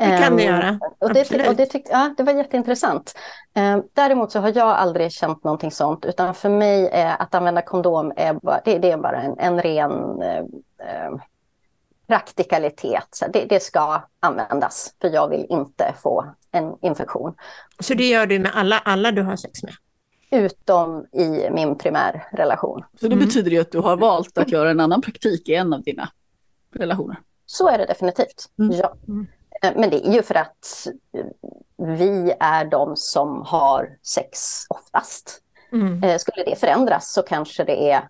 Det 0.00 0.18
kan 0.18 0.36
det 0.36 0.46
Ehm, 0.46 0.54
göra. 0.54 0.78
och 0.98 1.14
det, 1.14 1.20
Absolut. 1.20 1.48
och 1.48 1.56
det, 1.56 1.66
tyck, 1.66 1.86
ja, 1.90 2.14
det 2.16 2.22
var 2.22 2.32
jätteintressant. 2.32 3.14
Eh, 3.54 3.78
däremot 3.92 4.32
så 4.32 4.40
har 4.40 4.48
jag 4.56 4.68
aldrig 4.68 5.12
känt 5.12 5.44
någonting 5.44 5.70
sånt, 5.70 6.04
utan 6.04 6.34
för 6.34 6.48
mig 6.48 6.88
är 6.92 7.22
att 7.22 7.34
använda 7.34 7.62
kondom 7.62 8.12
är 8.16 8.32
bara, 8.34 8.60
det, 8.64 8.78
det 8.78 8.90
är 8.90 8.96
bara 8.96 9.22
en, 9.22 9.38
en 9.38 9.62
ren 9.62 10.22
eh, 10.22 10.38
eh, 10.88 11.10
praktikalitet. 12.08 13.06
Så 13.10 13.26
det, 13.32 13.44
det 13.44 13.62
ska 13.62 14.02
användas, 14.20 14.94
för 15.00 15.08
jag 15.08 15.28
vill 15.28 15.46
inte 15.48 15.94
få 16.02 16.24
en 16.52 16.74
infektion. 16.82 17.34
Så 17.80 17.94
det 17.94 18.08
gör 18.08 18.26
du 18.26 18.38
med 18.38 18.50
alla, 18.54 18.78
alla 18.78 19.12
du 19.12 19.22
har 19.22 19.36
sex 19.36 19.62
med? 19.62 19.72
Utom 20.32 21.06
i 21.12 21.50
min 21.50 21.78
primärrelation. 21.78 22.84
Så 23.00 23.08
det 23.08 23.14
Mm. 23.14 23.26
betyder 23.26 23.50
ju 23.50 23.60
att 23.60 23.72
du 23.72 23.78
har 23.78 23.96
valt 23.96 24.38
att 24.38 24.50
göra 24.52 24.70
en 24.70 24.80
annan 24.80 25.00
praktik 25.02 25.48
i 25.48 25.54
en 25.54 25.72
av 25.72 25.82
dina 25.82 26.08
relationer. 26.74 27.16
Så 27.46 27.68
är 27.68 27.78
det 27.78 27.86
definitivt. 27.86 28.44
Mm. 28.58 28.76
Ja. 28.76 28.94
Mm. 29.62 29.74
Eh, 29.74 29.80
Men 29.80 29.90
det 29.90 30.06
är 30.06 30.12
ju 30.12 30.22
för 30.22 30.34
att 30.34 30.86
eh, 31.12 31.26
vi 31.76 32.34
är 32.40 32.64
de 32.64 32.96
som 32.96 33.42
har 33.46 33.96
sex 34.02 34.64
oftast. 34.68 35.42
Mm. 35.72 36.04
Eh, 36.04 36.18
Skulle 36.18 36.44
det 36.44 36.56
förändras 36.56 37.12
så 37.12 37.22
kanske 37.22 37.64
det 37.64 37.90
är 37.90 38.08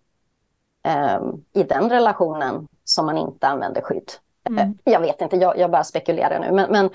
ehm, 0.83 1.45
i 1.53 1.63
den 1.63 1.91
relationen 1.91 2.69
som 2.85 3.07
man 3.07 3.19
inte 3.19 3.47
använder 3.49 3.81
skydd. 3.81 4.13
Mm. 4.49 4.79
Jag 4.85 5.01
vet 5.01 5.21
inte, 5.21 5.37
jag, 5.37 5.59
jag 5.59 5.71
bara 5.71 5.85
spekulerar 5.85 6.41
nu. 6.41 6.53
Men, 6.53 6.71
men, 6.71 6.91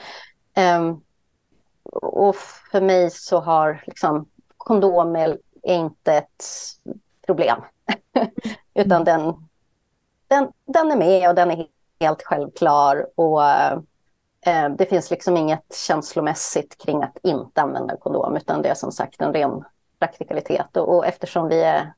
ehm, 0.54 1.02
och 2.02 2.36
för 2.72 2.82
mig 2.82 3.10
så 3.12 3.40
har 3.40 3.84
liksom, 3.88 4.26
kondom 4.58 5.16
är 5.16 5.38
inte 5.64 6.14
ett 6.14 6.44
problem. 7.26 7.62
Utan 8.74 9.04
den, 9.04 9.48
den, 10.28 10.52
den 10.66 10.92
är 10.92 10.98
med 10.98 11.30
och 11.30 11.36
den 11.36 11.52
är 11.52 11.68
helt 12.00 12.24
självklar. 12.24 13.08
Och 13.16 13.42
det 14.78 14.86
finns 14.90 15.12
liksom 15.12 15.38
inget 15.38 15.76
känslomässigt 15.88 16.78
kring 16.86 17.04
att 17.04 17.18
inte 17.24 17.62
använda 17.62 17.98
kondom. 17.98 18.36
Utan 18.38 18.62
det 18.62 18.70
är 18.70 18.76
som 18.76 18.92
sagt 18.92 19.22
en 19.22 19.34
ren 19.34 19.64
praktikalitet. 20.00 20.78
Och, 20.78 20.96
och 20.96 21.06
eftersom 21.06 21.48
vi 21.50 21.62
är 21.62 21.94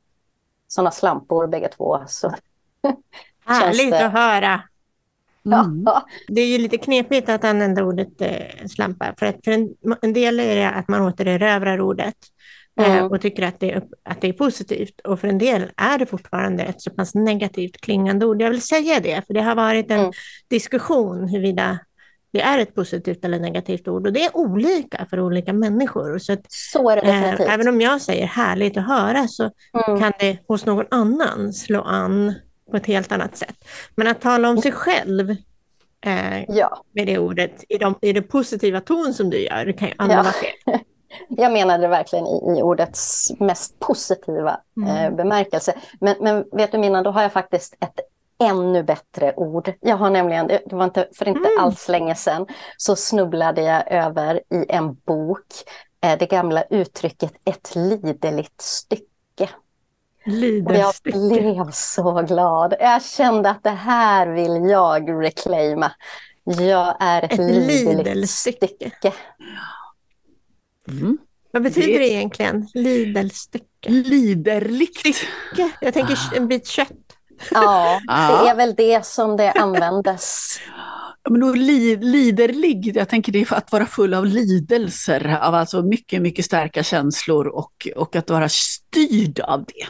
sådana 0.67 0.91
slampor 0.91 1.47
bägge 1.47 1.67
två 1.67 2.03
så 2.07 2.33
Härligt 3.45 3.91
det- 3.91 4.05
att 4.05 4.11
höra. 4.13 4.61
Mm. 5.45 5.83
ja, 5.85 6.05
Det 6.27 6.41
är 6.41 6.47
ju 6.47 6.57
lite 6.57 6.77
knepigt 6.77 7.29
att 7.29 7.43
använda 7.43 7.83
ordet 7.83 8.21
eh, 8.21 8.65
slampa. 8.69 9.13
För, 9.19 9.25
att 9.25 9.35
för 9.43 9.51
en, 9.51 9.69
en 10.01 10.13
del 10.13 10.39
är 10.39 10.55
det 10.55 10.69
att 10.69 10.87
man 10.87 11.01
återerövrar 11.01 11.81
ordet 11.81 12.15
eh, 12.79 12.97
Mm. 12.97 13.11
och 13.11 13.21
tycker 13.21 13.43
att 13.43 13.59
det, 13.59 13.71
är, 13.71 13.83
att 14.03 14.21
det 14.21 14.27
är 14.27 14.33
positivt. 14.33 14.99
Och 14.99 15.19
för 15.19 15.27
en 15.27 15.37
del 15.37 15.71
är 15.77 15.97
det 15.97 16.05
fortfarande 16.05 16.63
ett 16.63 16.81
så 16.81 16.89
pass 16.91 17.15
negativt 17.15 17.81
klingande 17.81 18.25
ord. 18.25 18.41
Jag 18.41 18.49
vill 18.49 18.61
säga 18.61 18.99
det, 18.99 19.27
för 19.27 19.33
det 19.33 19.41
har 19.41 19.55
varit 19.55 19.91
en 19.91 19.99
Mm. 19.99 20.11
diskussion 20.47 21.27
huruvida 21.27 21.79
det 22.37 22.43
är 22.43 22.59
ett 22.59 22.75
positivt 22.75 23.25
eller 23.25 23.39
negativt 23.39 23.87
ord. 23.87 24.07
Och 24.07 24.13
det 24.13 24.23
är 24.25 24.37
olika 24.37 25.05
för 25.09 25.19
olika 25.19 25.53
människor. 25.53 26.17
Så 26.19 26.33
att, 26.33 26.39
så 26.47 26.89
är 26.89 26.95
det 26.95 27.01
eh, 27.01 27.07
definitivt. 27.21 27.47
även 27.49 27.67
om 27.67 27.81
jag 27.81 28.01
säger 28.01 28.25
härligt 28.25 28.77
att 28.77 28.87
höra 28.87 29.27
så 29.27 29.43
Mm. 29.87 29.99
kan 29.99 30.11
det 30.19 30.37
hos 30.47 30.65
någon 30.65 30.85
annan 30.91 31.53
slå 31.53 31.81
an 31.81 32.33
på 32.71 32.77
ett 32.77 32.85
helt 32.85 33.11
annat 33.11 33.37
sätt. 33.37 33.55
Men 33.95 34.07
att 34.07 34.21
tala 34.21 34.49
om 34.49 34.57
sig 34.61 34.71
själv 34.71 35.29
eh, 36.05 36.43
Ja, 36.47 36.83
med 36.91 37.07
det 37.07 37.17
ordet 37.19 37.63
i, 37.69 37.77
de, 37.77 37.95
i 38.01 38.13
det 38.13 38.21
positiva 38.21 38.81
ton 38.81 39.13
som 39.13 39.29
du 39.29 39.37
gör, 39.39 39.65
det 39.65 39.73
kan 39.73 39.87
ju 39.87 39.93
aldrig 39.97 40.17
Ja. 40.19 40.23
vara 40.23 40.33
fel. 40.33 40.79
jag 41.29 41.51
menade 41.53 41.83
det 41.83 41.87
verkligen 41.87 42.25
i, 42.27 42.59
i 42.59 42.61
ordets 42.61 43.27
mest 43.39 43.79
positiva 43.79 44.59
Mm. 44.77 44.89
eh, 45.11 45.15
bemärkelse. 45.17 45.73
Men, 46.01 46.15
men 46.21 46.45
vet 46.51 46.71
du 46.71 46.77
Minna, 46.77 47.03
då 47.03 47.11
har 47.11 47.21
jag 47.21 47.33
faktiskt 47.33 47.73
ett 47.79 47.99
ännu 48.39 48.83
bättre 48.83 49.33
ord. 49.35 49.73
Jag 49.81 49.97
har 49.97 50.09
nämligen, 50.09 50.47
det 50.47 50.61
var 50.71 50.83
inte 50.83 51.07
för 51.15 51.27
inte 51.27 51.49
Mm. 51.49 51.59
alls 51.63 51.87
länge 51.89 52.15
sedan, 52.15 52.45
så 52.77 52.95
snubblade 52.95 53.61
jag 53.61 53.91
över 53.91 54.35
i 54.35 54.65
en 54.69 54.93
bok 54.93 55.45
eh, 56.03 56.17
det 56.19 56.25
gamla 56.25 56.63
uttrycket 56.63 57.31
ett 57.45 57.75
liderligt 57.75 58.61
stycke. 58.61 59.49
Och 60.65 60.75
jag 60.75 60.93
blev 61.03 61.71
så 61.71 62.11
glad. 62.21 62.73
Jag 62.79 63.03
kände 63.03 63.49
att 63.49 63.63
det 63.63 63.69
här 63.69 64.27
vill 64.27 64.69
jag 64.69 65.23
reclaima. 65.23 65.91
Jag 66.43 66.95
är 66.99 67.23
ett, 67.23 67.31
Ett 67.33 67.39
liderligt 67.39 68.07
lidelstycke. 68.07 68.67
stycke. 68.67 69.13
Mm. 70.89 71.17
Vad 71.51 71.63
betyder 71.63 71.87
Det- 71.87 71.97
det 71.99 72.09
egentligen? 72.09 72.67
Lidelstycke? 72.73 73.89
Liderligt. 73.89 75.25
Jag 75.81 75.93
tänker 75.93 76.17
en 76.35 76.47
bit 76.47 76.67
kött. 76.67 76.91
Ja, 77.51 77.99
det 78.07 78.49
är 78.49 78.55
väl 78.55 78.75
det 78.75 79.05
som 79.05 79.37
det 79.37 79.51
användes. 79.51 80.57
Men 81.29 81.39
då 81.41 81.53
li, 81.53 81.95
liderlig, 81.95 82.97
jag 82.97 83.09
tänker 83.09 83.31
det 83.31 83.41
är 83.41 83.53
att 83.53 83.71
vara 83.71 83.85
full 83.85 84.13
av 84.13 84.25
lidelser, 84.25 85.39
av 85.41 85.55
alltså 85.55 85.81
mycket, 85.81 86.21
mycket 86.21 86.45
starka 86.45 86.83
känslor 86.83 87.47
och, 87.47 87.87
och 87.95 88.15
att 88.15 88.29
vara 88.29 88.49
styrd 88.49 89.39
av 89.39 89.65
det. 89.65 89.87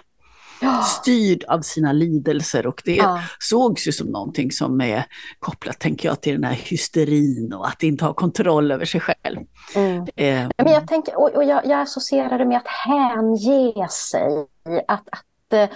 Ja. 0.61 0.81
Styrd 0.83 1.43
av 1.47 1.61
sina 1.61 1.91
lidelser 1.91 2.67
och 2.67 2.81
det 2.85 2.95
Ja. 2.95 3.21
sågs 3.39 3.87
ju 3.87 3.91
som 3.91 4.07
någonting 4.07 4.51
som 4.51 4.81
är 4.81 5.05
kopplat, 5.39 5.79
tänker 5.79 6.09
jag, 6.09 6.21
till 6.21 6.33
den 6.33 6.43
här 6.43 6.53
hysterin 6.53 7.53
och 7.53 7.67
att 7.67 7.83
inte 7.83 8.05
ha 8.05 8.13
kontroll 8.13 8.71
över 8.71 8.85
sig 8.85 9.01
själv. 9.01 9.39
Mm. 9.75 10.01
Eh, 10.15 10.49
Men 10.57 10.73
jag, 10.73 10.87
tänker, 10.87 11.15
och, 11.19 11.35
och 11.35 11.43
jag, 11.43 11.65
jag 11.65 11.81
associerar 11.81 12.37
det 12.39 12.45
med 12.45 12.57
att 12.57 12.67
hänge 12.67 13.87
sig. 13.89 14.47
Att, 14.87 15.07
att, 15.11 15.53
eh, 15.53 15.69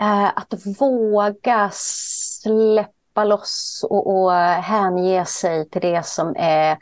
Eh, 0.00 0.26
att 0.26 0.54
våga 0.80 1.70
släppa 1.72 3.24
loss 3.24 3.84
och, 3.90 4.16
och 4.16 4.32
hänge 4.32 5.24
sig 5.24 5.70
till 5.70 5.80
det 5.80 6.06
som 6.06 6.34
är 6.38 6.78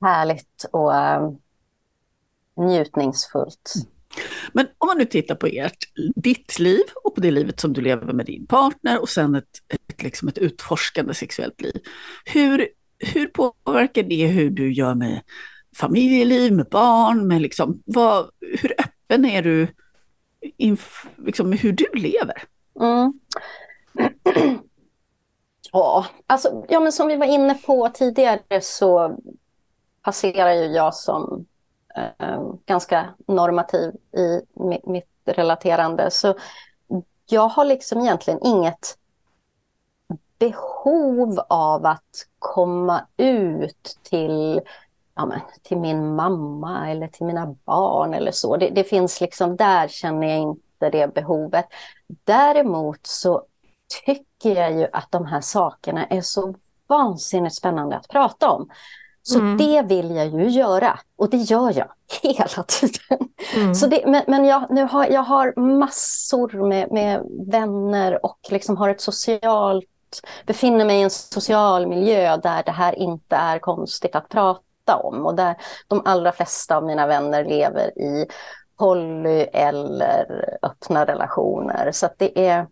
härligt 0.00 0.64
och 0.70 0.94
eh, 0.94 1.30
njutningsfullt. 2.56 3.72
Mm. 3.76 3.88
Men 4.52 4.66
om 4.78 4.86
man 4.86 4.98
nu 4.98 5.04
tittar 5.04 5.34
på 5.34 5.46
ert, 5.46 5.78
ditt 6.14 6.58
liv 6.58 6.82
och 7.04 7.14
på 7.14 7.20
det 7.20 7.30
livet 7.30 7.60
som 7.60 7.72
du 7.72 7.80
lever 7.80 8.12
med 8.12 8.26
din 8.26 8.46
partner 8.46 9.00
och 9.00 9.08
sen 9.08 9.34
ett, 9.34 9.44
ett, 9.68 10.02
liksom 10.02 10.28
ett 10.28 10.38
utforskande 10.38 11.14
sexuellt 11.14 11.60
liv. 11.60 11.82
Hur, 12.24 12.68
hur 12.98 13.26
påverkar 13.26 14.02
det 14.02 14.26
hur 14.26 14.50
du 14.50 14.72
gör 14.72 14.94
med 14.94 15.22
familjeliv, 15.76 16.52
med 16.52 16.66
barn, 16.70 17.26
med 17.26 17.42
liksom, 17.42 17.82
vad, 17.84 18.30
hur 18.40 18.74
öppen 18.78 19.24
är 19.24 19.42
du 19.42 19.68
inf, 20.56 21.06
liksom, 21.16 21.52
hur 21.52 21.72
du 21.72 21.86
lever? 21.94 22.42
Mm. 22.80 23.12
ja, 25.72 26.06
alltså, 26.26 26.64
ja, 26.68 26.80
men 26.80 26.92
som 26.92 27.08
vi 27.08 27.16
var 27.16 27.26
inne 27.26 27.54
på 27.54 27.88
tidigare 27.88 28.60
så 28.60 29.16
passerar 30.02 30.52
ju 30.52 30.64
jag 30.64 30.94
som 30.94 31.46
eh, 31.96 32.42
ganska 32.66 33.14
normativ 33.26 33.94
i 34.16 34.40
mitt 34.86 35.08
relaterande. 35.24 36.10
Så 36.10 36.34
jag 37.26 37.48
har 37.48 37.64
liksom 37.64 38.00
egentligen 38.00 38.40
inget 38.42 38.98
behov 40.38 41.40
av 41.48 41.86
att 41.86 42.26
komma 42.38 43.06
ut 43.16 43.98
till, 44.02 44.60
ja 45.14 45.26
men, 45.26 45.40
till 45.62 45.78
min 45.78 46.14
mamma 46.14 46.90
eller 46.90 47.06
till 47.06 47.26
mina 47.26 47.46
barn 47.64 48.14
eller 48.14 48.32
så. 48.32 48.56
Det, 48.56 48.70
det 48.70 48.84
finns 48.84 49.20
liksom, 49.20 49.56
där 49.56 49.88
känner 49.88 50.26
jag 50.26 50.38
inte 50.38 50.90
det 50.90 51.14
behovet. 51.14 51.66
Däremot 52.24 53.06
så 53.06 53.42
tycker 54.04 54.60
jag 54.60 54.72
ju 54.72 54.86
att 54.92 55.06
de 55.10 55.26
här 55.26 55.40
sakerna 55.40 56.06
är 56.06 56.20
så 56.20 56.54
vansinnigt 56.86 57.54
spännande 57.54 57.96
att 57.96 58.08
prata 58.08 58.50
om. 58.50 58.68
Så 59.22 59.38
mm. 59.38 59.56
det 59.56 59.82
vill 59.82 60.16
jag 60.16 60.26
ju 60.26 60.48
göra 60.48 60.98
och 61.16 61.30
det 61.30 61.36
gör 61.36 61.72
jag 61.78 61.88
hela 62.22 62.62
tiden. 62.66 63.28
Mm. 63.54 63.74
Så 63.74 63.86
det, 63.86 64.02
men 64.06 64.22
men 64.26 64.44
jag, 64.44 64.66
nu 64.70 64.82
har, 64.82 65.06
jag 65.06 65.22
har 65.22 65.60
massor 65.60 66.68
med, 66.68 66.92
med 66.92 67.22
vänner 67.48 68.26
och 68.26 68.38
liksom 68.50 68.76
har 68.76 68.88
ett 68.88 69.00
socialt, 69.00 69.86
befinner 70.46 70.84
mig 70.84 70.98
i 70.98 71.02
en 71.02 71.10
social 71.10 71.86
miljö 71.86 72.36
där 72.36 72.62
det 72.62 72.72
här 72.72 72.98
inte 72.98 73.36
är 73.36 73.58
konstigt 73.58 74.14
att 74.14 74.28
prata 74.28 74.71
om 74.96 75.26
och 75.26 75.34
där 75.34 75.56
de 75.88 76.02
allra 76.04 76.32
flesta 76.32 76.76
av 76.76 76.84
mina 76.84 77.06
vänner 77.06 77.44
lever 77.44 77.98
i 77.98 78.26
poly 78.78 79.40
eller 79.52 80.58
öppna 80.62 81.04
relationer. 81.04 81.92
Så 81.92 82.06
att 82.06 82.18
det 82.18 82.46
är, 82.46 82.66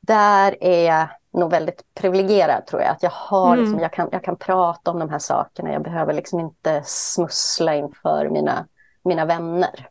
där 0.00 0.56
är 0.60 0.86
jag 0.86 1.08
nog 1.32 1.50
väldigt 1.50 1.94
privilegierad 1.94 2.66
tror 2.66 2.82
jag. 2.82 2.90
Att 2.90 3.02
jag, 3.02 3.10
har, 3.10 3.52
mm. 3.52 3.64
liksom, 3.64 3.80
jag, 3.80 3.92
kan, 3.92 4.08
jag 4.12 4.24
kan 4.24 4.36
prata 4.36 4.90
om 4.90 4.98
de 4.98 5.10
här 5.10 5.18
sakerna. 5.18 5.72
Jag 5.72 5.82
behöver 5.82 6.14
liksom 6.14 6.40
inte 6.40 6.82
smussla 6.84 7.74
inför 7.74 8.28
mina, 8.28 8.66
mina 9.02 9.24
vänner. 9.24 9.88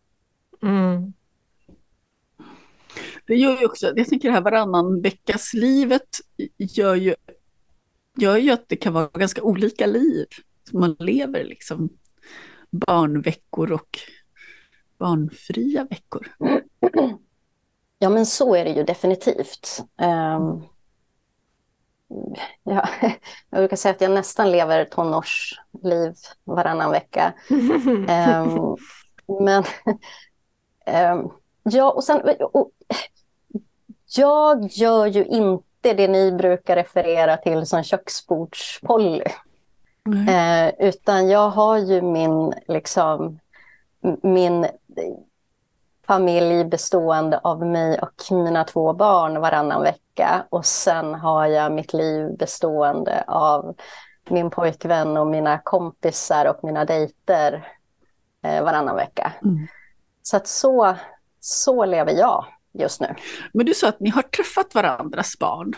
Mm. 0.64 1.14
Det 3.28 3.36
gör 3.36 3.60
ju 3.60 3.66
också, 3.66 3.94
jag 3.96 4.08
tänker 4.08 4.30
det 4.30 4.34
här 4.34 4.42
varannan 4.42 5.02
veckas 5.02 5.54
livet 5.54 6.08
gör 6.58 6.96
ju, 6.96 7.16
gör 8.18 8.38
ju 8.38 8.52
att 8.52 8.64
det 8.68 8.76
kan 8.76 8.94
vara 8.94 9.08
ganska 9.08 9.44
olika 9.44 9.86
liv. 9.86 10.28
Man 10.72 10.96
lever 11.00 11.44
liksom 11.44 11.90
barnveckor 12.72 13.72
och 13.72 14.00
barnfria 14.98 15.84
veckor. 15.84 16.28
Ja 18.00 18.10
men 18.10 18.26
så 18.26 18.56
är 18.56 18.64
det 18.66 18.72
ju 18.72 18.84
definitivt. 18.84 19.84
Um, 20.02 20.64
ja, 22.64 22.90
jag 23.50 23.60
brukar 23.60 23.78
säga 23.78 23.96
att 23.96 24.02
jag 24.02 24.12
nästan 24.12 24.52
lever 24.52 24.86
tonårsliv 24.86 26.14
varannan 26.44 26.92
vecka. 26.92 27.34
um, 27.50 28.78
men 29.46 29.64
um, 31.14 31.32
ja, 31.64 31.92
och 31.92 32.04
sen... 32.04 32.22
Och, 32.54 32.72
jag 34.18 34.68
gör 34.72 35.06
ju 35.06 35.26
inte 35.26 35.94
det 35.94 36.08
ni 36.08 36.32
brukar 36.32 36.76
referera 36.76 37.38
till 37.38 37.66
som 37.66 37.84
köksbordspolly. 37.84 39.24
Mm. 40.06 40.28
Uh, 40.28 40.74
utan 40.80 41.30
jag 41.30 41.50
har 41.50 41.78
ju 41.78 42.02
min, 42.02 42.54
liksom, 42.68 43.40
min 44.22 44.68
familj 46.08 46.66
bestående 46.66 47.38
av 47.38 47.66
mig 47.66 48.00
och 48.00 48.22
mina 48.32 48.64
två 48.64 48.94
barn 48.94 49.42
varannan 49.42 49.82
vecka. 49.82 50.46
Och 50.50 50.66
sen 50.66 51.16
har 51.16 51.46
jag 51.46 51.72
mitt 51.72 51.94
liv 51.94 52.38
bestående 52.38 53.24
av 53.28 53.76
min 54.30 54.50
pojkvän 54.50 55.18
och 55.18 55.28
mina 55.28 55.60
kompisar 55.64 56.46
och 56.46 56.64
mina 56.64 56.86
dejter 56.86 57.68
eh, 58.44 58.64
varannan 58.64 58.96
vecka. 58.96 59.34
Mm. 59.44 59.68
Så 60.22 60.38
att 60.38 60.48
så, 60.48 60.96
så 61.40 61.86
lever 61.86 62.12
jag 62.12 62.46
just 62.74 63.02
nu. 63.02 63.16
Men 63.54 63.66
du 63.66 63.74
sa 63.74 63.90
att 63.90 64.00
ni 64.00 64.10
har 64.10 64.22
träffat 64.22 64.76
varandras 64.76 65.40
barn 65.40 65.74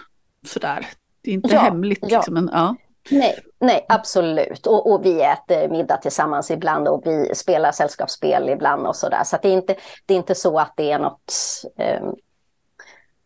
sådär. 0.46 0.88
Det 1.22 1.30
är 1.30 1.34
inte 1.34 1.54
ja, 1.54 1.60
hemligt 1.60 2.02
liksom. 2.02 2.36
Ja. 2.36 2.42
Men, 2.42 2.50
ja. 2.54 2.76
Nej, 3.12 3.40
nej 3.60 3.86
absolut. 3.90 4.68
Och, 4.68 4.92
och, 4.92 5.06
vi 5.06 5.22
äter 5.22 5.70
middag 5.70 5.98
tillsammans 5.98 6.52
ibland 6.52 6.88
och 6.88 7.02
vi 7.06 7.36
spelar 7.36 7.72
sällskapsspel 7.72 8.50
ibland 8.50 8.88
och 8.88 8.96
sådär. 8.96 9.24
Så, 9.24 9.30
så 9.30 9.38
det, 9.42 9.50
är 9.50 9.54
inte, 9.54 9.76
det 10.06 10.14
är 10.14 10.18
inte 10.18 10.36
så 10.36 10.60
att 10.60 10.74
det 10.78 10.92
är 10.92 11.00
något, 11.00 11.34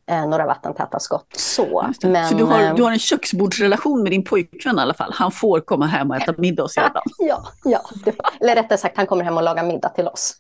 eh, 0.08 0.28
några 0.28 0.46
vattentäta 0.46 1.00
skott 1.00 1.28
så. 1.38 1.92
Men, 2.04 2.30
så 2.30 2.36
du 2.36 2.44
har, 2.44 2.60
ehm, 2.60 2.76
du 2.76 2.84
har 2.84 2.92
en 2.92 3.00
köksbordsrelation 3.00 4.04
med 4.04 4.12
din 4.12 4.24
pojkvän 4.24 4.78
i 4.78 4.82
alla 4.82 4.94
fall? 4.94 5.12
Han 5.14 5.32
får 5.32 5.60
komma 5.60 5.86
hem 5.86 6.10
och 6.10 6.16
äta 6.16 6.34
middag 6.38 6.64
hos 6.64 6.78
er 6.78 6.88
ibland? 6.88 7.06
ja, 7.20 7.44
ja 7.64 7.82
det, 8.06 8.16
eller 8.40 8.56
rättare 8.56 8.78
sagt 8.78 8.98
han 8.98 9.08
kommer 9.08 9.24
hem 9.24 9.38
och 9.38 9.44
lagar 9.44 9.64
middag 9.64 9.90
till 9.90 10.08
oss. 10.08 10.34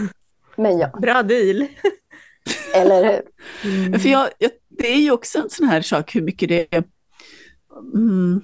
men 0.56 0.78
ja. 0.78 0.88
Bra 0.88 1.22
deal. 1.22 1.66
eller 2.74 3.04
hur? 3.04 3.22
Mm. 3.64 4.00
För 4.00 4.08
jag, 4.08 4.28
jag, 4.38 4.50
det 4.68 4.92
är 4.92 4.98
ju 4.98 5.10
också 5.10 5.38
en 5.38 5.50
sån 5.50 5.68
här 5.68 5.82
sak 5.82 6.14
hur 6.14 6.22
mycket 6.22 6.48
det 6.48 6.74
är 6.74 6.84
mm, 7.94 8.42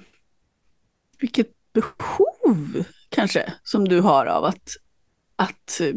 vilket 1.23 1.51
behov 1.73 2.83
kanske 3.09 3.53
som 3.63 3.87
du 3.87 4.01
har 4.01 4.25
av 4.25 4.43
att, 4.43 4.69
att, 5.35 5.81
eh, 5.81 5.93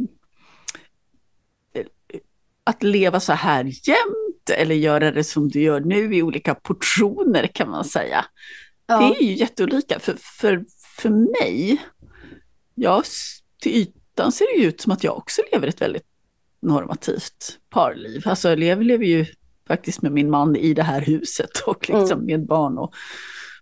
att 2.65 2.83
leva 2.83 3.21
så 3.21 3.33
här 3.33 3.65
jämt 3.65 4.51
eller 4.51 4.75
göra 4.75 5.11
det 5.11 5.25
som 5.25 5.49
du 5.49 5.61
gör 5.61 5.81
nu 5.81 6.17
i 6.17 6.23
olika 6.23 6.55
portioner 6.55 7.47
kan 7.47 7.71
man 7.71 7.85
säga. 7.85 8.25
Ja. 8.87 8.99
Det 8.99 9.17
är 9.17 9.23
ju 9.23 9.35
jätteolika. 9.35 9.99
För, 9.99 10.17
för, 10.41 10.65
för 10.97 11.11
mig, 11.11 11.83
jag, 12.75 13.05
till 13.63 13.73
ytan 13.73 14.33
ser 14.33 14.59
det 14.59 14.65
ut 14.65 14.81
som 14.81 14.93
att 14.93 15.05
jag 15.05 15.17
också 15.17 15.43
lever 15.53 15.69
ett 15.69 15.81
väldigt 15.81 16.07
normativt 16.63 17.59
parliv. 17.71 18.23
Alltså 18.29 18.49
jag 18.49 18.59
lever 18.59 19.05
ju 19.05 19.27
faktiskt 19.69 20.03
med 20.03 20.13
min 20.13 20.31
man 20.31 20.57
i 20.57 20.75
det 20.75 20.83
här 20.83 21.01
huset 21.01 21.51
och 21.67 21.89
liksom 21.89 22.19
mm. 22.19 22.27
med 22.27 22.47
barn. 22.47 22.79
Och, 22.79 22.95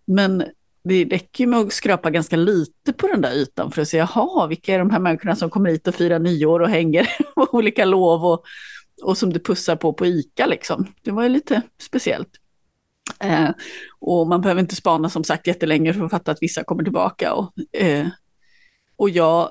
men 0.04 0.44
det 0.84 1.04
räcker 1.04 1.46
med 1.46 1.58
att 1.58 1.72
skrapa 1.72 2.10
ganska 2.10 2.36
lite 2.36 2.92
på 2.92 3.06
den 3.06 3.20
där 3.20 3.32
ytan 3.32 3.70
för 3.70 3.82
att 3.82 3.88
se, 3.88 3.96
jaha, 3.96 4.46
vilka 4.46 4.74
är 4.74 4.78
de 4.78 4.90
här 4.90 4.98
människorna 4.98 5.36
som 5.36 5.50
kommer 5.50 5.70
hit 5.70 5.88
och 5.88 5.94
firar 5.94 6.18
nyår 6.18 6.60
och 6.60 6.68
hänger 6.68 7.08
på 7.34 7.48
olika 7.52 7.84
lov 7.84 8.24
och, 8.24 8.44
och 9.02 9.18
som 9.18 9.32
du 9.32 9.40
pussar 9.40 9.76
på 9.76 9.92
på 9.92 10.06
ICA 10.06 10.46
liksom. 10.46 10.86
Det 11.02 11.10
var 11.10 11.22
ju 11.22 11.28
lite 11.28 11.62
speciellt. 11.80 12.28
Eh, 13.20 13.50
och 14.00 14.26
man 14.26 14.40
behöver 14.40 14.60
inte 14.60 14.76
spana 14.76 15.08
som 15.08 15.24
sagt 15.24 15.46
jättelänge 15.46 15.94
för 15.94 16.04
att 16.04 16.10
fatta 16.10 16.30
att 16.32 16.42
vissa 16.42 16.64
kommer 16.64 16.82
tillbaka. 16.82 17.34
Och, 17.34 17.52
eh, 17.72 18.06
och 18.96 19.10
jag 19.10 19.50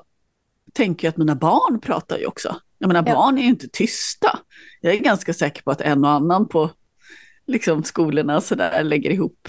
tänker 0.72 1.08
att 1.08 1.16
mina 1.16 1.34
barn 1.34 1.80
pratar 1.80 2.18
ju 2.18 2.26
också. 2.26 2.56
Jag 2.78 2.88
menar, 2.88 3.04
ja. 3.06 3.14
barn 3.14 3.38
är 3.38 3.42
ju 3.42 3.48
inte 3.48 3.68
tysta. 3.68 4.38
Jag 4.80 4.94
är 4.94 4.98
ganska 4.98 5.34
säker 5.34 5.62
på 5.62 5.70
att 5.70 5.80
en 5.80 6.04
och 6.04 6.10
annan 6.10 6.48
på 6.48 6.70
liksom, 7.46 7.84
skolorna 7.84 8.40
så 8.40 8.54
där 8.54 8.84
lägger 8.84 9.10
ihop 9.10 9.48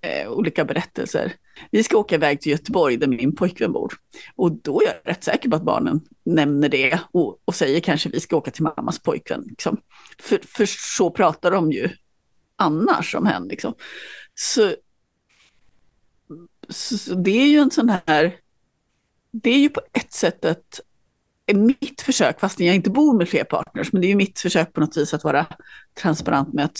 eh, 0.00 0.30
olika 0.30 0.64
berättelser. 0.64 1.32
Vi 1.70 1.82
ska 1.82 1.98
åka 1.98 2.14
iväg 2.14 2.40
till 2.40 2.52
Göteborg 2.52 2.96
där 2.96 3.06
min 3.06 3.36
pojkvän 3.36 3.72
bor. 3.72 3.92
Och 4.36 4.52
då 4.52 4.82
är 4.82 4.86
jag 4.86 4.94
rätt 5.04 5.24
säker 5.24 5.48
på 5.48 5.56
att 5.56 5.62
barnen 5.62 6.00
nämner 6.24 6.68
det 6.68 7.00
och, 7.12 7.38
och 7.44 7.54
säger 7.54 7.80
kanske 7.80 8.08
vi 8.08 8.20
ska 8.20 8.36
åka 8.36 8.50
till 8.50 8.62
mammas 8.62 8.98
pojkvän. 8.98 9.44
Liksom. 9.46 9.80
För, 10.18 10.40
för 10.46 10.66
så 10.66 11.10
pratar 11.10 11.50
de 11.50 11.72
ju 11.72 11.88
annars 12.56 13.14
om 13.14 13.26
henne. 13.26 13.48
Liksom. 13.48 13.74
Så, 14.34 14.74
så, 16.68 16.98
så, 16.98 17.14
det 17.14 17.30
är 17.30 17.46
ju 17.46 17.58
en 17.58 17.70
sån 17.70 17.88
här, 18.06 18.36
det 19.32 19.50
är 19.50 19.58
ju 19.58 19.68
på 19.68 19.80
ett 19.92 20.12
sätt 20.12 20.44
ett, 20.44 20.80
mitt 21.54 22.00
försök, 22.00 22.40
fast 22.40 22.60
jag 22.60 22.74
inte 22.74 22.90
bor 22.90 23.18
med 23.18 23.28
fler 23.28 23.44
partners, 23.44 23.92
men 23.92 24.02
det 24.02 24.06
är 24.06 24.08
ju 24.08 24.16
mitt 24.16 24.38
försök 24.38 24.72
på 24.72 24.80
något 24.80 24.96
vis 24.96 25.14
att 25.14 25.24
vara 25.24 25.46
transparent 26.02 26.52
med 26.52 26.64
att 26.64 26.78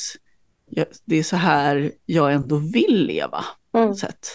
det 1.05 1.17
är 1.17 1.23
så 1.23 1.37
här 1.37 1.93
jag 2.07 2.33
ändå 2.33 2.57
vill 2.57 3.07
leva. 3.07 3.45
Mm. 3.75 3.95
Sätt. 3.95 4.27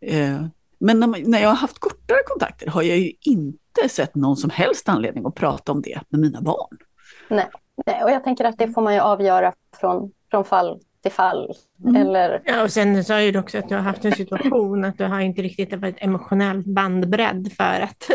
Eh, 0.00 0.42
men 0.80 1.00
när, 1.00 1.28
när, 1.28 1.40
jag 1.40 1.48
har 1.48 1.56
haft 1.56 1.78
kortare 1.78 2.18
kontakter 2.26 2.70
har 2.70 2.82
jag 2.82 2.98
ju 2.98 3.12
inte 3.20 3.88
sett 3.88 4.14
någon 4.14 4.36
som 4.36 4.50
helst 4.50 4.88
anledning 4.88 5.26
att 5.26 5.34
prata 5.34 5.72
om 5.72 5.82
det 5.82 6.00
med 6.08 6.20
mina 6.20 6.40
barn. 6.40 6.78
Nej. 7.30 7.46
Nej, 7.86 8.04
och 8.04 8.10
jag 8.10 8.24
tänker 8.24 8.44
att 8.44 8.58
det 8.58 8.68
får 8.68 8.82
man 8.82 8.94
ju 8.94 9.00
avgöra 9.00 9.52
från, 9.80 10.12
från 10.30 10.44
fall 10.44 10.80
till 11.02 11.12
fall. 11.12 11.52
Mm. 11.84 11.96
Eller... 11.96 12.42
Ja, 12.44 12.62
och 12.62 12.72
sen 12.72 13.04
sa 13.04 13.20
ju 13.20 13.32
du 13.32 13.38
också 13.38 13.58
att 13.58 13.68
du 13.68 13.74
har 13.74 13.82
haft 13.82 14.04
en 14.04 14.12
situation 14.12 14.84
att 14.84 14.98
du 14.98 15.04
har 15.04 15.20
inte 15.20 15.42
riktigt 15.42 15.74
varit 15.74 15.96
emotionell 15.98 16.62
bandbredd 16.66 17.52
för 17.56 17.80
att 17.80 18.10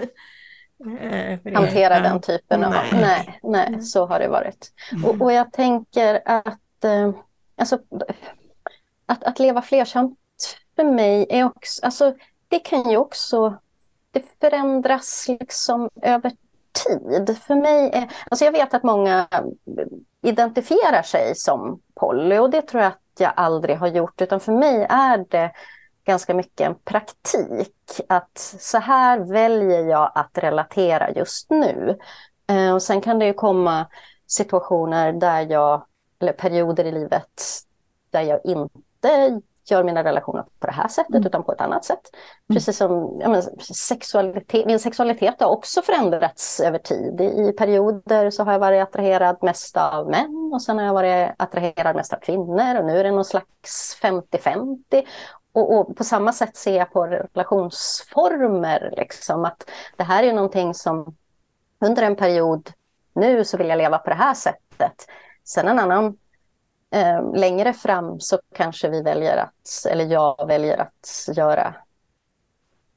eh, 1.02 1.54
hantera 1.54 2.00
den 2.00 2.22
typen 2.22 2.64
av... 2.64 2.72
Nej, 2.72 2.90
nej, 2.92 3.40
nej 3.44 3.68
mm. 3.68 3.82
så 3.82 4.06
har 4.06 4.20
det 4.20 4.28
varit. 4.28 4.72
Mm. 4.92 5.06
Och, 5.06 5.22
och, 5.22 5.34
jag 5.34 5.52
tänker 5.52 6.22
att, 6.26 6.60
Eh, 6.84 7.12
alltså, 7.56 7.80
att, 9.06 9.24
att 9.24 9.40
leva 9.40 9.62
flersamt 9.62 10.20
för 10.76 10.84
mig 10.84 11.26
är 11.30 11.46
också, 11.46 11.86
alltså, 11.86 12.14
det 12.48 12.60
kan 12.60 12.90
ju 12.90 12.98
också, 12.98 13.58
det 14.12 14.26
förändras 14.40 15.26
liksom 15.28 15.90
över 16.02 16.32
tid. 16.88 17.38
För 17.38 17.56
mig 17.56 17.90
är, 17.94 18.12
alltså 18.30 18.46
jag 18.46 18.52
vet 18.52 18.74
att 18.74 18.84
många 18.84 19.28
identifierar 20.22 21.02
sig 21.02 21.36
som 21.36 21.82
poly 21.96 22.38
och 22.38 22.50
det 22.50 22.62
tror 22.62 22.84
jag 22.84 22.92
att 22.92 23.00
jag 23.20 23.34
aldrig 23.36 23.78
har 23.78 23.88
gjort, 23.88 24.22
utan 24.22 24.40
för 24.40 24.52
mig 24.52 24.88
är 24.90 25.26
det 25.30 25.52
ganska 26.06 26.34
mycket 26.34 26.68
en 26.68 26.76
praktik. 26.76 28.02
Att 28.10 28.38
så 28.60 28.78
här 28.78 29.20
väljer 29.20 29.86
jag 29.86 30.12
att 30.16 30.38
relatera 30.38 31.12
just 31.12 31.50
nu. 31.50 31.98
Eh, 32.48 32.74
och 32.74 32.82
sen 32.82 33.02
kan 33.02 33.20
det 33.20 33.26
ju 33.26 33.34
komma 33.34 33.86
situationer 34.28 35.14
där 35.14 35.42
jag, 35.52 35.86
eller 36.24 36.34
perioder 36.34 36.86
i 36.86 36.92
livet 36.92 37.42
där 38.12 38.22
jag 38.22 38.40
inte 38.46 39.42
gör 39.66 39.84
mina 39.84 40.04
relationer 40.04 40.44
på 40.60 40.68
det 40.68 40.74
här 40.74 40.88
sättet 40.88 41.16
mm. 41.16 41.28
utan 41.28 41.44
på 41.44 41.52
ett 41.52 41.62
annat 41.62 41.86
sätt. 41.86 42.02
Mm. 42.14 42.56
Precis 42.56 42.78
som 42.78 43.18
ja, 43.22 43.30
men, 43.30 43.42
sexualitet, 43.62 44.66
min 44.66 44.80
sexualitet 44.80 45.36
har 45.40 45.48
också 45.48 45.82
förändrats 45.82 46.60
över 46.60 46.80
tid. 46.80 47.22
I, 47.22 47.52
perioder 47.52 48.30
så 48.30 48.44
har 48.44 48.52
jag 48.52 48.60
varit 48.60 48.84
attraherad 48.84 49.38
mest 49.42 49.78
av 49.78 50.10
män 50.10 50.52
och 50.54 50.62
sen 50.62 50.78
har 50.78 50.86
jag 50.86 50.94
varit 50.94 51.32
attraherad 51.38 51.96
mest 51.96 52.14
av 52.14 52.18
kvinnor 52.18 52.80
och 52.80 52.86
nu 52.86 53.00
är 53.00 53.04
det 53.04 53.12
någon 53.12 53.26
slags 53.26 54.00
50-50. 54.02 55.04
Och, 55.54 55.80
och, 55.80 55.98
på 55.98 56.04
samma 56.04 56.34
sätt 56.34 56.58
ser 56.58 56.78
jag 56.78 56.94
på 56.94 57.06
relationsformer, 57.06 58.94
liksom, 58.98 59.46
att 59.46 59.70
det 59.98 60.04
här 60.04 60.24
är 60.24 60.34
någonting 60.34 60.74
som 60.74 61.16
under 61.80 62.04
en 62.04 62.16
period, 62.16 62.70
nu 63.14 63.46
så 63.46 63.58
vill 63.58 63.70
jag 63.70 63.78
leva 63.78 63.98
på 63.98 64.10
det 64.10 64.16
här 64.16 64.34
sättet. 64.34 65.08
Sen 65.44 65.68
en 65.68 65.80
annan 65.80 66.18
eh, 66.92 67.34
längre 67.36 67.74
fram 67.74 68.20
så 68.20 68.40
kanske 68.56 68.90
vi 68.90 69.02
väljer 69.02 69.38
att, 69.38 69.86
eller 69.92 70.06
jag 70.06 70.48
väljer 70.48 70.78
att 70.78 71.30
göra, 71.36 71.76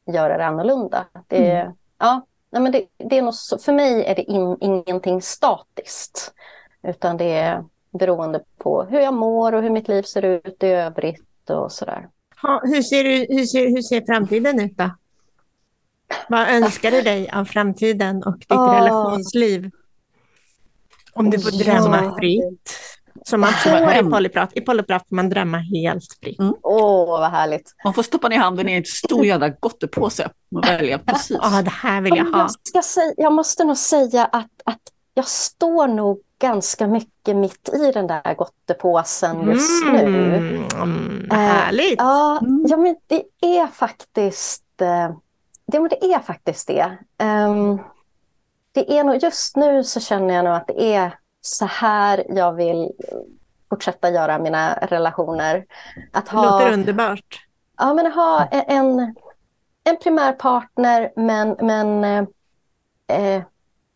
göra 0.07 0.39
det 0.39 0.47
annorlunda. 0.47 1.07
Det, 1.27 1.51
mm. 1.51 1.73
ja, 1.99 2.27
men 2.51 2.73
det, 2.73 2.87
det 2.97 3.19
är 3.19 3.23
nog 3.23 3.35
så, 3.35 3.59
för 3.59 3.73
mig 3.73 4.05
är 4.05 4.15
det 4.15 4.23
in, 4.23 4.57
ingenting 4.61 5.23
statiskt, 5.23 6.35
utan 6.83 7.17
det 7.17 7.33
är 7.33 7.65
beroende 7.91 8.41
på 8.59 8.83
hur 8.83 9.01
jag 9.01 9.15
mår 9.15 9.53
och 9.53 9.63
hur 9.63 9.71
mitt 9.71 9.89
liv 9.89 10.03
ser 10.03 10.25
ut 10.25 10.63
i 10.63 10.67
övrigt 10.67 11.51
och 11.51 11.73
sådär. 11.73 12.09
Ja, 12.43 12.61
hur, 12.65 12.83
ser 12.83 13.05
du, 13.05 13.27
hur, 13.29 13.45
ser, 13.45 13.69
hur 13.69 13.83
ser 13.83 14.07
framtiden 14.07 14.61
ut 14.61 14.77
då? 14.77 14.91
Vad 16.29 16.49
önskar 16.49 16.91
du 16.91 17.03
dig 17.03 17.31
av 17.31 17.45
framtiden 17.45 18.23
och 18.23 18.39
ditt 18.39 18.51
oh. 18.51 18.75
relationsliv? 18.75 19.71
Om 21.17 21.31
du 21.31 21.41
får 21.41 21.51
drömma 21.51 22.17
fritt. 22.19 22.79
Som 23.25 23.41
man 23.41 23.53
får 23.53 23.93
i 23.93 24.11
polyprat. 24.11 24.51
I 24.55 24.61
polyprat 24.61 25.09
får 25.09 25.17
man 25.17 25.29
drömma 25.29 25.59
helt 25.59 26.05
fritt. 26.23 26.41
Mm. 26.41 26.55
Åh, 26.63 26.79
mm. 26.79 26.85
oh, 26.85 27.21
vad 27.21 27.31
härligt. 27.31 27.75
Man 27.85 27.95
får 27.95 28.03
stoppa 28.03 28.29
ner 28.29 28.39
handen 28.39 28.69
i 28.69 28.73
en 28.73 28.85
stor 28.85 29.27
jävla 29.27 29.49
gottepåse 29.49 30.29
och 30.55 30.65
välja 30.65 30.99
precis. 30.99 31.37
Ja, 31.43 31.49
oh, 31.49 31.63
det 31.63 31.71
här 31.71 32.01
vill 32.01 32.17
jag 32.17 32.25
ha. 32.25 32.39
Jag, 32.39 32.51
ska 32.51 32.83
säga, 32.83 33.15
jag 33.17 33.33
måste 33.33 33.65
nog 33.65 33.77
säga 33.77 34.25
att, 34.25 34.51
att 34.65 34.81
jag 35.15 35.29
står 35.29 35.89
nog 35.89 36.21
ganska 36.39 36.87
mycket 36.87 37.37
mitt 37.37 37.69
i 37.69 37.93
den 37.93 38.07
där 38.07 38.35
gottepåsen 38.35 39.51
just 39.51 39.85
mm. 39.85 40.13
nu. 40.13 40.37
Mm, 40.75 41.31
härligt! 41.31 42.01
Eh, 42.01 42.07
ja, 42.07 42.39
mm. 42.43 42.65
ja, 42.69 42.77
men 42.77 42.97
det 43.07 43.25
är 43.41 43.67
faktiskt 43.67 44.81
eh, 44.81 45.17
det, 45.67 45.89
det 45.89 46.13
är 46.13 46.19
faktiskt 46.19 46.67
det. 46.69 46.99
Um, 47.23 47.81
det 48.77 48.99
är 48.99 49.05
nog, 49.05 49.17
just 49.23 49.57
nu 49.57 49.85
så 49.85 50.01
känner 50.01 50.35
jag 50.35 50.45
nog 50.45 50.55
att 50.55 50.67
det 50.67 50.95
är 50.95 51.19
så 51.41 51.65
här 51.65 52.25
jag 52.29 52.53
vill 52.53 52.93
fortsätta 53.69 54.11
göra 54.11 54.39
mina 54.39 54.79
relationer. 54.83 55.67
Att 56.13 56.29
ha, 56.29 56.43
låter 56.43 56.73
underbart. 56.73 57.47
Ja, 57.79 57.95
men 57.95 58.13
ha 58.13 58.45
en, 58.47 59.15
en 59.85 59.97
primär 60.03 60.33
partner 60.33 61.13
men, 61.17 61.57
men 61.61 62.05
eh, 63.07 63.43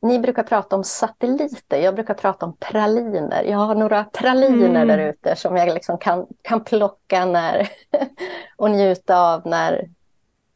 ni 0.02 0.18
brukar 0.18 0.42
prata 0.42 0.76
om 0.76 0.84
satelliter, 0.84 1.78
jag 1.78 1.94
brukar 1.94 2.14
prata 2.14 2.46
om 2.46 2.56
praliner. 2.56 3.44
Jag 3.44 3.58
har 3.58 3.74
några 3.74 4.04
praliner 4.04 4.82
mm. 4.82 4.88
där 4.88 4.98
ute 4.98 5.36
som 5.36 5.56
jag 5.56 5.74
liksom 5.74 5.98
kan, 5.98 6.26
kan 6.42 6.64
plocka 6.64 7.24
när, 7.24 7.68
och 8.56 8.70
njuta 8.70 9.20
av 9.20 9.46
när 9.46 9.88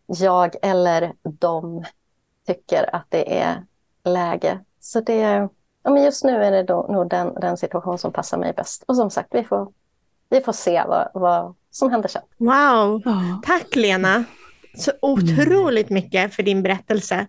jag 0.07 0.55
eller 0.63 1.13
de 1.23 1.85
tycker 2.47 2.95
att 2.95 3.07
det 3.09 3.39
är 3.39 3.65
läge. 4.05 4.59
Så 4.81 5.01
det, 5.01 5.49
ja, 5.83 5.91
men 5.91 6.03
just 6.03 6.25
nu 6.25 6.45
är 6.45 6.51
det 6.51 6.63
då, 6.63 6.87
nog 6.91 7.11
den, 7.11 7.35
den 7.35 7.57
situation 7.57 7.99
som 7.99 8.13
passar 8.13 8.39
mig 8.39 8.53
bäst. 8.53 8.85
Och 8.89 8.97
som 8.97 9.11
sagt, 9.11 9.29
vi 9.33 9.45
får, 9.45 9.73
vi 10.29 10.41
får 10.41 10.53
se 10.53 10.85
vad, 10.87 11.11
vad 11.15 11.55
som 11.71 11.91
händer 11.91 12.09
sen. 12.09 12.23
Wow, 12.37 13.03
tack 13.45 13.77
Lena! 13.77 14.25
Så 14.77 14.93
otroligt 15.03 15.91
mycket 15.91 16.35
för 16.35 16.43
din 16.43 16.63
berättelse. 16.63 17.27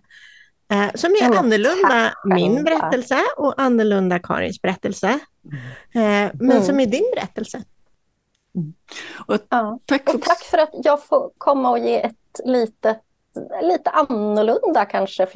Eh, 0.70 0.90
som 0.94 1.12
är 1.12 1.38
annorlunda 1.38 2.12
min 2.24 2.64
berättelse 2.64 3.18
och 3.36 3.54
annorlunda 3.56 4.18
Karins 4.18 4.62
berättelse. 4.62 5.08
Eh, 5.94 6.30
men 6.34 6.50
mm. 6.50 6.62
som 6.62 6.80
är 6.80 6.86
din 6.86 7.10
berättelse. 7.14 7.62
Mm. 8.54 8.74
Och, 9.26 9.38
ja. 9.48 9.78
tack, 9.86 10.04
för... 10.04 10.14
och 10.14 10.22
tack 10.22 10.42
för 10.42 10.58
att 10.58 10.70
jag 10.72 11.04
får 11.04 11.30
komma 11.38 11.70
och 11.70 11.78
ge 11.78 12.02
ett 12.02 12.40
litet, 12.44 12.98
lite 13.62 13.90
annorlunda 13.90 14.84
kanske 14.84 15.26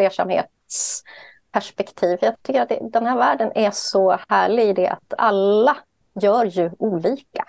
flersamhetsperspektiv. 1.53 2.19
Jag 2.21 2.43
tycker 2.43 2.61
att 2.61 2.69
det, 2.69 2.79
den 2.93 3.07
här 3.07 3.17
världen 3.17 3.53
är 3.55 3.71
så 3.71 4.19
härlig 4.29 4.69
i 4.69 4.73
det 4.73 4.89
att 4.89 5.15
alla 5.19 5.77
gör 6.23 6.45
ju 6.45 6.71
olika. 6.79 7.45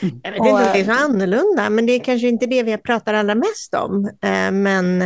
Mm. 0.00 0.20
Jag 0.22 0.32
vet 0.32 0.38
inte 0.38 0.50
om 0.50 0.58
det 0.58 0.80
är 0.80 0.84
så 0.84 1.04
annorlunda, 1.04 1.70
men 1.70 1.86
det 1.86 1.92
är 1.92 2.04
kanske 2.04 2.28
inte 2.28 2.46
det 2.46 2.62
vi 2.62 2.78
pratar 2.78 3.14
allra 3.14 3.34
mest 3.34 3.74
om. 3.74 4.04
Eh, 4.04 4.50
men 4.50 5.00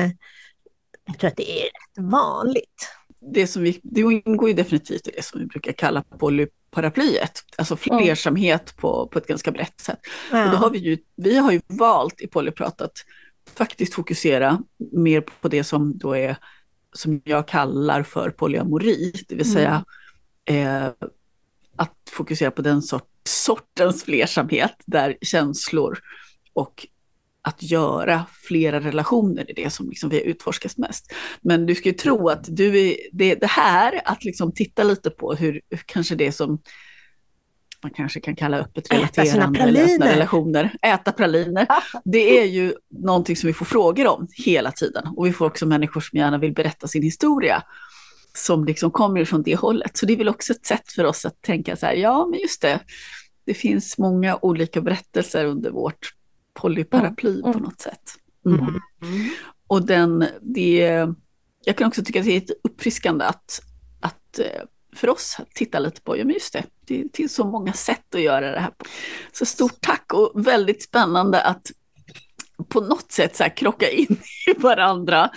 jag 1.05 1.18
tror 1.18 1.28
att 1.28 1.36
det 1.36 1.61
är 1.61 1.64
rätt 1.64 2.11
vanligt. 2.11 2.88
Det, 3.34 3.47
som 3.47 3.62
vi, 3.62 3.80
det 3.82 4.01
ingår 4.01 4.49
ju 4.49 4.55
definitivt 4.55 5.09
i 5.09 5.11
det 5.16 5.24
som 5.24 5.40
vi 5.40 5.47
brukar 5.47 5.72
kalla 5.72 6.03
polyparaplyet, 6.03 7.43
alltså 7.59 7.76
flersamhet 7.76 8.70
mm. 8.70 8.80
på, 8.80 9.09
på 9.12 9.18
ett 9.18 9.26
ganska 9.26 9.51
brett 9.51 9.80
sätt. 9.80 9.99
Ja. 10.32 10.45
Och 10.45 10.51
då 10.51 10.57
har 10.57 10.70
vi, 10.70 10.78
ju, 10.78 10.99
vi 11.16 11.38
har 11.38 11.53
ju 11.53 11.61
valt 11.66 12.20
i 12.20 12.26
Polyprat 12.26 12.80
att 12.80 12.97
faktiskt 13.57 13.95
fokusera 13.95 14.62
mer 14.93 15.20
på 15.20 15.49
det 15.49 15.64
som 15.64 15.99
då 15.99 16.16
är, 16.16 16.36
som 16.93 17.22
jag 17.24 17.49
kallar 17.49 18.03
för 18.03 18.30
polyamori, 18.30 19.12
det 19.28 19.34
vill 19.34 19.53
säga 19.53 19.84
mm. 20.45 20.84
eh, 20.86 20.93
att 21.76 21.97
fokusera 22.11 22.51
på 22.51 22.62
den 22.62 22.82
sort, 22.82 23.09
sortens 23.28 24.05
flersamhet 24.05 24.74
där 24.86 25.16
känslor 25.20 25.99
och 26.53 26.86
att 27.43 27.62
göra 27.62 28.26
flera 28.49 28.80
relationer 28.80 29.51
är 29.51 29.55
det 29.55 29.70
som 29.70 29.88
liksom 29.88 30.11
vi 30.11 30.16
har 30.16 30.24
utforskat 30.24 30.78
mest. 30.78 31.12
Men 31.40 31.66
du 31.66 31.74
ska 31.74 31.88
ju 31.88 31.95
tro 31.95 32.28
att 32.28 32.45
du 32.49 32.80
är, 32.80 32.97
det, 33.12 33.34
det 33.34 33.47
här, 33.47 34.01
att 34.05 34.24
liksom 34.24 34.53
titta 34.53 34.82
lite 34.82 35.11
på 35.11 35.34
hur, 35.34 35.61
hur 35.70 35.82
kanske 35.86 36.14
det 36.14 36.32
som 36.32 36.59
man 37.83 37.93
kanske 37.93 38.20
kan 38.20 38.37
kalla 38.37 38.59
öppet 38.59 38.93
relaterande 38.93 39.61
eller 39.61 39.83
öppna 39.85 40.07
relationer, 40.07 40.76
äta 40.83 41.12
praliner. 41.12 41.66
Det 42.05 42.41
är 42.41 42.45
ju 42.45 42.74
någonting 42.89 43.37
som 43.37 43.47
vi 43.47 43.53
får 43.53 43.64
frågor 43.64 44.07
om 44.07 44.28
hela 44.45 44.72
tiden. 44.72 45.07
Och 45.16 45.26
vi 45.26 45.33
får 45.33 45.47
också 45.47 45.66
människor 45.66 46.01
som 46.01 46.18
gärna 46.18 46.39
vill 46.39 46.53
berätta 46.53 46.89
sin 46.89 47.03
historia 47.03 47.62
som 48.35 48.64
liksom 48.64 48.91
kommer 48.91 49.24
från 49.24 49.43
det 49.43 49.57
hållet. 49.57 49.97
Så 49.97 50.07
det 50.07 50.12
är 50.12 50.16
väl 50.16 50.28
också 50.28 50.53
ett 50.53 50.66
sätt 50.66 50.93
för 50.93 51.05
oss 51.05 51.24
att 51.24 51.43
tänka 51.43 51.76
så 51.76 51.87
här, 51.87 51.95
ja 51.95 52.26
men 52.26 52.41
just 52.41 52.62
det, 52.62 52.80
det 53.45 53.55
finns 53.55 53.99
många 53.99 54.39
olika 54.43 54.80
berättelser 54.80 55.45
under 55.45 55.70
vårt 55.70 56.14
polyparaply 56.55 57.41
mm. 57.41 57.53
på 57.53 57.59
något 57.59 57.80
sätt. 57.80 58.03
Mm. 58.47 58.59
Mm. 58.59 58.80
Och 59.66 59.87
den, 59.87 60.26
det, 60.41 61.07
jag 61.64 61.76
kan 61.76 61.89
också 61.89 62.05
tycka 62.05 62.18
att 62.20 62.26
det 62.26 62.33
är 62.33 62.41
ett 62.41 62.61
uppfriskande 62.64 63.24
att, 63.24 63.62
att 64.01 64.39
eh, 64.39 64.62
för 64.97 65.09
oss 65.09 65.36
titta 65.55 65.78
lite 65.78 66.01
på, 66.01 66.16
ja 66.16 66.24
men 66.24 66.34
just 66.34 66.53
det, 66.53 66.64
det 66.86 67.16
finns 67.16 67.34
så 67.34 67.45
många 67.45 67.72
sätt 67.72 68.14
att 68.14 68.20
göra 68.20 68.51
det 68.51 68.61
här 68.61 68.70
på. 68.70 68.84
Så 69.32 69.47
stort 69.47 69.80
tack 69.80 70.12
och 70.12 70.47
väldigt 70.47 70.82
spännande 70.82 71.43
att 71.43 71.72
på 72.68 72.80
något 72.80 73.12
sätt 73.12 73.36
så 73.36 73.43
här 73.43 73.57
krocka 73.57 73.90
in 73.90 74.16
i 74.57 74.59
varandra 74.59 75.30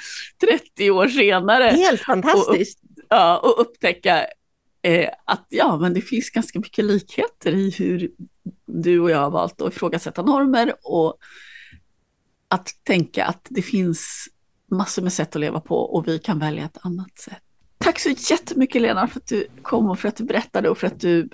30 0.76 0.92
år 0.92 1.08
senare. 1.08 1.64
Helt 1.64 2.02
fantastiskt. 2.02 2.80
Och, 2.84 3.04
ja, 3.10 3.38
och 3.38 3.62
upptäcka 3.62 4.28
eh, 4.82 5.10
att 5.26 5.46
ja, 5.50 5.78
men 5.78 5.94
det 5.94 6.02
finns 6.02 6.30
ganska 6.30 6.60
mycket 6.60 6.86
likheter 6.86 7.52
i 7.52 7.70
hur 7.70 8.12
du 8.66 9.00
och 9.00 9.12
jag 9.12 9.20
har 9.20 9.32
valt 9.32 9.62
att 9.62 9.74
ifrågasätta 9.74 10.22
normer 10.22 10.74
och 10.84 11.18
att 12.48 12.70
tänka 12.84 13.26
att 13.26 13.48
det 13.50 13.62
finns 13.62 14.28
massor 14.72 15.02
med 15.02 15.14
sätt 15.14 15.36
att 15.36 15.40
leva 15.40 15.60
på 15.60 15.78
och 15.78 16.08
vi 16.08 16.20
kan 16.20 16.40
välja 16.40 16.66
ett 16.66 16.78
annat 16.82 17.20
sätt. 17.20 17.45
Tack 17.86 18.00
så 18.00 18.10
jättemycket 18.10 18.82
Lena 18.82 19.08
för 19.08 19.20
att 19.20 19.28
du 19.28 19.48
kom 19.62 19.90
och 19.90 20.00
för 20.00 20.08
att 20.08 20.16
du 20.16 20.24
berättade 20.24 20.70
och 20.70 20.78
för 20.78 20.88
att 20.88 21.00
du 21.00 21.30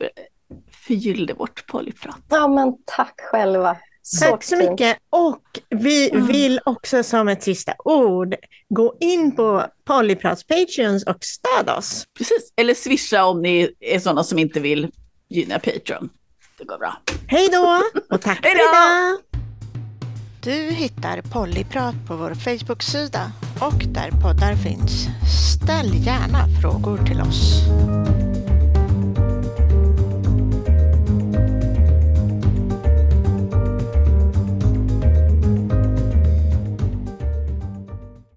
förgyllde 0.88 1.34
vårt 1.34 1.68
polyprat. 1.68 2.18
Ja, 2.30 2.48
men 2.48 2.74
tack 2.86 3.14
själva. 3.32 3.78
Så 4.02 4.26
Tack 4.26 4.44
så 4.44 4.58
mycket. 4.58 4.98
Och 5.10 5.44
vi 5.70 6.10
mm. 6.10 6.28
vill 6.28 6.60
också 6.66 7.04
som 7.04 7.28
ett 7.28 7.44
sista 7.44 7.74
ord 7.86 8.36
gå 8.70 8.98
in 9.00 9.36
på 9.36 9.66
Polyprats 9.84 10.44
Patreons 10.44 11.04
och 11.04 11.24
stöd 11.24 11.78
oss. 11.78 12.04
Precis, 12.18 12.54
eller 12.56 12.74
swisha 12.74 13.26
om 13.26 13.42
ni 13.42 13.76
är 13.80 14.00
sådana 14.00 14.24
som 14.24 14.40
inte 14.40 14.60
vill 14.60 14.92
gynna 15.30 15.60
Patreon. 15.60 16.10
Det 16.58 16.64
går 16.64 16.78
bra. 16.78 16.98
Hej 17.28 17.50
då 17.52 17.82
och 18.16 18.22
tack 18.22 18.42
för 18.42 18.50
idag! 18.50 19.31
Du 20.44 20.52
hittar 20.52 21.22
Pollyprat 21.22 21.96
på 22.08 22.16
vår 22.16 22.34
Facebook-sida 22.34 23.32
och 23.60 23.86
där 23.88 24.12
poddar 24.12 24.56
finns. 24.56 25.08
Ställ 25.56 26.06
gärna 26.06 26.48
frågor 26.62 26.98
till 26.98 27.22
oss. 27.22 27.64